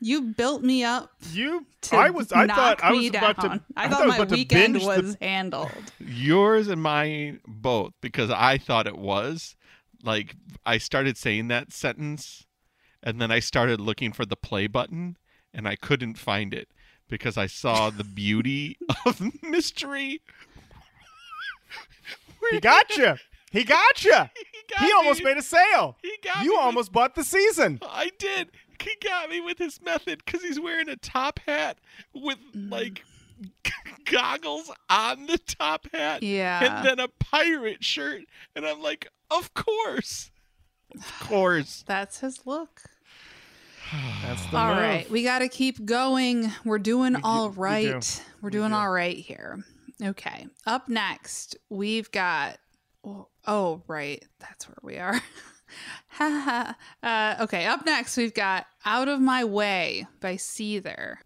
[0.00, 1.66] You built me up You?
[1.82, 2.32] to I was.
[2.32, 3.58] I thought I was about down.
[3.58, 3.64] to.
[3.76, 5.24] I, thought thought I was my about weekend was the.
[5.24, 5.70] handled.
[5.98, 9.56] Yours and mine both, because I thought it was.
[10.02, 12.46] Like, I started saying that sentence,
[13.02, 15.16] and then I started looking for the play button,
[15.52, 16.68] and I couldn't find it
[17.08, 20.22] because I saw the beauty of mystery.
[22.50, 23.16] He got you.
[23.50, 24.12] He got you.
[24.70, 25.96] He, got He almost made a sale.
[26.00, 27.80] He got You me almost bought the season.
[27.82, 28.50] I did.
[28.82, 31.78] He got me with his method because he's wearing a top hat
[32.14, 32.70] with mm.
[32.70, 33.04] like
[34.04, 36.22] goggles on the top hat.
[36.22, 36.78] Yeah.
[36.78, 38.22] And then a pirate shirt.
[38.54, 40.30] And I'm like, of course.
[40.94, 41.84] Of course.
[41.86, 42.82] That's his look.
[44.22, 44.82] That's the All move.
[44.82, 46.52] right, we got to keep going.
[46.64, 47.58] We're doing We do- all We do.
[47.60, 48.00] We're
[48.42, 48.76] We doing do.
[48.76, 49.64] all right here.
[50.02, 50.46] Okay.
[50.66, 52.58] Up next, we've got.
[53.04, 54.24] Oh, oh, right.
[54.40, 55.20] That's where we are.
[56.08, 57.36] Ha ha.
[57.38, 57.66] uh, okay.
[57.66, 61.16] Up next, we've got "Out of My Way" by Seether.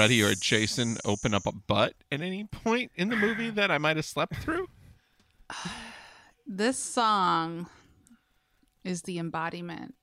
[0.00, 3.76] Freddy or Jason open up a butt at any point in the movie that I
[3.76, 4.66] might have slept through?
[6.46, 7.68] This song
[8.82, 9.94] is the embodiment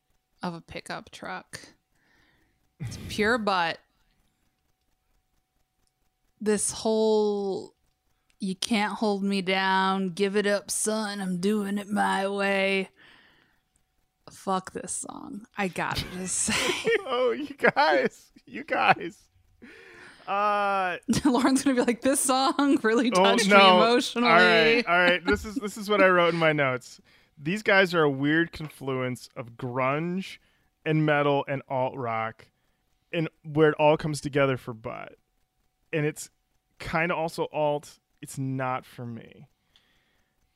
[0.43, 1.59] of a pickup truck.
[2.79, 3.79] It's pure butt.
[6.39, 7.73] This whole
[8.39, 12.89] you can't hold me down, give it up, son, I'm doing it my way.
[14.29, 15.47] Fuck this song.
[15.57, 16.91] I gotta just say.
[17.07, 18.31] Oh, you guys.
[18.45, 19.26] You guys.
[20.27, 23.57] Uh Lauren's gonna be like, this song really oh touched no.
[23.57, 24.27] me emotionally.
[24.27, 24.85] All right.
[24.85, 25.25] All right.
[25.25, 26.99] This is this is what I wrote in my notes.
[27.41, 30.39] These guys are a weird confluence of grunge
[30.85, 32.47] and metal and alt rock
[33.13, 35.15] and where it all comes together for Butt.
[35.93, 36.29] And it's
[36.79, 37.99] kind of also alt.
[38.21, 39.47] It's not for me.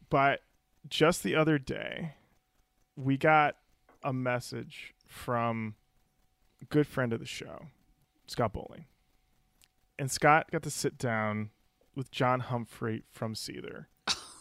[0.09, 0.41] But
[0.89, 2.15] just the other day,
[2.95, 3.55] we got
[4.03, 5.75] a message from
[6.61, 7.67] a good friend of the show,
[8.27, 8.85] Scott Bowling.
[9.97, 11.51] And Scott got to sit down
[11.95, 13.85] with John Humphrey from Seether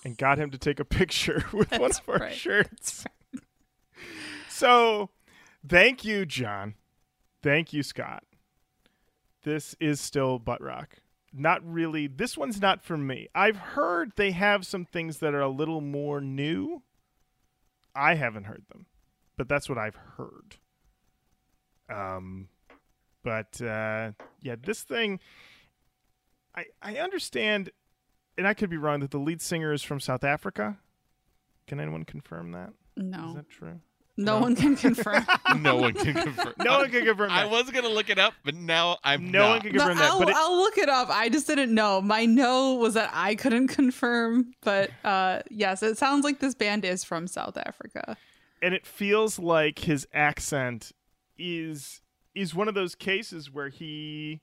[0.05, 2.35] and got him to take a picture with one of our right.
[2.35, 3.05] shirts.
[4.48, 5.10] So,
[5.66, 6.74] thank you, John.
[7.43, 8.24] Thank you, Scott.
[9.43, 10.98] This is still butt rock.
[11.32, 12.06] Not really.
[12.06, 13.28] This one's not for me.
[13.35, 16.82] I've heard they have some things that are a little more new.
[17.94, 18.86] I haven't heard them,
[19.36, 20.56] but that's what I've heard.
[21.89, 22.48] Um,
[23.22, 25.20] but uh, yeah, this thing,
[26.55, 27.70] I I understand,
[28.38, 30.78] and I could be wrong that the lead singer is from South Africa.
[31.66, 32.72] Can anyone confirm that?
[32.97, 33.28] No.
[33.30, 33.80] Is that true?
[34.16, 35.24] No one can confirm.
[35.62, 36.52] no one can confirm.
[36.59, 39.51] No one can confirm I was gonna look it up, but now I'm no not.
[39.51, 40.10] one can No, confirm that.
[40.10, 41.09] I'll, But it, I'll look it up.
[41.10, 42.02] I just didn't know.
[42.02, 46.84] My no was that I couldn't confirm, but uh, yes, it sounds like this band
[46.84, 48.16] is from South Africa.
[48.60, 50.92] and it feels like his accent
[51.38, 52.02] is
[52.41, 54.41] is one of those cases where he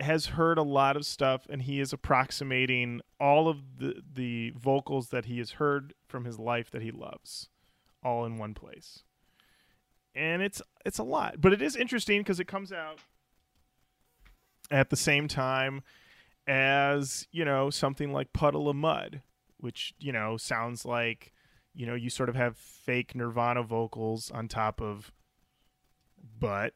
[0.00, 5.10] has heard a lot of stuff and he is approximating all of the the vocals
[5.10, 7.48] that he has heard from his life that he loves
[8.02, 9.04] all in one place.
[10.14, 12.98] And it's it's a lot but it is interesting because it comes out
[14.70, 15.82] at the same time
[16.46, 19.22] as you know something like Puddle of Mudd
[19.58, 21.32] which you know sounds like
[21.74, 25.12] you know you sort of have fake nirvana vocals on top of
[26.38, 26.74] but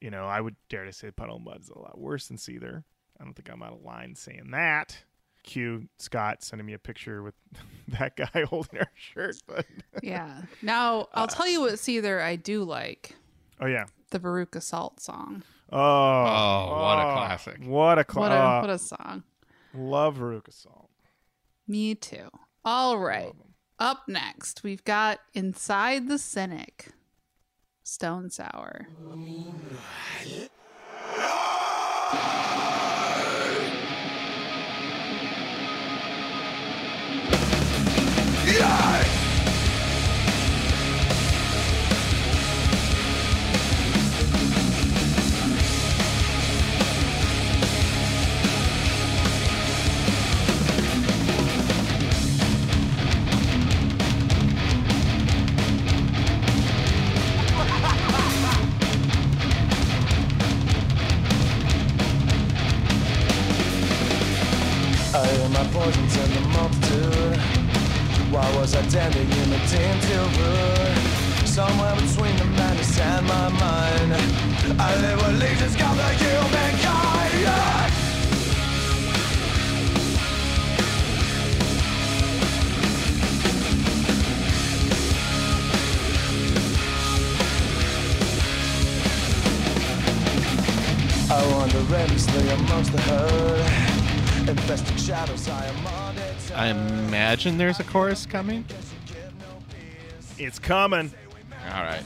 [0.00, 2.36] you know i would dare to say Puddle of Mudd is a lot worse than
[2.36, 2.82] seether
[3.20, 5.04] i don't think i'm out of line saying that
[5.42, 7.34] cue scott sending me a picture with
[7.98, 9.64] that guy holding our shirt but
[10.02, 10.42] Yeah.
[10.62, 13.14] Now I'll tell you what Seether I do like:
[13.60, 15.42] oh yeah the Veruca Salt song.
[15.72, 17.56] oh, Oh, what a oh, classic.
[17.64, 19.22] what a cla- What a uh, what a song.
[19.74, 20.90] love Veruca Salt.
[21.68, 22.28] Me too.
[22.64, 23.32] All right.
[23.78, 26.88] Up next, we've got Inside the Cynic,
[27.90, 28.86] Stone Sour.
[38.62, 38.89] I
[65.60, 67.36] my poisons in the multitude.
[68.32, 69.58] Why was I standing in the
[70.06, 71.46] till rude?
[71.46, 74.12] Somewhere between the madness and my mind.
[74.80, 77.40] I live with legions of the humankind.
[77.44, 77.88] Yeah.
[91.32, 93.89] I wander endlessly amongst the herd.
[94.48, 95.72] Infesting shadows, I.
[96.54, 98.64] I imagine there's a chorus coming.
[100.38, 101.12] it's coming
[101.72, 102.02] All right.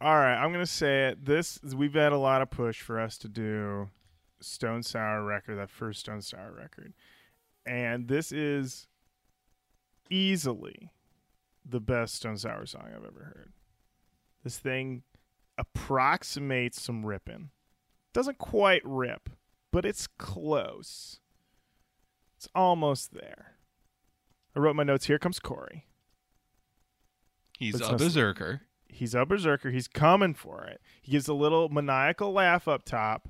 [0.00, 1.24] All right, I'm gonna say it.
[1.24, 3.90] This we've had a lot of push for us to do
[4.40, 6.94] Stone Sour record, that first Stone Sour record,
[7.66, 8.86] and this is
[10.08, 10.92] easily
[11.64, 13.52] the best Stone Sour song I've ever heard.
[14.44, 15.02] This thing
[15.58, 17.50] approximates some ripping,
[18.12, 19.30] doesn't quite rip,
[19.72, 21.18] but it's close.
[22.36, 23.56] It's almost there.
[24.54, 25.06] I wrote my notes.
[25.06, 25.86] Here comes Corey.
[27.58, 28.62] He's Let's a berserker.
[28.98, 29.70] He's a berserker.
[29.70, 30.80] He's coming for it.
[31.00, 33.28] He gives a little maniacal laugh up top.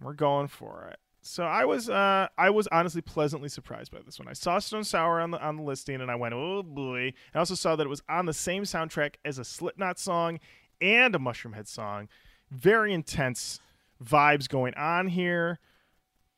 [0.00, 1.00] We're going for it.
[1.22, 4.28] So I was, uh, I was honestly pleasantly surprised by this one.
[4.28, 7.38] I saw Stone Sour on the on the listing, and I went, "Oh boy!" I
[7.38, 10.38] also saw that it was on the same soundtrack as a Slipknot song
[10.80, 12.08] and a Mushroomhead song.
[12.50, 13.60] Very intense
[14.02, 15.58] vibes going on here,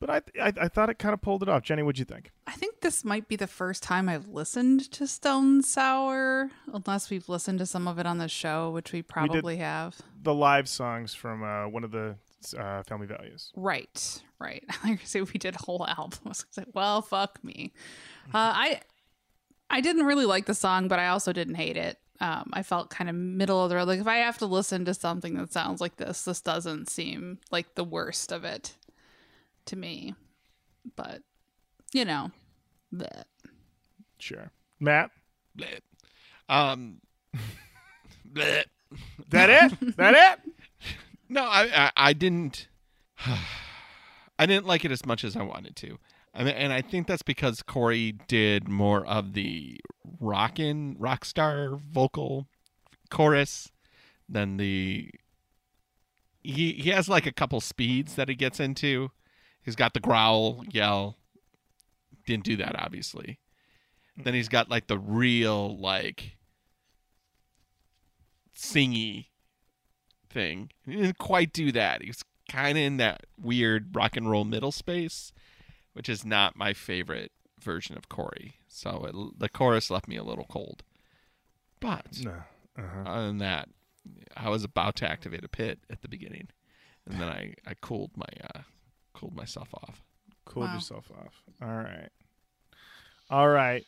[0.03, 1.63] but I, I, I thought it kind of pulled it off.
[1.63, 2.33] Jenny, what'd you think?
[2.45, 7.29] I think this might be the first time I've listened to Stone Sour, unless we've
[7.29, 10.01] listened to some of it on the show, which we probably have.
[10.21, 12.17] The live songs from uh, one of the
[12.59, 13.53] uh, Family Values.
[13.55, 14.65] Right, right.
[14.85, 16.19] Like I say, we did a whole album.
[16.27, 17.73] I was like, well, fuck me.
[18.35, 18.81] Uh, I
[19.71, 22.01] I didn't really like the song, but I also didn't hate it.
[22.21, 23.87] Um, I felt kind of middle of the road.
[23.87, 27.39] Like if I have to listen to something that sounds like this, this doesn't seem
[27.53, 28.75] like the worst of it
[29.67, 30.15] to me.
[30.97, 31.23] But
[31.93, 32.31] you know,
[32.95, 33.25] bleh.
[34.19, 35.11] Sure, Matt.
[35.57, 35.81] Bleh.
[36.49, 37.01] Um.
[38.31, 38.65] bleh.
[39.31, 39.97] That it?
[39.97, 40.53] that it?
[41.29, 42.69] No, I, I I didn't.
[44.39, 45.99] I didn't like it as much as I wanted to,
[46.35, 49.79] I mean, and I think that's because Corey did more of the
[50.19, 52.49] rockin' rock star vocal
[53.11, 53.71] chorus
[54.29, 55.11] than the.
[56.43, 59.11] He he has like a couple speeds that he gets into.
[59.63, 61.17] He's got the growl, yell.
[62.27, 63.39] Didn't do that obviously.
[64.17, 66.37] Then he's got like the real like
[68.55, 69.27] singy
[70.31, 70.71] thing.
[70.87, 72.03] He didn't quite do that.
[72.03, 75.33] He's kind of in that weird rock and roll middle space,
[75.93, 80.25] which is not my favorite version of Corey, so it, the chorus left me a
[80.25, 80.83] little cold.
[81.81, 82.43] But No.
[82.79, 83.03] Uh-huh.
[83.07, 83.69] other than that,
[84.37, 86.49] I was about to activate a pit at the beginning,
[87.07, 88.61] and then I, I cooled my uh,
[89.23, 90.03] cooled myself off.
[90.45, 90.75] Cooled Wow.
[90.75, 91.43] yourself off.
[91.63, 92.09] All right.
[93.31, 93.85] All right.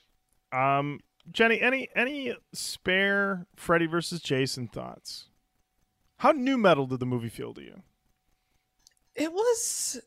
[0.52, 1.00] Um,
[1.32, 5.26] Jenny, any any spare Freddy versus Jason thoughts?
[6.18, 7.82] How nu metal did the movie feel to you?
[9.16, 10.00] It was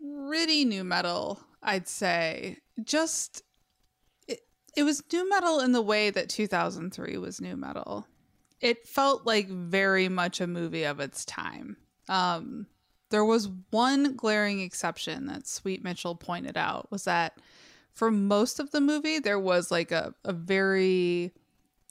[0.00, 2.58] pretty nu metal, I'd say.
[2.82, 3.42] Just
[4.28, 4.40] it,
[4.76, 8.06] it was nu metal in the way that 2003 was new metal.
[8.60, 11.76] It felt like very much a movie of its time.
[12.08, 12.66] Um
[13.14, 17.38] there was one glaring exception that Sweet Mitchell pointed out was that
[17.92, 21.32] for most of the movie there was like a, a very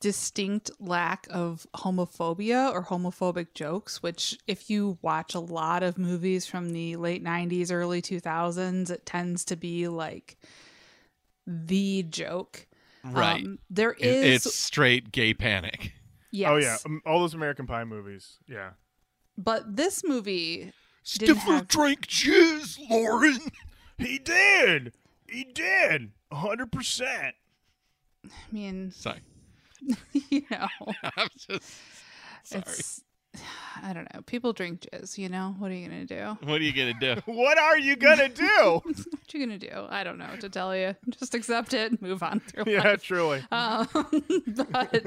[0.01, 6.45] distinct lack of homophobia or homophobic jokes, which, if you watch a lot of movies
[6.45, 10.35] from the late 90s, early 2000s, it tends to be like
[11.47, 12.67] the joke.
[13.05, 14.43] Um, there is.
[14.43, 15.93] It- is, straight gay panic.
[16.31, 18.39] yes, Oh yeah, um, all those American Pie movies.
[18.45, 18.71] Yeah.
[19.37, 20.73] but this movie Didn't
[21.05, 23.39] Stifler have- drank jizz, Lauren.
[23.97, 24.93] He did.
[25.29, 26.11] He did.
[26.31, 27.35] hundred percent.
[28.25, 29.19] I mean, Sorry,
[30.29, 30.67] you know,
[31.17, 31.73] I'm just
[32.43, 32.63] sorry.
[32.67, 33.01] it's,
[33.81, 34.21] I don't know.
[34.21, 35.55] People drink jizz, you know?
[35.57, 36.37] What are you going to do?
[36.47, 37.21] What are you gonna do?
[37.25, 38.81] What are you gonna do?
[38.85, 39.87] What you going to do?
[39.89, 40.95] I don't know what to tell you.
[41.09, 43.03] Just accept it and move on through yeah, life.
[43.03, 43.43] truly.
[43.51, 43.87] Um,
[44.71, 45.03] but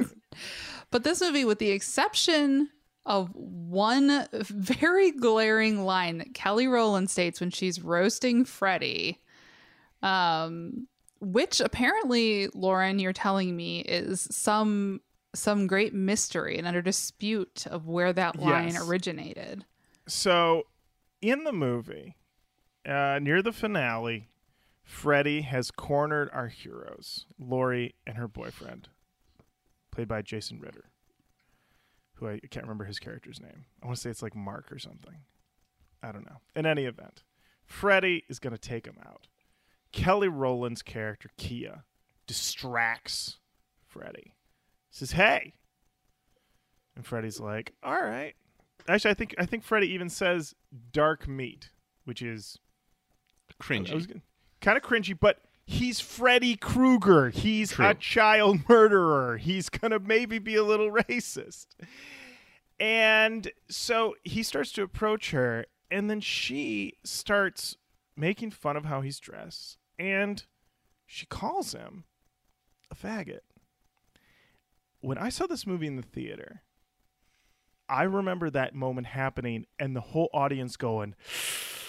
[0.91, 2.69] but this movie, with the exception
[3.07, 9.21] of one very glaring line that Kelly Rowland states when she's roasting Freddy,
[10.03, 10.89] um,
[11.21, 15.01] which apparently, Lauren, you're telling me is some
[15.35, 18.89] some great mystery and under dispute of where that line Yes.
[18.89, 19.67] originated.
[20.07, 20.65] So,
[21.21, 22.17] in the movie,
[22.87, 24.29] uh, near the finale,
[24.83, 28.89] Freddy has cornered our heroes, Lori and her boyfriend,
[29.91, 30.85] played by Jason Ritter,
[32.17, 33.67] who I can't remember his character's name.
[33.83, 35.17] I want to say it's like Mark or something.
[36.03, 36.39] I don't know.
[36.55, 37.23] In any event,
[37.65, 39.29] Freddy is going to take him out.
[39.93, 41.85] Kelly Rowland's character, Kia,
[42.27, 43.39] distracts
[43.87, 44.35] Freddy.
[44.91, 45.55] Says, "Hey,"
[46.95, 48.35] and Freddy's like, "All right."
[48.89, 50.55] Actually, I think I think Freddy even says
[50.93, 51.71] "dark meat,"
[52.05, 52.59] which is
[53.61, 53.91] Cringy.
[54.61, 57.31] Kind of cringy, but he's Freddy Krueger.
[57.31, 57.89] He's True.
[57.89, 59.37] a child murderer.
[59.37, 61.67] He's gonna maybe be a little racist.
[62.79, 67.77] And so he starts to approach her, and then she starts
[68.17, 70.45] making fun of how he's dressed, and
[71.07, 72.05] she calls him
[72.91, 73.41] a faggot.
[75.01, 76.63] When I saw this movie in the theater,
[77.89, 81.15] I remember that moment happening and the whole audience going,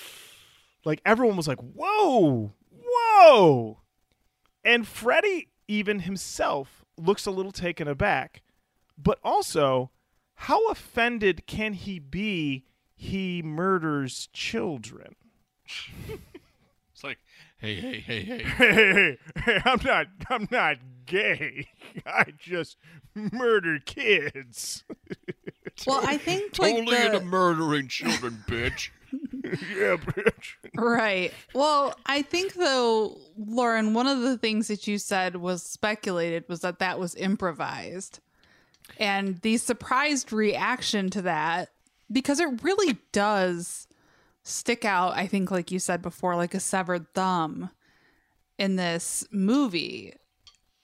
[0.85, 2.53] like everyone was like, "Whoa,
[3.17, 3.81] whoa!"
[4.63, 8.41] And Freddy, even himself, looks a little taken aback.
[8.97, 9.91] But also,
[10.35, 12.65] how offended can he be?
[12.95, 15.15] He murders children.
[15.65, 17.19] It's like,
[17.59, 18.43] hey, hey, hey, hey.
[18.57, 20.07] Hey, hey, I'm not.
[20.29, 21.67] I'm not gay.
[22.05, 22.77] I just
[23.13, 24.83] murder kids.
[25.85, 28.89] Well, I think like Totally the, into murdering children, bitch.
[29.43, 30.55] yeah, bitch.
[30.75, 31.33] Right.
[31.53, 36.61] Well, I think though, Lauren, one of the things that you said was speculated was
[36.61, 38.19] that that was improvised.
[38.99, 41.69] And the surprised reaction to that,
[42.11, 43.87] because it really does
[44.43, 47.69] stick out, I think, like you said before, like a severed thumb
[48.57, 50.13] in this movie.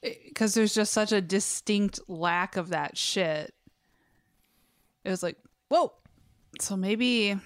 [0.01, 3.53] Because there's just such a distinct lack of that shit.
[5.05, 5.37] It was like,
[5.69, 5.93] whoa.
[6.59, 7.37] So maybe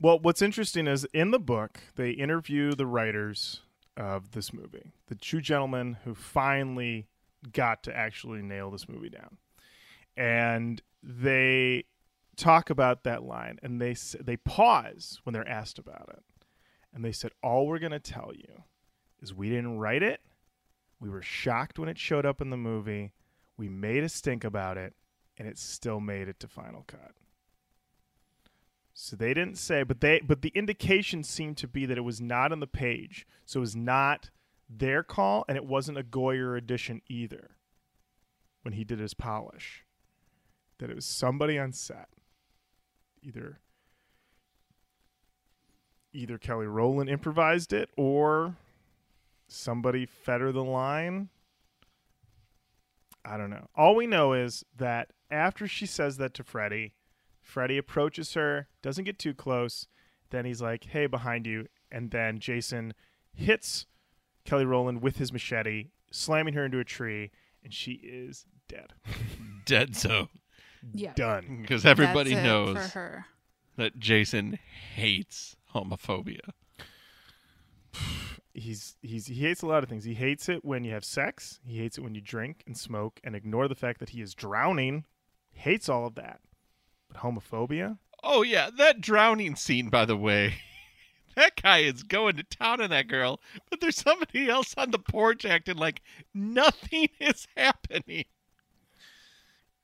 [0.00, 3.60] Well, what's interesting is in the book they interview the writers
[3.96, 7.06] of this movie, the two gentlemen who finally
[7.52, 9.38] got to actually nail this movie down,
[10.16, 11.84] and they
[12.36, 16.22] talk about that line, and they they pause when they're asked about it,
[16.92, 18.64] and they said, "All we're gonna tell you
[19.20, 20.20] is we didn't write it.
[20.98, 23.12] We were shocked when it showed up in the movie.
[23.56, 24.94] We made a stink about it,
[25.38, 27.14] and it still made it to Final Cut."
[28.94, 32.20] So they didn't say, but they but the indication seemed to be that it was
[32.20, 33.26] not on the page.
[33.44, 34.30] So it was not
[34.70, 37.50] their call and it wasn't a Goyer edition either.
[38.62, 39.84] When he did his polish.
[40.78, 42.08] That it was somebody on set.
[43.22, 43.58] Either
[46.14, 48.54] either Kelly Rowland improvised it or
[49.48, 51.28] somebody fetter the line.
[53.24, 53.68] I don't know.
[53.74, 56.92] All we know is that after she says that to Freddy,
[57.44, 59.86] Freddy approaches her, doesn't get too close.
[60.30, 62.94] Then he's like, "Hey, behind you," and then Jason
[63.32, 63.86] hits
[64.44, 67.30] Kelly Rowland with his machete, slamming her into a tree,
[67.62, 68.94] and she is dead.
[69.66, 70.28] Dead so.
[70.92, 71.12] Yeah.
[71.14, 71.60] Done.
[71.62, 73.26] Because everybody That's knows for her.
[73.76, 74.58] that Jason
[74.94, 76.50] hates homophobia.
[78.56, 80.04] He's he's he hates a lot of things.
[80.04, 81.58] He hates it when you have sex.
[81.64, 84.32] He hates it when you drink and smoke and ignore the fact that he is
[84.32, 85.06] drowning.
[85.50, 86.40] Hates all of that.
[87.08, 87.98] But homophobia?
[88.22, 90.54] Oh yeah, that drowning scene, by the way.
[91.36, 95.00] That guy is going to town on that girl, but there's somebody else on the
[95.00, 96.00] porch acting like
[96.32, 98.26] nothing is happening.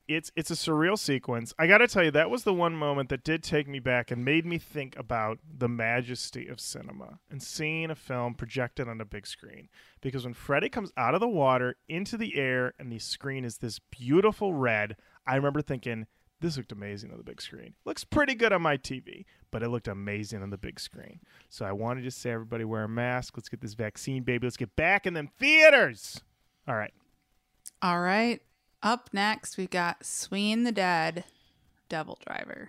[0.06, 1.52] it's it's a surreal sequence.
[1.58, 4.12] I got to tell you that was the one moment that did take me back
[4.12, 9.00] and made me think about the majesty of cinema and seeing a film projected on
[9.00, 9.68] a big screen.
[10.00, 13.58] Because when Freddy comes out of the water into the air and the screen is
[13.58, 16.06] this beautiful red, I remember thinking
[16.40, 17.74] this looked amazing on the big screen.
[17.84, 21.20] Looks pretty good on my TV, but it looked amazing on the big screen.
[21.48, 23.36] So I wanted to say everybody wear a mask.
[23.36, 24.46] Let's get this vaccine baby.
[24.46, 26.22] Let's get back in them theaters.
[26.66, 26.94] All right.
[27.82, 28.40] All right.
[28.82, 31.24] Up next, we've got Swinging the Dead,
[31.90, 32.68] DevilDriver.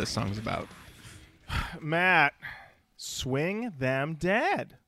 [0.00, 0.66] This song's about.
[1.80, 2.32] Matt,
[2.96, 4.78] swing them dead.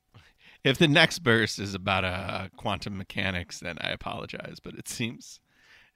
[0.64, 5.40] If the next verse is about uh, quantum mechanics, then I apologize, but it seems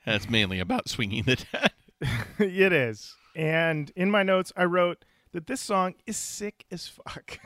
[0.05, 1.73] that's mainly about swinging the dead.
[2.39, 3.15] it is.
[3.35, 7.39] And in my notes, I wrote that this song is sick as fuck.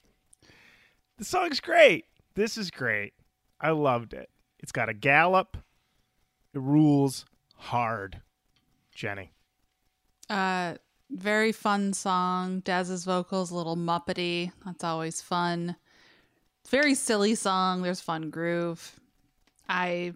[1.18, 2.06] the song's great.
[2.34, 3.12] This is great.
[3.60, 4.30] I loved it.
[4.60, 5.58] It's got a gallop.
[6.54, 8.22] It rules hard.
[8.94, 9.32] Jenny.
[10.28, 10.76] Uh,
[11.10, 12.60] very fun song.
[12.60, 14.52] Dez's vocals a little muppety.
[14.64, 15.76] That's always fun.
[16.68, 17.82] Very silly song.
[17.82, 18.98] There's fun groove.
[19.68, 20.14] I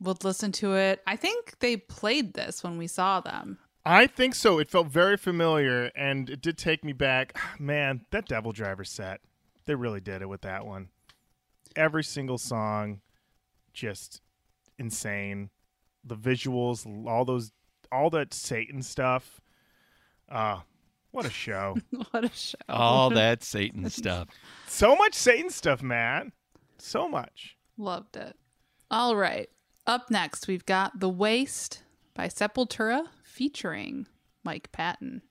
[0.00, 1.02] would listen to it.
[1.06, 3.58] I think they played this when we saw them.
[3.84, 4.58] I think so.
[4.58, 7.36] It felt very familiar, and it did take me back.
[7.58, 9.20] Man, that DevilDriver set,
[9.66, 10.88] they really did it with that one.
[11.74, 13.00] Every single song,
[13.72, 14.20] just
[14.78, 15.50] insane.
[16.04, 17.52] The visuals, all those,
[17.90, 19.40] all that Satan stuff.
[20.30, 20.64] Ah,
[21.10, 21.76] what a show!
[22.10, 22.58] what a show.
[22.68, 24.28] All that Satan stuff.
[24.66, 26.32] so much Satan stuff, man.
[26.78, 27.56] So much.
[27.76, 28.36] Loved it.
[28.90, 29.48] All right.
[29.86, 31.82] Up next, we've got The Waste
[32.14, 34.06] by Sepultura featuring
[34.44, 35.22] Mike Patton.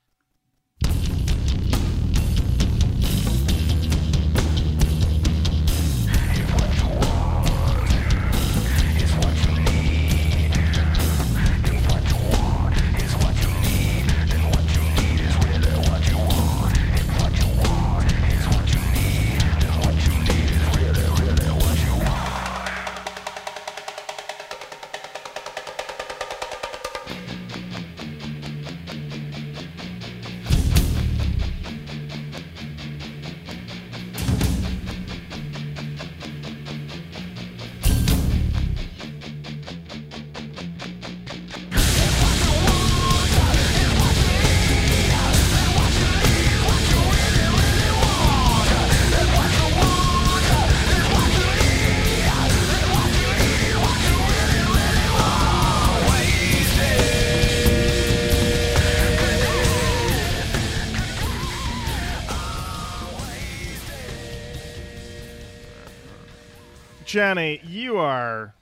[67.17, 68.53] Jenny, you are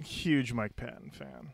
[0.00, 1.50] huge Mike Patton fan.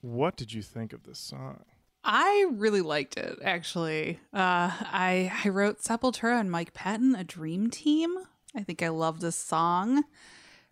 [0.00, 1.64] What did you think of this song?
[2.04, 4.20] I really liked it, actually.
[4.32, 8.16] Uh, I I wrote Sepultura and Mike Patton, a dream team.
[8.54, 10.04] I think I love this song.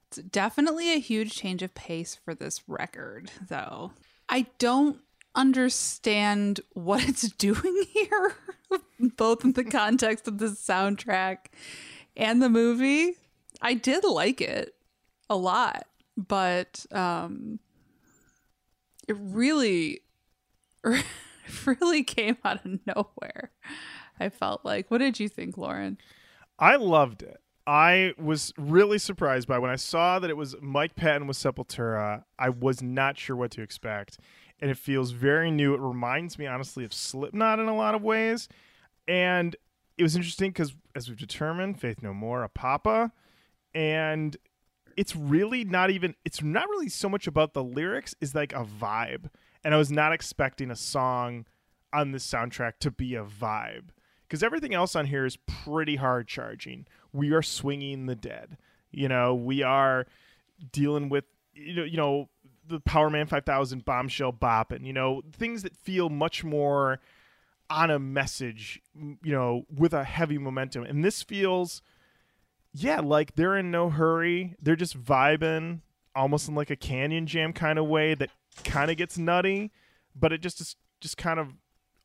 [0.06, 3.90] It's definitely a huge change of pace for this record, though.
[4.28, 5.00] I don't
[5.34, 8.36] understand what it's doing here,
[9.16, 11.46] both in the context of the soundtrack
[12.16, 13.16] and the movie.
[13.60, 14.76] I did like it
[15.28, 15.86] a lot,
[16.16, 17.58] but um
[19.08, 20.02] it really
[21.66, 23.50] really came out of nowhere.
[24.20, 24.90] I felt like.
[24.90, 25.98] What did you think, Lauren?
[26.58, 27.40] I loved it.
[27.66, 32.24] I was really surprised by when I saw that it was Mike Patton with Sepultura.
[32.38, 34.18] I was not sure what to expect,
[34.60, 35.74] and it feels very new.
[35.74, 38.48] It reminds me, honestly, of Slipknot in a lot of ways,
[39.06, 39.54] and
[39.96, 43.12] it was interesting because, as we've determined, Faith No More, a Papa,
[43.74, 44.36] and
[44.96, 46.14] it's really not even.
[46.24, 49.30] It's not really so much about the lyrics; is like a vibe,
[49.64, 51.46] and I was not expecting a song
[51.92, 53.90] on this soundtrack to be a vibe
[54.26, 56.86] because everything else on here is pretty hard charging.
[57.12, 58.56] We are swinging the dead.
[58.90, 60.06] You know, we are
[60.72, 61.24] dealing with
[61.54, 62.28] you know, you know
[62.66, 67.00] the Powerman 5000 bombshell bop and you know things that feel much more
[67.68, 70.84] on a message, you know, with a heavy momentum.
[70.84, 71.80] And this feels
[72.74, 74.54] yeah, like they're in no hurry.
[74.60, 75.80] They're just vibing
[76.14, 78.30] almost in like a canyon jam kind of way that
[78.64, 79.70] kind of gets nutty,
[80.14, 81.48] but it just is just kind of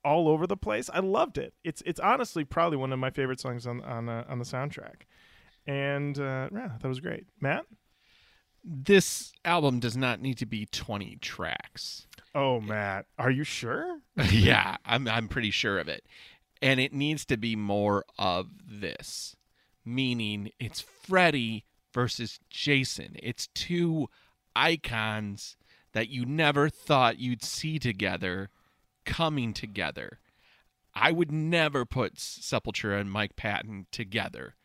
[0.03, 0.89] all over the place.
[0.94, 1.53] I loved it.
[1.64, 5.03] It's it's honestly probably one of my favorite songs on on uh, on the soundtrack,
[5.65, 7.26] and uh, yeah, that was great.
[7.41, 7.65] Matt,
[8.64, 12.07] This album does not need to be 20 tracks.
[12.35, 13.99] oh Matt, are you sure?
[14.31, 16.03] yeah, I'm I'm pretty sure of it.
[16.61, 19.35] And it needs to be more of this.
[19.88, 23.16] Meaning it's Freddy versus Jason.
[23.24, 24.10] It's two
[24.54, 25.56] icons
[25.94, 28.50] that you never thought you'd see together
[29.06, 30.20] coming together.
[30.94, 34.56] I would never put Sepultura and Mike Patton together.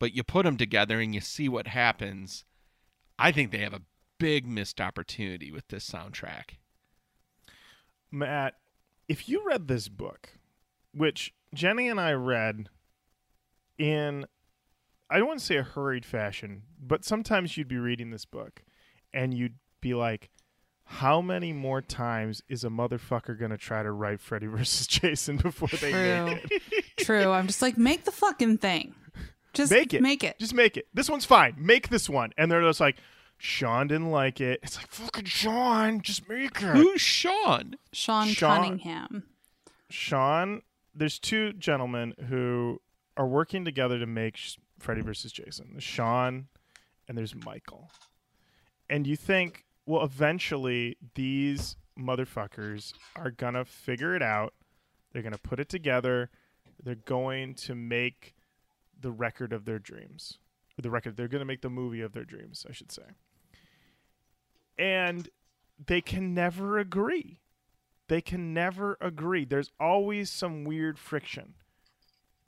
[0.00, 2.44] But you put them together and you see what happens.
[3.16, 3.82] I think they have a
[4.18, 6.56] big missed opportunity with this soundtrack.
[8.10, 8.54] Matt,
[9.08, 10.30] if you read this book,
[10.92, 12.68] which Jenny and I read
[13.78, 14.26] in,
[15.10, 18.62] I don't want to say a hurried fashion, but sometimes you'd be reading this book
[19.12, 20.30] and you'd be like,
[20.84, 25.36] how many more times is a motherfucker going to try to write Freddy versus Jason
[25.36, 26.24] before they True.
[26.26, 26.84] make it?
[27.04, 27.30] True.
[27.30, 28.94] I'm just like, make the fucking thing.
[29.54, 30.02] Just Make it.
[30.02, 30.38] Make it.
[30.38, 30.86] Just make it.
[30.94, 31.54] This one's fine.
[31.58, 32.32] Make this one.
[32.36, 32.96] And they're just like,
[33.38, 34.60] Sean didn't like it.
[34.62, 36.76] It's like, fucking Sean, just make it.
[36.76, 37.76] Who's Sean?
[37.92, 39.24] Sean, Sean- Cunningham.
[39.90, 40.62] Sean,
[40.94, 42.80] there's two gentlemen who
[43.16, 45.68] are working together to make Sh- Freddy versus Jason.
[45.72, 46.48] There's Sean
[47.06, 47.90] and there's Michael.
[48.88, 54.54] And you think, well, eventually these motherfuckers are going to figure it out.
[55.12, 56.30] They're going to put it together.
[56.82, 58.34] They're going to make
[58.98, 60.38] the record of their dreams.
[60.78, 63.02] Or the record, they're going to make the movie of their dreams, I should say.
[64.78, 65.28] And
[65.84, 67.40] they can never agree
[68.08, 69.44] they can never agree.
[69.44, 71.54] There's always some weird friction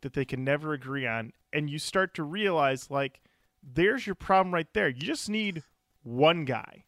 [0.02, 1.32] that they can never agree on.
[1.52, 3.20] And you start to realize, like,
[3.62, 4.89] there's your problem right there.
[4.89, 5.62] You just need
[6.02, 6.85] one guy.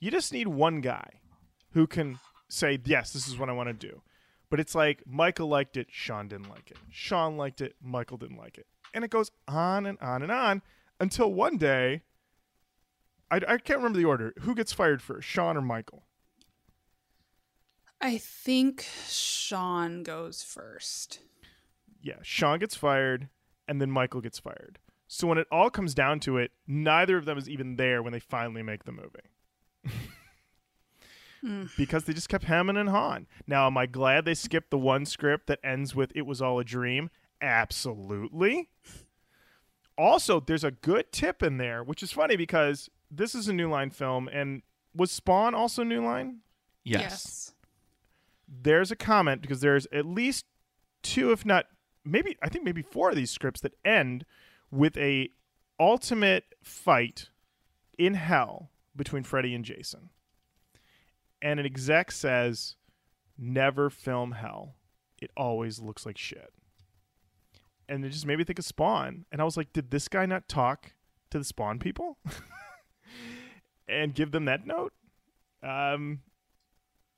[0.00, 1.20] You just need one guy
[1.72, 2.18] who can
[2.48, 4.02] say, yes, this is what I want to do.
[4.50, 6.76] But it's like Michael liked it, Sean didn't like it.
[6.90, 8.66] Sean liked it, Michael didn't like it.
[8.92, 10.62] And it goes on and on and on
[11.00, 12.02] until one day,
[13.30, 14.32] I, I can't remember the order.
[14.40, 16.04] Who gets fired first, Sean or Michael?
[18.00, 21.20] I think Sean goes first.
[22.04, 23.28] Yeah, Sean gets fired
[23.66, 24.78] and then Michael gets fired.
[25.08, 28.12] So when it all comes down to it, neither of them is even there when
[28.12, 29.10] they finally make the movie.
[31.40, 31.64] Hmm.
[31.76, 33.26] Because they just kept hemming and hawing.
[33.46, 36.58] Now, am I glad they skipped the one script that ends with "It was all
[36.58, 37.10] a dream"?
[37.42, 38.70] Absolutely.
[39.98, 43.68] Also, there's a good tip in there, which is funny because this is a New
[43.68, 44.62] Line film, and
[44.94, 46.38] was Spawn also New Line?
[46.82, 47.52] Yes.
[48.48, 50.46] there's a comment because there's at least
[51.02, 51.66] two, if not
[52.04, 54.24] maybe I think maybe four of these scripts that end
[54.70, 55.28] with a
[55.78, 57.30] ultimate fight
[57.98, 60.10] in hell between Freddy and Jason.
[61.42, 62.76] And an exec says,
[63.36, 64.76] "Never film hell.
[65.20, 66.52] It always looks like shit."
[67.88, 70.26] And it just made me think of Spawn, and I was like, "Did this guy
[70.26, 70.94] not talk
[71.30, 72.18] to the Spawn people
[73.88, 74.92] and give them that note?"
[75.62, 76.22] Um,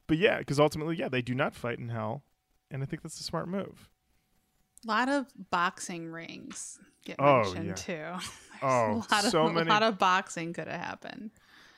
[0.06, 2.22] but yeah, because ultimately, yeah, they do not fight in hell,
[2.70, 3.88] and I think that's a smart move.
[4.84, 7.74] A lot of boxing rings get Oh, mentioned yeah.
[7.74, 8.26] too.
[8.62, 8.66] Oh,
[9.10, 11.30] a lot of, so many- A lot of boxing could have happened.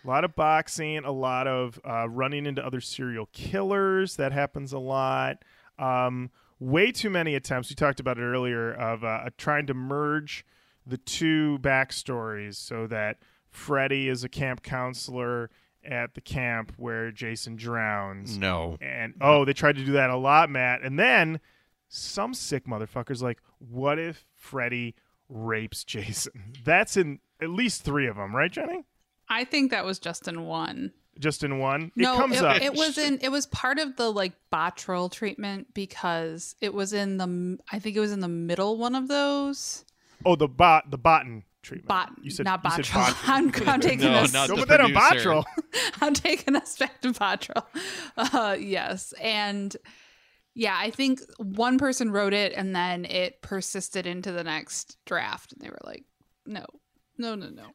[0.05, 4.15] A lot of boxing, a lot of uh, running into other serial killers.
[4.15, 5.45] That happens a lot.
[5.77, 6.31] Um,
[6.61, 7.69] way too many attempts.
[7.69, 10.47] We talked about it earlier of uh, trying to merge
[10.87, 13.19] the two backstories so that
[13.51, 15.51] Freddy is a camp counselor
[15.85, 18.39] at the camp where Jason drowns.
[18.39, 18.79] No.
[18.81, 20.83] And oh, they tried to do that a lot, Matt.
[20.83, 21.41] And then
[21.89, 24.95] some sick motherfuckers like, what if Freddy
[25.29, 26.55] rapes Jason?
[26.65, 28.85] That's in at least three of them, right, Jenny?
[29.29, 30.93] I think that was just in one.
[31.19, 31.91] Just in one.
[31.97, 32.63] No, it comes it, up.
[32.63, 33.19] it was in.
[33.21, 37.59] It was part of the like Botryl treatment because it was in the.
[37.73, 39.85] I think it was in the middle one of those.
[40.25, 41.89] oh, the bot, the botan treatment.
[41.89, 43.05] Bot, You said not you said Botryl.
[43.05, 43.29] Botryl.
[43.65, 44.33] I'm, I'm taking No, us.
[44.33, 45.29] not Don't the put that on producer.
[45.31, 45.45] Botryl.
[46.01, 47.65] I'm taking us back to Botryl.
[48.17, 49.77] Uh, yes, and
[50.55, 55.53] yeah, I think one person wrote it, and then it persisted into the next draft,
[55.53, 56.05] and they were like,
[56.47, 56.65] "No,
[57.17, 57.69] no, no, no."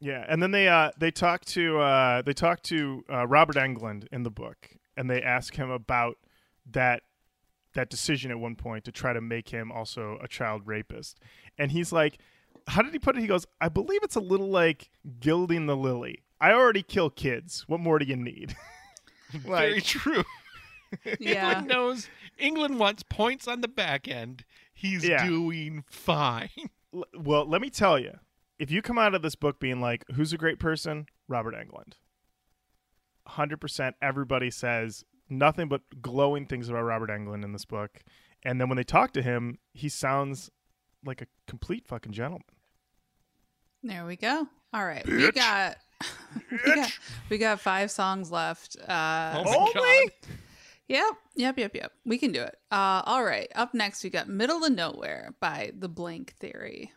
[0.00, 4.06] Yeah, and then they uh they talk to uh they talk to uh, Robert Englund
[4.12, 6.16] in the book, and they ask him about
[6.70, 7.02] that
[7.74, 11.20] that decision at one point to try to make him also a child rapist,
[11.58, 12.18] and he's like,
[12.66, 13.20] how did he put it?
[13.20, 16.22] He goes, I believe it's a little like gilding the lily.
[16.40, 17.64] I already kill kids.
[17.68, 18.56] What more do you need?
[19.30, 20.24] Very true.
[21.20, 22.08] Yeah, Englund knows
[22.40, 24.44] Englund wants points on the back end.
[24.72, 25.26] He's Yeah.
[25.26, 26.50] doing fine.
[26.94, 28.18] l- well, let me tell you,
[28.58, 31.06] if you come out of this book being like, who's a great person?
[31.28, 31.94] Robert Englund.
[33.28, 38.00] 100% everybody says nothing but glowing things about Robert Englund in this book.
[38.42, 40.50] And then when they talk to him, he sounds
[41.04, 42.42] like a complete fucking gentleman.
[43.82, 44.48] there we go.
[44.72, 45.76] All right, we got.
[46.50, 46.98] we got
[47.28, 48.76] we got five songs left.
[48.88, 50.10] Uh, Oh Only?
[50.90, 51.92] Yep, yep, yep, yep.
[52.04, 52.58] We can do it.
[52.68, 53.46] Uh, all right.
[53.54, 56.90] Up next, we got "Middle of Nowhere" by The Blank Theory.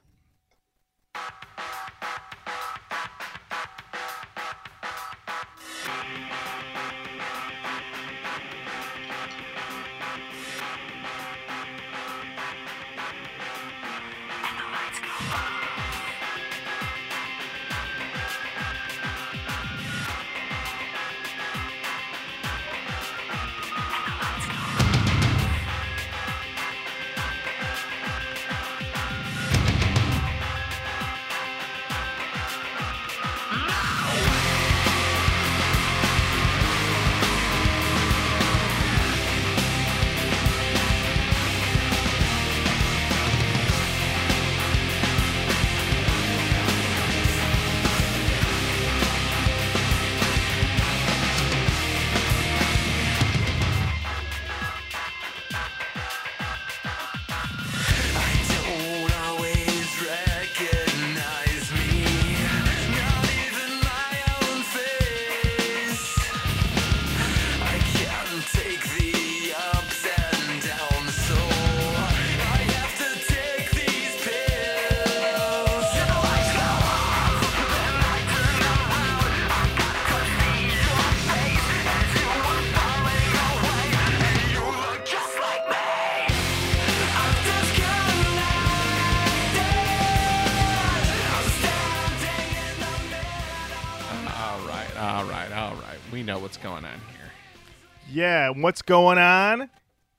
[98.14, 99.72] Yeah, what's going on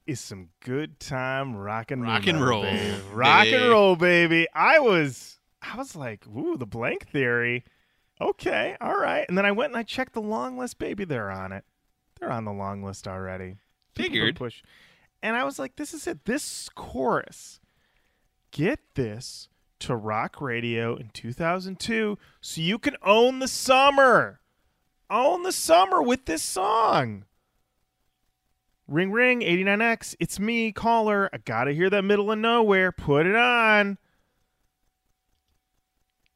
[0.04, 2.96] is some good time rock and Rock and roll, baby.
[3.12, 4.48] Rock and roll, baby.
[4.52, 7.64] I was I was like, ooh, the blank theory.
[8.20, 9.24] Okay, all right.
[9.28, 11.04] And then I went and I checked the long list, baby.
[11.04, 11.64] They're on it.
[12.18, 13.58] They're on the long list already.
[13.94, 14.34] Figured.
[14.34, 14.62] Push.
[15.22, 16.24] And I was like, this is it.
[16.24, 17.60] This chorus.
[18.50, 19.48] Get this
[19.80, 24.40] to rock radio in 2002 so you can own the summer.
[25.08, 27.24] Own the summer with this song.
[28.86, 30.14] Ring ring 89X.
[30.20, 31.30] It's me, caller.
[31.32, 32.92] I gotta hear that middle of nowhere.
[32.92, 33.98] Put it on.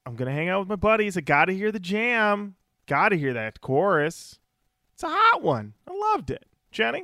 [0.06, 1.16] I'm gonna hang out with my buddies.
[1.16, 2.56] I gotta hear the jam.
[2.86, 4.38] Gotta hear that chorus.
[4.94, 5.74] It's a hot one.
[5.86, 6.46] I loved it.
[6.72, 7.02] Jenny?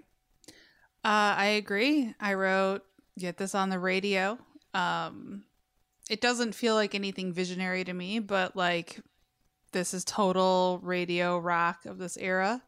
[1.05, 2.15] Uh, I agree.
[2.19, 2.83] I wrote
[3.19, 4.39] "Get this on the radio."
[4.73, 5.45] Um,
[6.09, 9.01] it doesn't feel like anything visionary to me, but like
[9.73, 12.63] this is total radio rock of this era.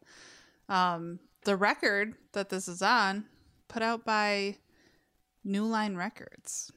[0.68, 3.24] Um, the record that this is on,
[3.68, 4.56] put out by
[5.44, 6.72] New Line Records.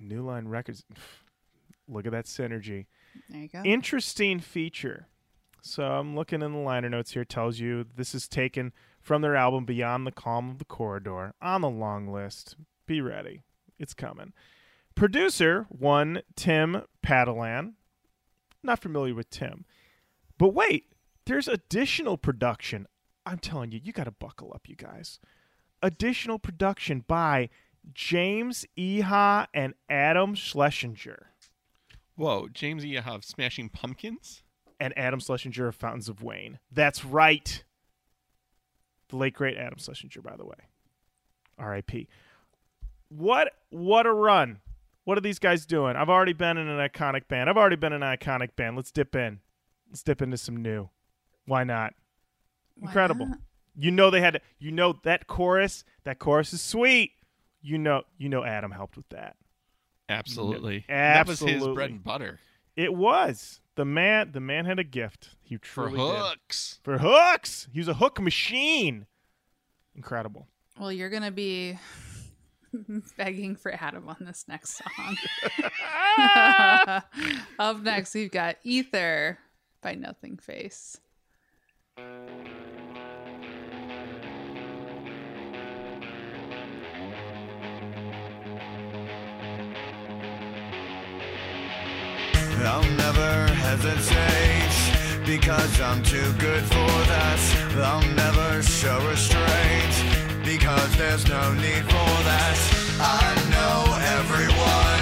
[0.00, 0.84] New Line Records.
[1.88, 2.86] Look at that synergy.
[3.28, 3.62] There you go.
[3.64, 5.08] Interesting feature.
[5.60, 7.24] So I'm looking in the liner notes here.
[7.24, 11.60] Tells you this is taken from their album Beyond the Calm of the Corridor on
[11.60, 12.56] the long list.
[12.86, 13.42] Be ready.
[13.78, 14.32] It's coming.
[14.94, 17.74] Producer one Tim Padalan.
[18.62, 19.64] Not familiar with Tim.
[20.38, 20.86] But wait,
[21.26, 22.86] there's additional production.
[23.24, 25.20] I'm telling you, you got to buckle up, you guys.
[25.82, 27.48] Additional production by
[27.92, 31.28] James Iha and Adam Schlesinger.
[32.16, 34.42] Whoa, James, Iha of Smashing Pumpkins?
[34.82, 36.58] and Adam Schlesinger of Fountains of Wayne.
[36.72, 37.62] That's right.
[39.10, 40.56] The late great Adam Schlesinger, by the way.
[41.56, 42.08] R.I.P.
[43.08, 44.60] What what a run!
[45.04, 45.94] What are these guys doing?
[45.94, 47.48] I've already been in an iconic band.
[47.48, 48.74] I've already been in an iconic band.
[48.74, 49.38] Let's dip in.
[49.88, 50.88] Let's dip into some new.
[51.46, 51.94] Why not?
[52.76, 53.26] Why Incredible.
[53.26, 53.38] not?
[53.76, 57.12] You know they had to, you know that chorus, that chorus is sweet.
[57.62, 59.36] You know you know Adam helped with that.
[60.08, 60.84] Absolutely.
[60.88, 60.88] absolutely.
[60.88, 62.38] That was his bread and butter.
[62.76, 63.60] It was.
[63.76, 65.30] The man the man had a gift.
[65.40, 66.18] He For truly did.
[66.18, 66.80] hooks.
[66.82, 67.68] For hooks.
[67.72, 69.06] He was a hook machine.
[69.94, 70.48] Incredible.
[70.78, 71.78] Well, you're gonna be
[73.16, 75.16] begging for Adam on this next song.
[77.58, 79.38] Up next, we've got Ether
[79.80, 80.98] by Nothingface.
[92.64, 97.40] I'll never hesitate because I'm too good for that.
[97.78, 99.94] I'll never show restraint
[100.44, 102.58] because there's no need for that.
[103.00, 103.78] I know
[104.18, 105.01] everyone,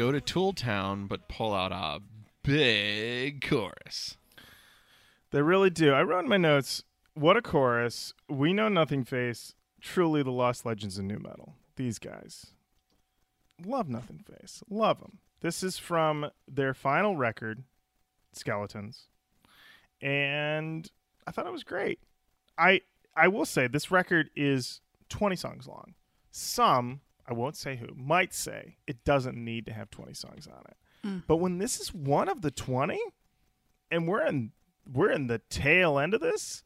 [0.00, 2.00] go to Tooltown but pull out a
[2.42, 4.16] big chorus.
[5.30, 5.92] They really do.
[5.92, 8.14] I wrote in my notes, what a chorus.
[8.26, 9.52] We know Nothingface.
[9.82, 11.54] Truly the lost legends of nu metal.
[11.76, 12.46] These guys.
[13.62, 14.62] Love Nothingface.
[14.70, 15.18] Love them.
[15.42, 17.64] This is from their final record,
[18.32, 19.08] Skeletons.
[20.00, 20.90] And
[21.26, 21.98] I thought it was great.
[22.56, 22.80] I
[23.14, 25.92] I will say this record is 20 songs long.
[26.30, 30.62] Some, I won't say who, might say it doesn't need to have 20 songs on
[30.68, 30.76] it.
[31.04, 31.18] Hmm.
[31.28, 32.98] But when this is one of the 20
[33.90, 34.50] and we're in
[34.92, 36.64] we're in the tail end of this.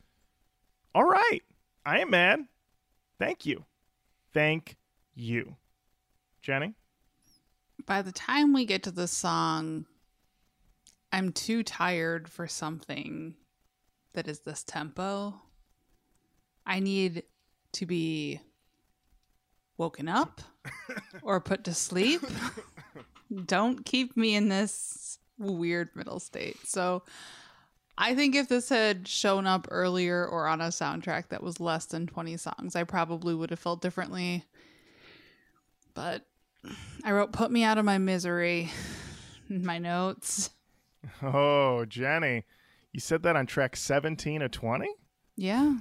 [0.95, 1.43] All right.
[1.85, 2.41] I am mad.
[3.19, 3.65] Thank you.
[4.33, 4.77] Thank
[5.15, 5.57] you.
[6.41, 6.75] Jenny?
[7.85, 9.85] By the time we get to the song,
[11.13, 13.35] I'm too tired for something
[14.15, 15.35] that is this tempo.
[16.65, 17.25] I need
[17.73, 18.41] to be
[19.77, 20.41] woken up
[21.23, 22.23] or put to sleep.
[23.47, 26.57] Don't keep me in this weird middle state.
[26.65, 27.03] So
[27.97, 31.87] I think if this had shown up earlier or on a soundtrack that was less
[31.87, 34.45] than 20 songs, I probably would have felt differently.
[35.95, 36.27] But
[37.05, 38.71] I wrote put me out of my misery
[39.49, 40.51] in my notes.
[41.23, 42.45] Oh, Jenny.
[42.93, 44.89] You said that on track 17 of 20?
[45.37, 45.79] Yeah.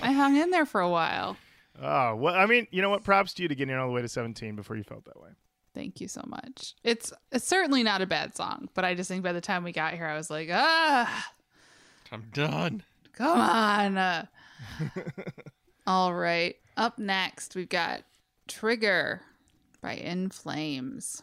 [0.00, 1.36] I hung in there for a while.
[1.80, 3.04] Oh, well, I mean, you know what?
[3.04, 5.20] Props to you to getting in all the way to 17 before you felt that
[5.20, 5.30] way.
[5.74, 6.74] Thank you so much.
[6.82, 9.70] It's it's certainly not a bad song, but I just think by the time we
[9.72, 11.32] got here I was like, "Ah,
[12.10, 12.82] I'm done.
[13.12, 14.26] come on." Uh,
[15.86, 16.56] all right.
[16.76, 18.02] Up next, we've got
[18.48, 19.22] Trigger
[19.80, 21.22] by In Flames.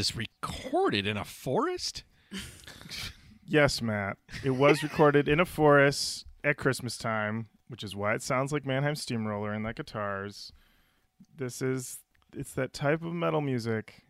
[0.00, 2.04] This recorded in a forest?
[3.44, 4.16] Yes, Matt.
[4.42, 8.64] It was recorded in a forest at Christmas time, which is why it sounds like
[8.64, 10.54] Mannheim Steamroller and that guitars.
[11.36, 11.98] This is
[12.34, 14.04] it's that type of metal music.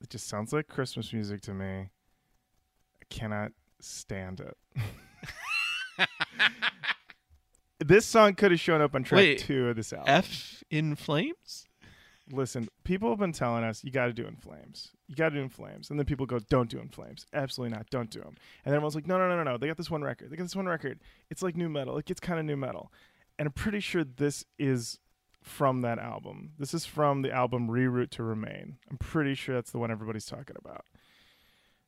[0.00, 1.88] It just sounds like Christmas music to me.
[3.00, 3.50] I cannot
[3.80, 4.56] stand it.
[7.80, 10.06] this song could have shown up on track Wait, two of this album.
[10.06, 11.66] F in flames?
[12.30, 14.92] Listen, people have been telling us you got to do In Flames.
[15.08, 17.76] You got to do In Flames, and then people go, "Don't do In Flames." Absolutely
[17.76, 17.90] not.
[17.90, 18.36] Don't do them.
[18.64, 19.58] And everyone's like, "No, no, no, no, no.
[19.58, 20.30] They got this one record.
[20.30, 21.00] They got this one record.
[21.30, 21.98] It's like nu metal.
[21.98, 22.92] It gets kind of nu metal."
[23.38, 25.00] And I'm pretty sure this is
[25.42, 26.52] from that album.
[26.58, 28.78] This is from the album Reroute to Remain.
[28.90, 30.84] I'm pretty sure that's the one everybody's talking about.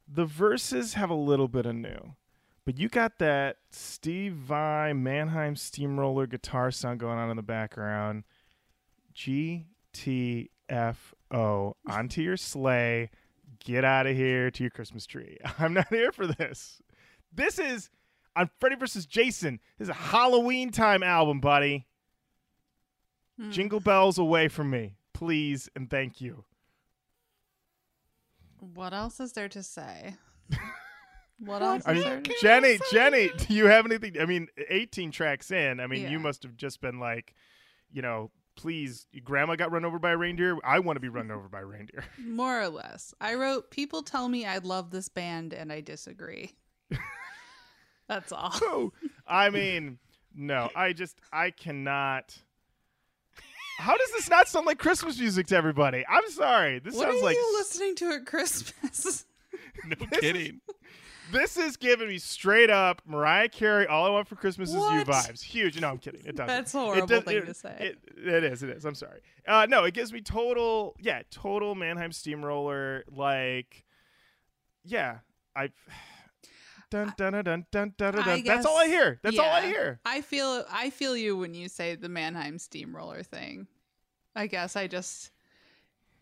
[0.08, 2.14] The verses have a little bit of new,
[2.64, 8.24] but you got that Steve Vai Mannheim Steamroller guitar sound going on in the background.
[9.14, 13.08] G T F O onto your sleigh.
[13.64, 15.38] Get out of here to your Christmas tree.
[15.58, 16.82] I'm not here for this.
[17.32, 17.88] This is
[18.36, 19.06] on Freddy vs.
[19.06, 19.58] Jason.
[19.78, 21.86] This is a Halloween time album, buddy.
[23.40, 23.50] Hmm.
[23.50, 26.44] Jingle bells away from me, please and thank you.
[28.60, 30.14] What else is there to say?
[31.40, 32.20] What else I is mean, there?
[32.20, 34.18] to- Jenny, Jenny, do you have anything?
[34.20, 35.80] I mean, 18 tracks in.
[35.80, 36.10] I mean, Yeah.
[36.10, 37.34] you must have just been like,
[37.90, 40.56] you know, please, grandma got run over by a reindeer.
[40.64, 42.04] I want to be run over by a reindeer.
[42.18, 43.14] More or less.
[43.20, 46.52] I wrote, People tell me I love this band and I disagree.
[48.08, 48.52] That's all.
[48.62, 48.92] Oh,
[49.26, 49.98] I mean,
[50.34, 52.36] no, I just, I cannot.
[53.78, 56.04] How does this not sound like Christmas music to everybody?
[56.08, 56.78] I'm sorry.
[56.78, 59.24] This What sounds are like you listening to at Christmas?
[59.86, 60.60] No is- kidding.
[61.32, 63.86] This is giving me straight up Mariah Carey.
[63.86, 65.42] All I want for Christmas is you vibes.
[65.42, 65.80] Huge.
[65.80, 66.20] No, I'm kidding.
[66.24, 66.46] It doesn't.
[66.46, 67.76] That's horrible does- thing it- to say.
[67.80, 68.62] It, it is.
[68.62, 68.84] It is.
[68.84, 69.20] I'm sorry.
[69.46, 70.94] Uh, no, it gives me total.
[71.00, 73.04] Yeah, total Mannheim Steamroller.
[73.10, 73.84] Like,
[74.84, 75.18] yeah,
[75.56, 75.70] I.
[76.90, 78.12] Dun dun dun dun dun dun.
[78.14, 78.44] dun, dun.
[78.44, 79.18] That's all I hear.
[79.22, 79.98] That's all I hear.
[80.04, 83.66] I feel I feel you when you say the Mannheim Steamroller thing.
[84.36, 85.32] I guess I just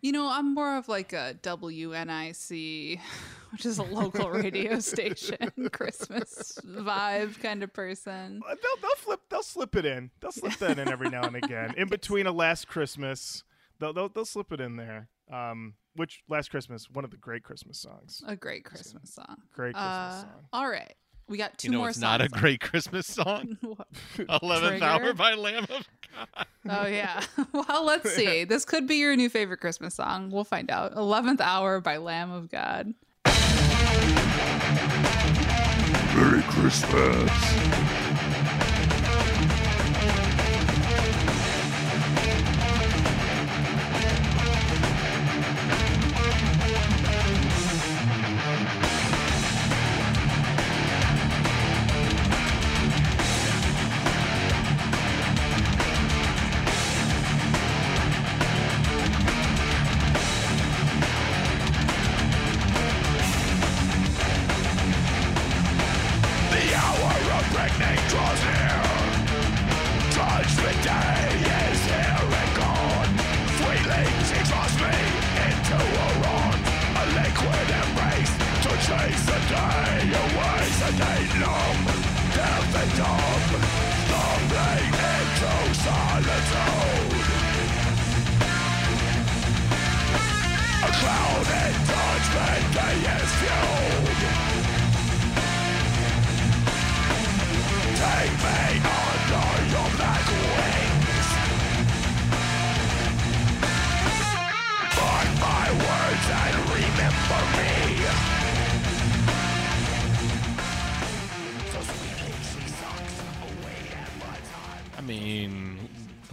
[0.03, 3.01] you know, I'm more of like a WNIC,
[3.53, 5.37] which is a local radio station,
[5.73, 8.43] Christmas vibe kind of person.
[8.47, 10.11] Uh, They'll they'll flip they'll slip it in.
[10.20, 11.74] They'll slip that in every now and again.
[11.77, 13.45] In between a last Christmas,
[13.79, 15.09] they'll they'll, they'll slip it in there.
[15.33, 18.23] Um, which last Christmas, one of the great Christmas songs.
[18.27, 19.37] A great Christmas song.
[19.55, 20.31] Great Christmas Uh, song.
[20.53, 20.95] all right.
[21.28, 23.57] We got two You know more it's not a great Christmas song.
[24.43, 26.47] Eleventh Hour by Lamb of God.
[26.69, 27.23] Oh yeah.
[27.53, 28.44] well, let's see.
[28.44, 30.31] This could be your new favorite Christmas song.
[30.31, 30.93] We'll find out.
[30.93, 32.94] Eleventh Hour by Lamb of God.
[36.15, 38.02] Merry Christmas.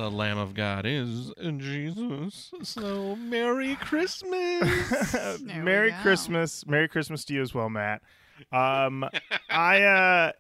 [0.10, 2.52] The Lamb of God is Jesus.
[2.64, 5.40] So Merry Christmas.
[5.42, 5.94] Merry.
[6.02, 6.66] Christmas.
[6.66, 8.02] Merry Christmas to you as well, Matt.
[8.52, 9.06] Um,
[9.50, 10.32] I uh,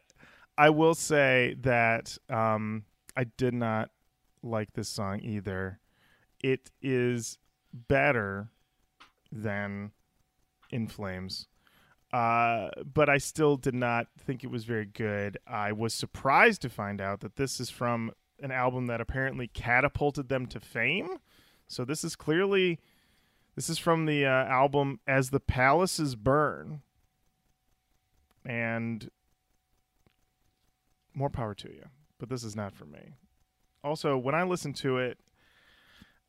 [0.57, 2.85] I will say that um,
[3.15, 3.91] I did not
[4.41, 5.79] like this song either.
[6.43, 7.37] It is
[7.73, 8.49] better
[9.31, 9.91] than
[10.71, 11.47] In Flames.
[12.11, 15.37] Uh, but I still did not think it was very good.
[15.45, 18.11] I was surprised to find out that this is from
[18.41, 21.17] an album that apparently catapulted them to fame.
[21.67, 22.79] So this is clearly
[23.55, 26.81] this is from the uh, album As the Palaces Burn.
[28.45, 29.09] And
[31.13, 31.83] more power to you,
[32.17, 33.15] but this is not for me.
[33.83, 35.19] Also, when I listened to it,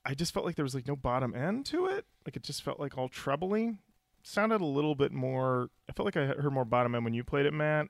[0.04, 2.04] I just felt like there was like no bottom end to it.
[2.26, 3.78] Like it just felt like all trebly.
[4.22, 5.70] sounded a little bit more.
[5.88, 7.86] I felt like I heard more bottom end when you played it, Matt.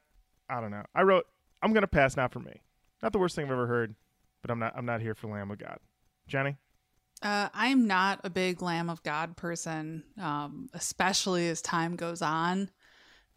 [0.48, 0.84] I don't know.
[0.94, 1.26] I wrote,
[1.62, 2.60] "I'm gonna pass." Not for me.
[3.02, 3.94] Not the worst thing I've ever heard,
[4.42, 4.72] but I'm not.
[4.76, 5.78] I'm not here for Lamb of God.
[6.26, 6.56] Jenny,
[7.22, 12.70] Uh, I'm not a big Lamb of God person, um, especially as time goes on.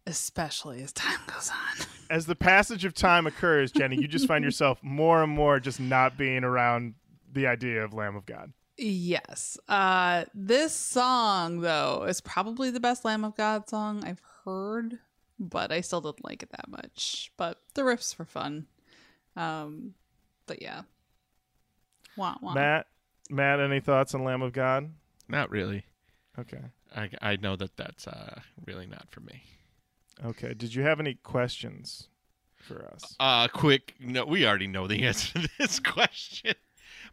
[0.06, 1.88] Especially as time goes on.
[2.10, 5.80] as the passage of time occurs, Jenny, you just find yourself more and more just
[5.80, 6.96] not being around
[7.32, 8.52] the idea of Lamb of God.
[8.78, 9.58] Yes.
[9.68, 15.00] Uh this song though is probably the best Lamb of God song I've heard,
[15.40, 17.32] but I still didn't like it that much.
[17.38, 18.66] But the riffs were fun.
[19.36, 19.94] Um
[20.48, 20.82] but yeah.
[22.16, 22.54] Wah, wah.
[22.54, 22.88] Matt,
[23.30, 24.90] Matt, any thoughts on Lamb of God?
[25.28, 25.86] Not really.
[26.38, 26.62] Okay.
[26.96, 29.44] I, I know that that's uh, really not for me.
[30.24, 30.54] Okay.
[30.54, 32.08] Did you have any questions
[32.58, 33.16] for us?
[33.20, 33.96] Uh, quick.
[34.00, 36.56] No, we already know the answer to this question.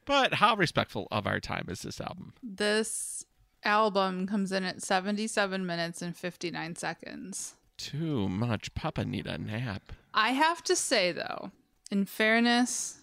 [0.04, 2.34] But how respectful of our time is this album?
[2.42, 3.24] This
[3.64, 7.54] album comes in at 77 minutes and 59 seconds.
[7.76, 8.74] Too much.
[8.74, 9.92] Papa need a nap.
[10.12, 11.50] I have to say though,
[11.90, 12.98] in fairness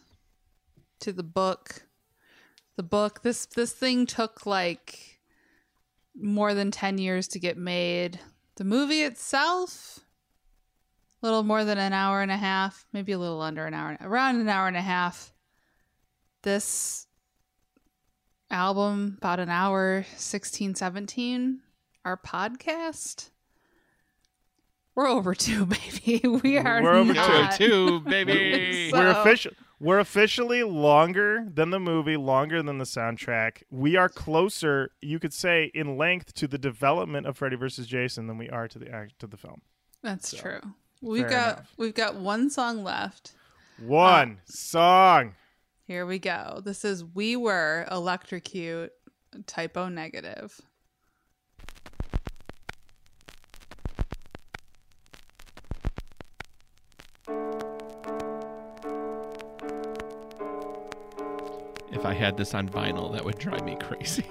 [0.99, 1.83] to the book,
[2.77, 5.19] the book this this thing took like
[6.15, 8.19] more than 10 years to get made.
[8.55, 9.99] The movie itself
[11.21, 13.97] a little more than an hour and a half, maybe a little under an hour,
[14.01, 15.33] around an hour and a half.
[16.43, 17.07] This
[18.49, 21.59] album about an hour 16 17
[22.05, 23.29] our podcast
[24.95, 25.65] we're over two
[26.05, 27.55] baby we are We're over not.
[27.55, 28.89] Two, baby.
[28.91, 29.51] So- we're official.
[29.79, 33.61] We're officially longer than the movie, longer than the soundtrack.
[33.69, 37.85] We are closer, you could say, in length to the development of Freddy vs.
[37.85, 39.61] Jason than we are to the act to the film.
[40.01, 40.61] That's So, true.
[41.01, 41.73] We've got enough.
[41.77, 43.33] we've got one song left.
[43.79, 45.35] One uh, song.
[45.83, 46.59] Here we go.
[46.65, 48.91] This is We Were Electrocute
[49.45, 50.59] Type O Negative.
[61.97, 64.23] If I had this on vinyl, that would drive me crazy.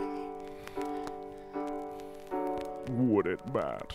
[2.90, 3.92] Would it, Matt?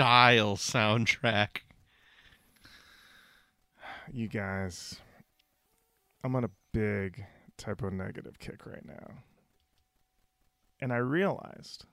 [0.00, 1.58] Style soundtrack.
[4.10, 4.98] You guys,
[6.24, 7.26] I'm on a big
[7.58, 9.18] Type O Negative kick right now.
[10.80, 11.84] And I realized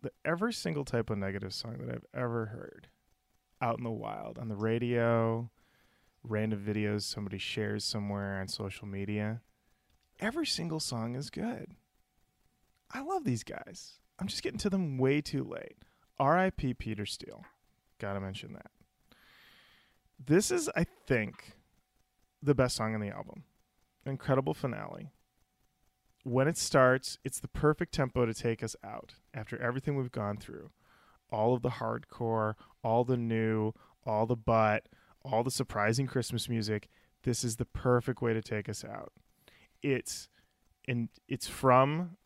[0.00, 2.88] that every single Type O Negative song that I've ever heard
[3.60, 5.50] out in the wild, on the radio,
[6.24, 9.42] random videos somebody shares somewhere on social media,
[10.20, 11.74] every single song is good.
[12.90, 13.98] I love these guys.
[14.18, 15.76] I'm just getting to them way too late.
[16.20, 16.74] R.I.P.
[16.74, 17.46] Peter Steele.
[17.98, 18.70] Gotta mention that.
[20.22, 21.54] This is, I think,
[22.42, 23.44] the best song on the album.
[24.04, 25.12] Incredible finale.
[26.22, 30.36] When it starts, it's the perfect tempo to take us out after everything we've gone
[30.36, 30.70] through.
[31.30, 33.72] All of the hardcore, all the new,
[34.04, 34.88] all the butt,
[35.24, 36.90] all the surprising Christmas music.
[37.22, 39.12] This is the perfect way to take us out.
[39.82, 40.28] It's
[40.86, 42.18] and it's from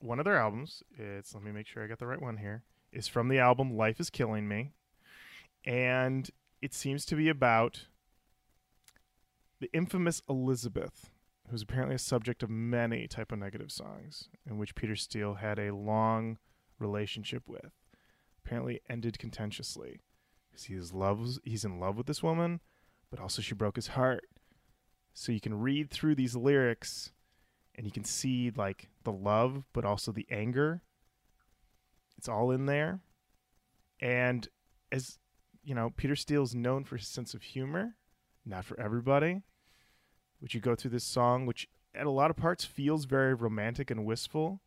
[0.00, 0.82] one of their albums.
[0.98, 2.64] It's let me make sure I got the right one here.
[2.96, 4.72] It's from the album Life is Killing Me.
[5.66, 6.30] And
[6.62, 7.88] it seems to be about
[9.60, 11.10] the infamous Elizabeth,
[11.50, 15.58] who's apparently a subject of many Type O Negative songs, in which Peter Steele had
[15.58, 16.38] a long
[16.78, 17.70] relationship with.
[18.42, 20.00] Apparently ended contentiously.
[20.48, 22.62] Because he is loves he's in love with this woman,
[23.10, 24.24] but also she broke his heart.
[25.12, 27.12] So you can read through these lyrics
[27.74, 30.80] and you can see like the love, but also the anger.
[32.18, 33.00] It's all in there,
[34.00, 34.48] and
[34.92, 35.18] as
[35.62, 37.96] you know, Peter Steele's known for his sense of humor,
[38.44, 39.42] not for everybody.
[40.38, 43.90] Which you go through this song, which at a lot of parts feels very romantic
[43.90, 44.60] and wistful.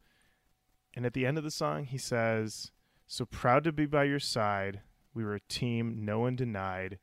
[0.95, 2.71] And at the end of the song, he says,
[3.07, 4.81] So proud to be by your side.
[5.13, 6.99] We were a team no one denied.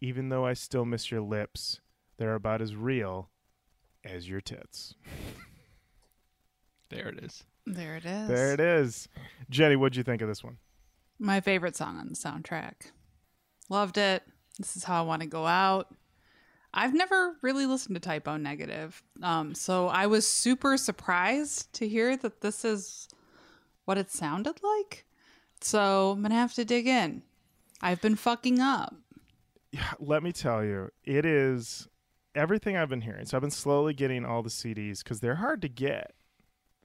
[0.00, 1.80] Even though I still miss your lips,
[2.16, 3.30] they're about as real
[4.04, 4.94] as your tits.
[6.88, 7.44] There it is.
[7.74, 8.28] There it is.
[8.28, 9.08] There it is.
[9.50, 10.58] Jenny, what'd you think of this one?
[11.18, 12.90] My favorite song on the soundtrack.
[13.68, 14.22] Loved it.
[14.58, 15.94] This is how I want to go out.
[16.72, 19.02] I've never really listened to Type O Negative.
[19.22, 23.08] Um, so I was super surprised to hear that this is
[23.84, 25.06] what it sounded like.
[25.60, 27.22] So I'm going to have to dig in.
[27.80, 28.94] I've been fucking up.
[29.72, 31.88] Yeah, let me tell you, it is
[32.34, 33.26] everything I've been hearing.
[33.26, 36.14] So I've been slowly getting all the CDs because they're hard to get.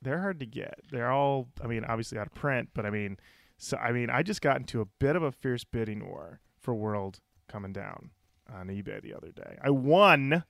[0.04, 0.80] They're hard to get.
[0.92, 3.18] They're all, I mean, obviously out of print, but I mean,
[3.58, 6.74] so I mean, I just got into a bit of a fierce bidding war for
[6.74, 8.12] World coming down
[8.54, 9.58] on eBay the other day.
[9.64, 10.44] I won.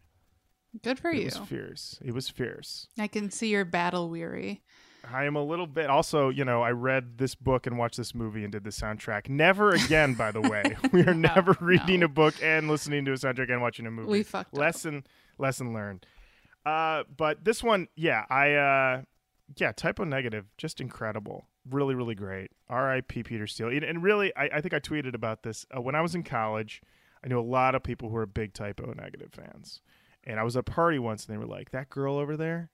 [0.84, 1.26] Good for it you.
[1.26, 2.00] was fierce.
[2.04, 2.88] It was fierce.
[2.98, 4.64] I can see you're battle weary.
[5.12, 5.88] I am a little bit.
[5.90, 9.28] Also, you know, I read this book and watched this movie and did the soundtrack.
[9.30, 10.64] Never again, by the way.
[10.94, 12.06] We are No, never reading no.
[12.06, 14.10] a book and listening to a soundtrack and watching a movie.
[14.10, 14.60] We fucked up.
[14.60, 15.06] lesson
[15.38, 16.06] lesson learned.
[16.66, 19.02] Uh, but this one, yeah, I uh,
[19.58, 22.52] yeah, Type O Negative, just incredible, really, really great.
[22.70, 23.24] R.I.P.
[23.24, 26.16] Peter Steele, and, really, I, I think I tweeted about this uh, when I was
[26.16, 26.82] in college.
[27.24, 29.82] I knew a lot of people who were big Type O Negative fans,
[30.24, 32.72] and I was at a party once, and they were like, "That girl over there,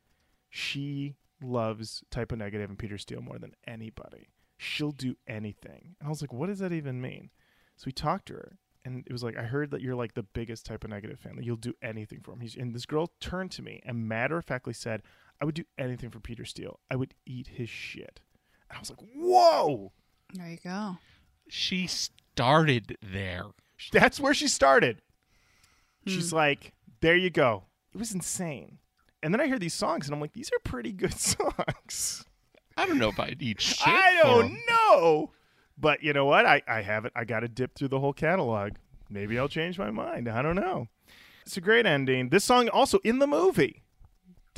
[0.50, 4.30] she loves Type O Negative and Peter Steele more than anybody.
[4.58, 7.30] She'll do anything." And I was like, "What does that even mean?"
[7.76, 10.24] So we talked to her, and it was like, "I heard that you're like the
[10.24, 11.35] biggest Type O Negative fan.
[11.35, 14.38] That you'll do anything for him." He's, and this girl turned to me and matter
[14.38, 15.03] of factly said,
[15.42, 16.80] "I would do anything for Peter Steele.
[16.90, 18.19] I would eat his shit."
[18.69, 19.92] And I was like, "Whoa!"
[20.34, 20.98] There you go.
[21.48, 23.45] She started there.
[23.92, 25.01] That's where she started.
[26.06, 26.35] She's hmm.
[26.35, 28.80] like, "There you go." It was insane.
[29.22, 32.26] And then I hear these songs, and I'm like, "These are pretty good songs."
[32.77, 33.88] I don't know if I'd eat shit.
[33.88, 34.59] I for don't 'em.
[34.69, 35.32] know.
[35.77, 36.45] But you know what?
[36.45, 37.14] I, I haven't.
[37.16, 38.74] I got to dip through the whole catalog.
[39.09, 40.30] Maybe I'll change my mind.
[40.30, 40.88] I don't know.
[41.45, 42.30] It's a great ending.
[42.30, 43.84] This song also in the movie.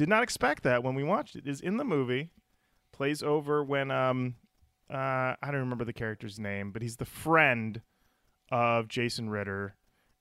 [0.02, 1.46] Did not expect that when we watched it.
[1.46, 2.32] Is in the movie.
[2.92, 4.34] Plays over when um
[4.90, 7.84] uh I don't remember the character's name, but he's the friend
[8.52, 9.76] of Jason Ritter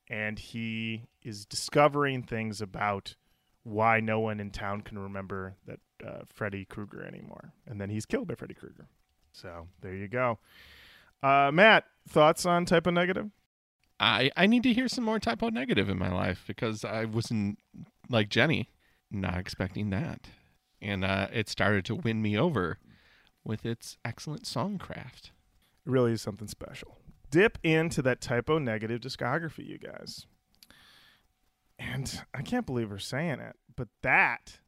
[0.07, 3.17] and he is discovering things about
[3.62, 7.55] why no one in town can remember that uh, Freddy Krueger anymore.
[7.67, 8.86] And then he's killed by Freddy Krueger.
[9.33, 10.41] So there you go.
[11.23, 13.31] Uh, Matt, thoughts on Type O Negative?
[13.99, 17.07] I, I need to hear some more Type O Negative in my life because I
[17.07, 17.59] wasn't
[18.10, 18.68] like Jenny,
[19.10, 20.28] not expecting that.
[20.82, 22.78] And uh, it started to win me over
[23.44, 25.30] with its excellent songcraft.
[25.86, 26.98] It really is something special.
[27.30, 30.26] Dip into that Type O Negative discography, you guys.
[31.78, 34.58] And I can't believe we're saying it, but that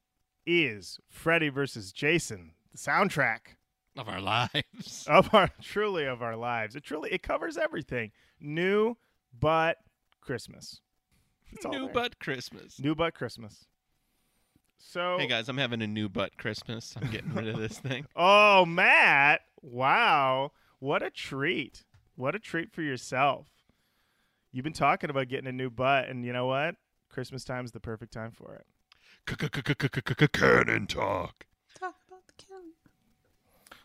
[0.46, 3.56] is Freddy versus Jason, the soundtrack
[3.96, 5.06] Of our lives.
[5.10, 6.74] of our truly of our lives.
[6.74, 8.12] It truly it covers everything.
[8.40, 8.96] New
[9.38, 9.78] but
[10.20, 10.80] Christmas.
[11.50, 12.80] It's all New butt Christmas.
[12.80, 13.66] New but Christmas.
[14.84, 16.94] So Hey guys, I'm having a new butt Christmas.
[17.00, 18.06] I'm getting rid of this thing.
[18.16, 19.40] Oh, Matt.
[19.62, 20.52] Wow.
[20.80, 21.84] What a treat.
[22.16, 23.46] What a treat for yourself.
[24.50, 26.74] You've been talking about getting a new butt, and you know what?
[27.08, 28.66] Christmas time is the perfect time for it.
[30.32, 31.46] Cannon talk.
[31.78, 32.74] Talk about the count.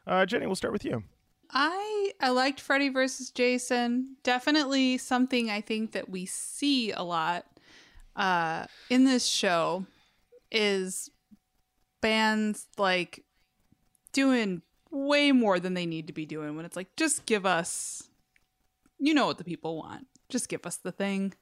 [0.06, 1.04] Uh, Jenny, we'll start with you.
[1.52, 4.18] I I liked Freddy versus Jason.
[4.24, 7.46] Definitely something I think that we see a lot
[8.16, 9.86] uh, in this show
[10.52, 11.10] is
[12.02, 13.24] bands like
[14.14, 14.62] doing
[14.92, 18.08] way more than they need to be doing when it's like just give us
[19.00, 20.08] you know what the people want.
[20.30, 21.34] Just give us the thing.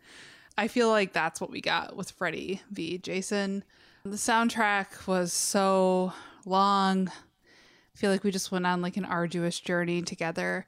[0.58, 3.64] I feel like that's what we got with Freddy v Jason.
[4.04, 6.14] The soundtrack was so
[6.46, 7.08] long.
[7.08, 10.66] I feel like we just went on like an arduous journey together.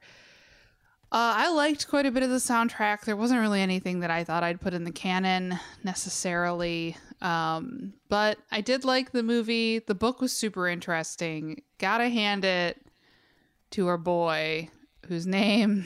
[1.10, 3.02] Uh, I liked quite a bit of the soundtrack.
[3.02, 6.96] There wasn't really anything that I thought I'd put in the canon necessarily.
[7.20, 9.80] Um, but I did like the movie.
[9.80, 11.62] The book was super interesting.
[11.78, 12.80] Gotta hand it
[13.72, 14.70] to our boy,
[15.06, 15.84] whose name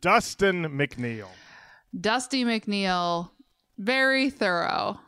[0.00, 1.28] Dustin McNeill.
[1.98, 3.30] Dusty McNeill,
[3.78, 4.98] very thorough,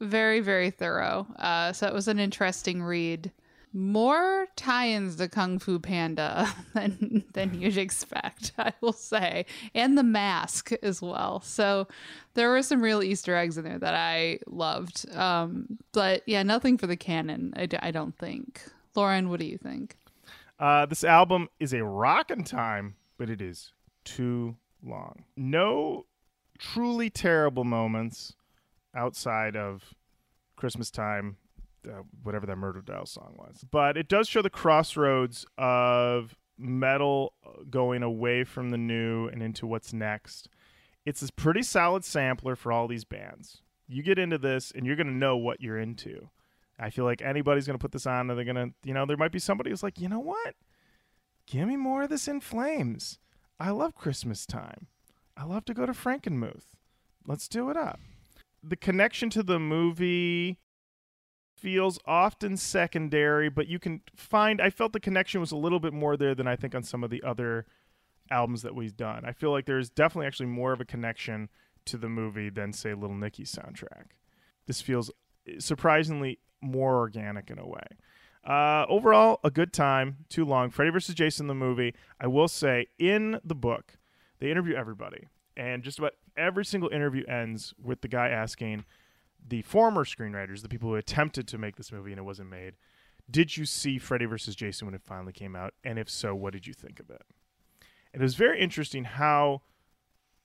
[0.00, 1.26] very very thorough.
[1.38, 3.30] Uh, so it was an interesting read.
[3.74, 10.04] More tie-ins to Kung Fu Panda than than you'd expect, I will say, and the
[10.04, 11.40] mask as well.
[11.40, 11.88] So
[12.34, 15.10] there were some real Easter eggs in there that I loved.
[15.14, 17.52] Um, but yeah, nothing for the canon.
[17.56, 18.62] I, don't think.
[18.94, 19.96] Lauren, what do you think?
[20.58, 23.72] Uh, this album is a rockin' time, but it is
[24.04, 25.24] too long.
[25.36, 26.06] No
[26.58, 28.34] truly terrible moments
[28.94, 29.94] outside of
[30.56, 31.36] Christmas time,
[31.86, 33.64] uh, whatever that Murderdolls song was.
[33.70, 39.42] But it does show the crossroads of metal uh, going away from the new and
[39.42, 40.48] into what's next.
[41.04, 43.60] It's a pretty solid sampler for all these bands.
[43.86, 46.30] You get into this and you're going to know what you're into.
[46.78, 49.06] I feel like anybody's going to put this on and they're going to, you know,
[49.06, 50.54] there might be somebody who's like, you know what?
[51.46, 53.18] Give me more of this in flames.
[53.60, 54.88] I love Christmas time.
[55.36, 56.64] I love to go to Frankenmuth.
[57.26, 58.00] Let's do it up.
[58.62, 60.58] The connection to the movie
[61.64, 64.60] feels often secondary, but you can find.
[64.60, 67.02] I felt the connection was a little bit more there than I think on some
[67.02, 67.64] of the other
[68.30, 69.24] albums that we've done.
[69.24, 71.48] I feel like there's definitely actually more of a connection
[71.86, 74.08] to the movie than, say, Little Nicky's soundtrack.
[74.66, 75.10] This feels
[75.58, 77.86] surprisingly more organic in a way.
[78.46, 80.18] Uh, overall, a good time.
[80.28, 80.68] Too long.
[80.68, 81.14] Freddy vs.
[81.14, 81.94] Jason, the movie.
[82.20, 83.96] I will say, in the book,
[84.38, 88.84] they interview everybody, and just about every single interview ends with the guy asking
[89.46, 92.74] the former screenwriters, the people who attempted to make this movie and it wasn't made,
[93.30, 94.54] did you see Freddy vs.
[94.54, 95.74] Jason when it finally came out?
[95.82, 97.22] And if so, what did you think of it?
[98.12, 99.62] And it was very interesting how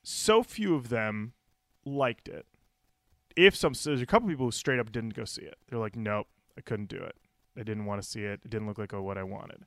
[0.04, 1.34] so few of them
[1.86, 2.46] liked it.
[3.36, 5.56] If some, so there's a couple people who straight up didn't go see it.
[5.70, 7.16] They're like, nope, I couldn't do it.
[7.58, 8.42] I didn't want to see it.
[8.44, 9.66] It didn't look like what I wanted.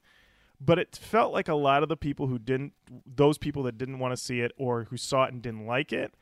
[0.61, 2.73] But it felt like a lot of the people who didn't,
[3.07, 5.93] those people that didn't want to see it or who saw it and didn't like
[5.93, 6.15] it,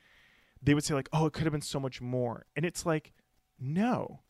[0.62, 3.12] they would say like, "Oh, it could have been so much more." And it's like,
[3.60, 4.20] no,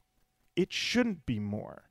[0.56, 1.84] it shouldn't be more.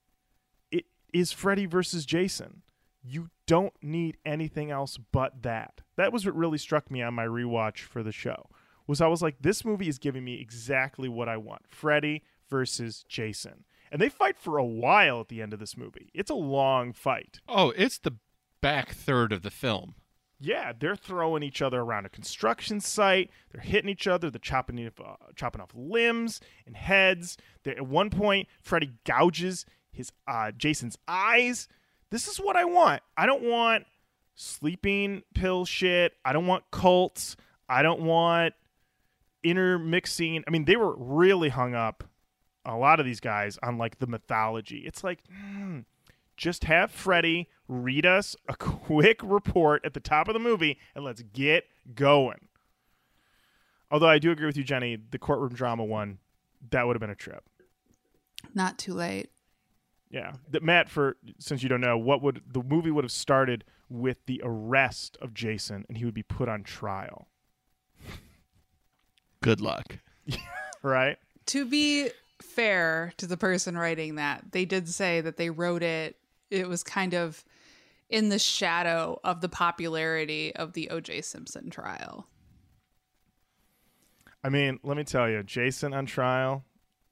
[0.72, 2.64] It is Freddy versus Jason.
[3.02, 5.82] You don't need anything else but that.
[5.96, 8.50] That was what really struck me on my rewatch for the show.
[8.88, 11.62] Was I was like, this movie is giving me exactly what I want.
[11.68, 13.64] Freddy versus Jason.
[13.92, 16.12] And they fight for a while at the end of this movie.
[16.14, 17.40] It's a long fight.
[17.48, 18.18] Oh, it's the
[18.62, 19.96] back third of the film.
[20.40, 23.30] Yeah, they're throwing each other around a construction site.
[23.52, 24.30] They're hitting each other.
[24.30, 27.38] They're chopping off, uh, chopping off limbs and heads.
[27.64, 31.68] they at one point, Freddy gouges his uh, Jason's eyes.
[32.10, 33.02] This is what I want.
[33.18, 33.86] I don't want
[34.36, 36.14] sleeping pill shit.
[36.24, 37.36] I don't want cults.
[37.68, 38.54] I don't want
[39.44, 40.44] intermixing.
[40.48, 42.06] I mean, they were really hung up.
[42.66, 44.84] A lot of these guys on like the mythology.
[44.86, 45.20] It's like.
[45.28, 45.80] hmm,
[46.40, 51.04] just have Freddy read us a quick report at the top of the movie and
[51.04, 52.48] let's get going.
[53.92, 56.20] Although I do agree with you, Jenny, the courtroom drama one,
[56.72, 57.44] that would have been a trip.
[58.54, 59.30] Not too late.
[60.10, 60.34] Yeah.
[60.62, 64.42] Matt, for since you don't know, what would the movie would have started with the
[64.44, 67.28] arrest of Jason and he would be put on trial.
[69.42, 70.00] Good luck.
[70.82, 71.18] Right?
[71.48, 72.10] To be
[72.42, 76.16] fair to the person writing that, they did say that they wrote it,
[76.50, 77.44] it was kind of
[78.10, 81.22] in the shadow of the popularity of the O.J.
[81.22, 82.28] Simpson trial.
[84.44, 86.64] I mean, let me tell you, Jason on trial,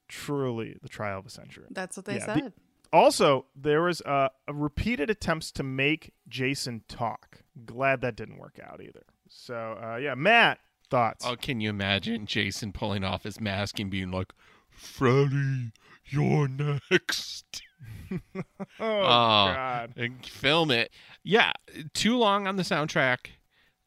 [0.08, 1.66] truly the trial of a century.
[1.70, 2.36] That's what they Yeah, said.
[2.44, 2.52] the-
[2.92, 7.42] Also, there was uh, a repeated attempts to make Jason talk.
[7.66, 9.02] Glad that didn't work out either.
[9.28, 10.58] So, uh, yeah, Matt,
[10.88, 11.26] thoughts?
[11.26, 14.32] Oh, can you imagine Jason pulling off his mask and being like,
[14.70, 15.72] Freddy,
[16.06, 17.62] you're next?
[18.10, 18.42] oh,
[18.80, 19.52] Oh.
[19.54, 19.92] God.
[19.96, 20.90] and film it.
[21.22, 21.52] Yeah,
[21.94, 23.28] too long on the soundtrack.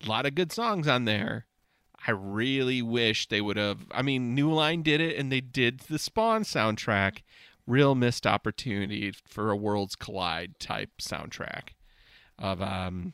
[0.06, 1.46] A lot of good songs on there.
[2.08, 3.86] I really wish they would have.
[3.92, 7.20] I mean, New Line did it, and they did the Spawn soundtrack.
[7.68, 11.70] Real missed opportunity for a Worlds Collide type soundtrack
[12.40, 13.14] of um,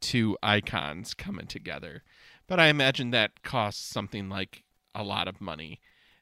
[0.00, 2.04] two icons coming together.
[2.46, 4.62] But I imagine that costs something like
[4.94, 5.80] a lot of money,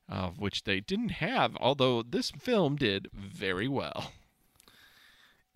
[0.09, 1.57] of which they didn't have.
[1.57, 4.13] Although this film did very well.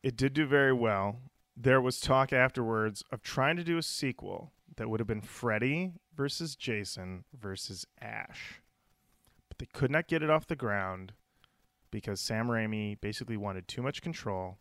[0.03, 1.21] It did do very well.
[1.57, 5.93] There was talk afterwards of trying to do a sequel that would have been Freddy
[6.17, 8.61] versus Jason versus Ash.
[9.49, 11.13] But they could not get it off the ground
[11.91, 14.59] because Sam Raimi basically wanted too much control.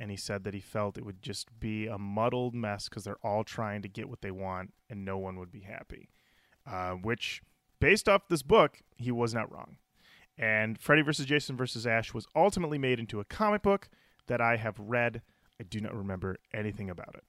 [0.00, 3.16] And he said that he felt it would just be a muddled mess because they're
[3.22, 6.08] all trying to get what they want and no one would be happy.
[6.66, 7.42] Uh, which,
[7.80, 9.76] based off this book, he was not wrong.
[10.36, 11.26] And Freddy vs.
[11.26, 11.86] Jason vs.
[11.86, 13.88] Ash was ultimately made into a comic book
[14.26, 15.22] that I have read.
[15.60, 17.24] I do not remember anything about it.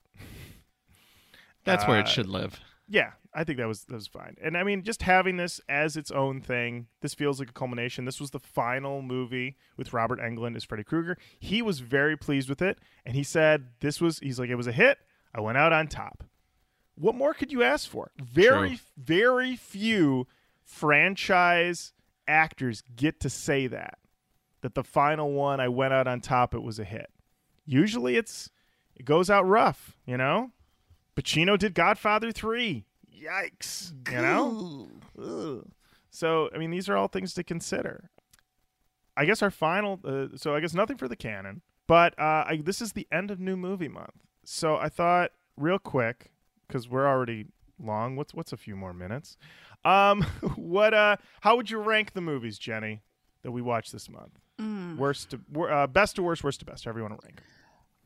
[1.63, 2.59] That's where it Uh, should live.
[2.87, 4.35] yeah, I think that was that was fine.
[4.41, 8.05] And I mean, just having this as its own thing, this feels like a culmination.
[8.05, 11.17] This was the final movie with Robert Englund as Freddy Krueger.
[11.39, 14.19] He was very pleased with it, and he said this was.
[14.19, 14.99] He's like, it was a hit.
[15.33, 16.23] I went out on top.
[16.95, 18.11] What more could you ask for?
[18.17, 18.77] Very, True.
[18.97, 20.27] very few
[20.63, 21.93] franchise
[22.27, 23.99] actors get to say that.
[24.61, 26.55] That the final one, I went out on top.
[26.55, 27.09] It was a hit.
[27.65, 28.49] Usually, it's
[28.95, 29.97] it goes out rough.
[30.07, 30.51] You know,
[31.15, 32.85] Pacino did Godfather three.
[33.13, 33.93] Yikes!
[34.11, 34.87] You know.
[35.21, 35.67] Ugh.
[36.09, 38.09] So I mean, these are all things to consider.
[39.17, 39.99] I guess our final.
[40.03, 43.29] Uh, so I guess nothing for the canon, but uh, I, this is the end
[43.31, 44.23] of Nu movie month.
[44.43, 46.31] So I thought, real quick,
[46.67, 47.45] because we're already
[47.79, 48.15] long.
[48.15, 49.37] What's what's a few more minutes?
[49.83, 50.21] Um,
[50.55, 53.01] what uh, how would you rank the movies, Jenny,
[53.43, 54.39] that we watched this month?
[54.97, 56.87] Worst to wor- uh, best to worst, worst to best.
[56.87, 57.41] Everyone you want to rank.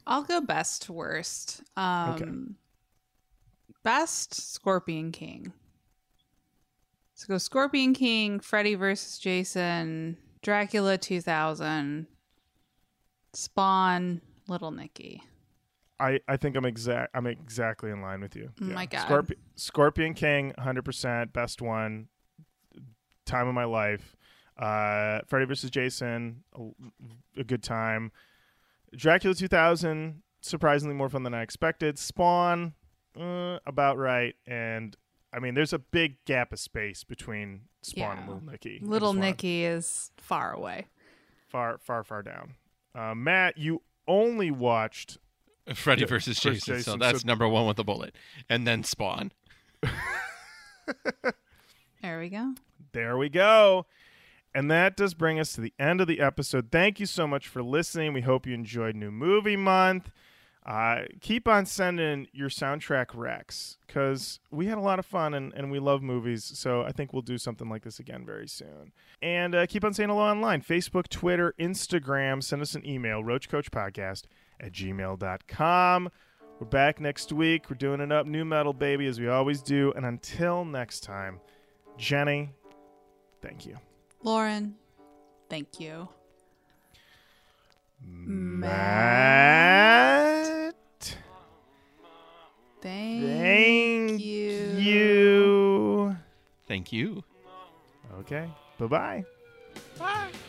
[0.08, 1.62] I'll go best to worst.
[1.78, 2.56] Um,
[3.84, 5.54] Best Scorpion King.
[7.14, 12.08] So go Scorpion King, Freddy versus Jason, Dracula 2000,
[13.34, 15.24] Spawn, Little Nicky.
[16.00, 17.12] I, I think I'm exact.
[17.14, 18.52] I'm exactly in line with you.
[18.62, 19.08] Oh my God.
[19.08, 22.08] Scorpi- Scorpion King, hundred percent, best one.
[23.26, 24.16] Time of my life.
[24.58, 25.70] Uh, Freddy vs.
[25.70, 28.12] Jason, a, a good time.
[28.96, 32.00] Dracula 2000, surprisingly more fun than I expected.
[32.00, 32.74] Spawn,
[33.20, 34.36] uh, about right.
[34.48, 34.96] And
[35.32, 38.80] I mean, there's a big gap of space between Spawn and Little Nicky.
[38.82, 40.88] Little Nicky is far away.
[41.50, 42.56] far, far, far down.
[42.96, 45.20] Uh, Matt, you only watched
[45.76, 46.84] Freddy Yeah, versus versus Jason.
[46.84, 48.16] So that's so- number one with a bullet,
[48.50, 49.32] and then Spawn.
[52.02, 52.54] There we go.
[52.94, 53.86] There we go.
[54.56, 56.70] And that does bring us to the end of the episode.
[56.72, 58.14] Thank you so much for listening.
[58.14, 60.10] We hope you enjoyed Nu Movie Month.
[60.66, 65.54] Uh, keep on sending your soundtrack recs because we had a lot of fun and,
[65.54, 66.44] and we love movies.
[66.56, 68.94] So I think we'll do something like this again very soon.
[69.22, 72.42] And uh, keep on saying hello online Facebook, Twitter, Instagram.
[72.42, 74.24] Send us an email, roachkoachpodcast
[74.60, 76.10] at gmail.com.
[76.60, 77.70] We're back next week.
[77.70, 79.94] We're doing it up nu metal, baby, as we always do.
[79.96, 81.40] And until next time,
[81.98, 82.50] Jenny,
[83.42, 83.78] thank you.
[84.24, 84.76] Lauren,
[85.50, 86.10] thank you.
[88.02, 88.70] Matt,
[92.82, 94.52] Thank, thank you.
[94.78, 96.16] you.
[96.68, 97.24] Thank you.
[98.20, 99.24] Okay, Bye bye
[100.00, 100.40] bye.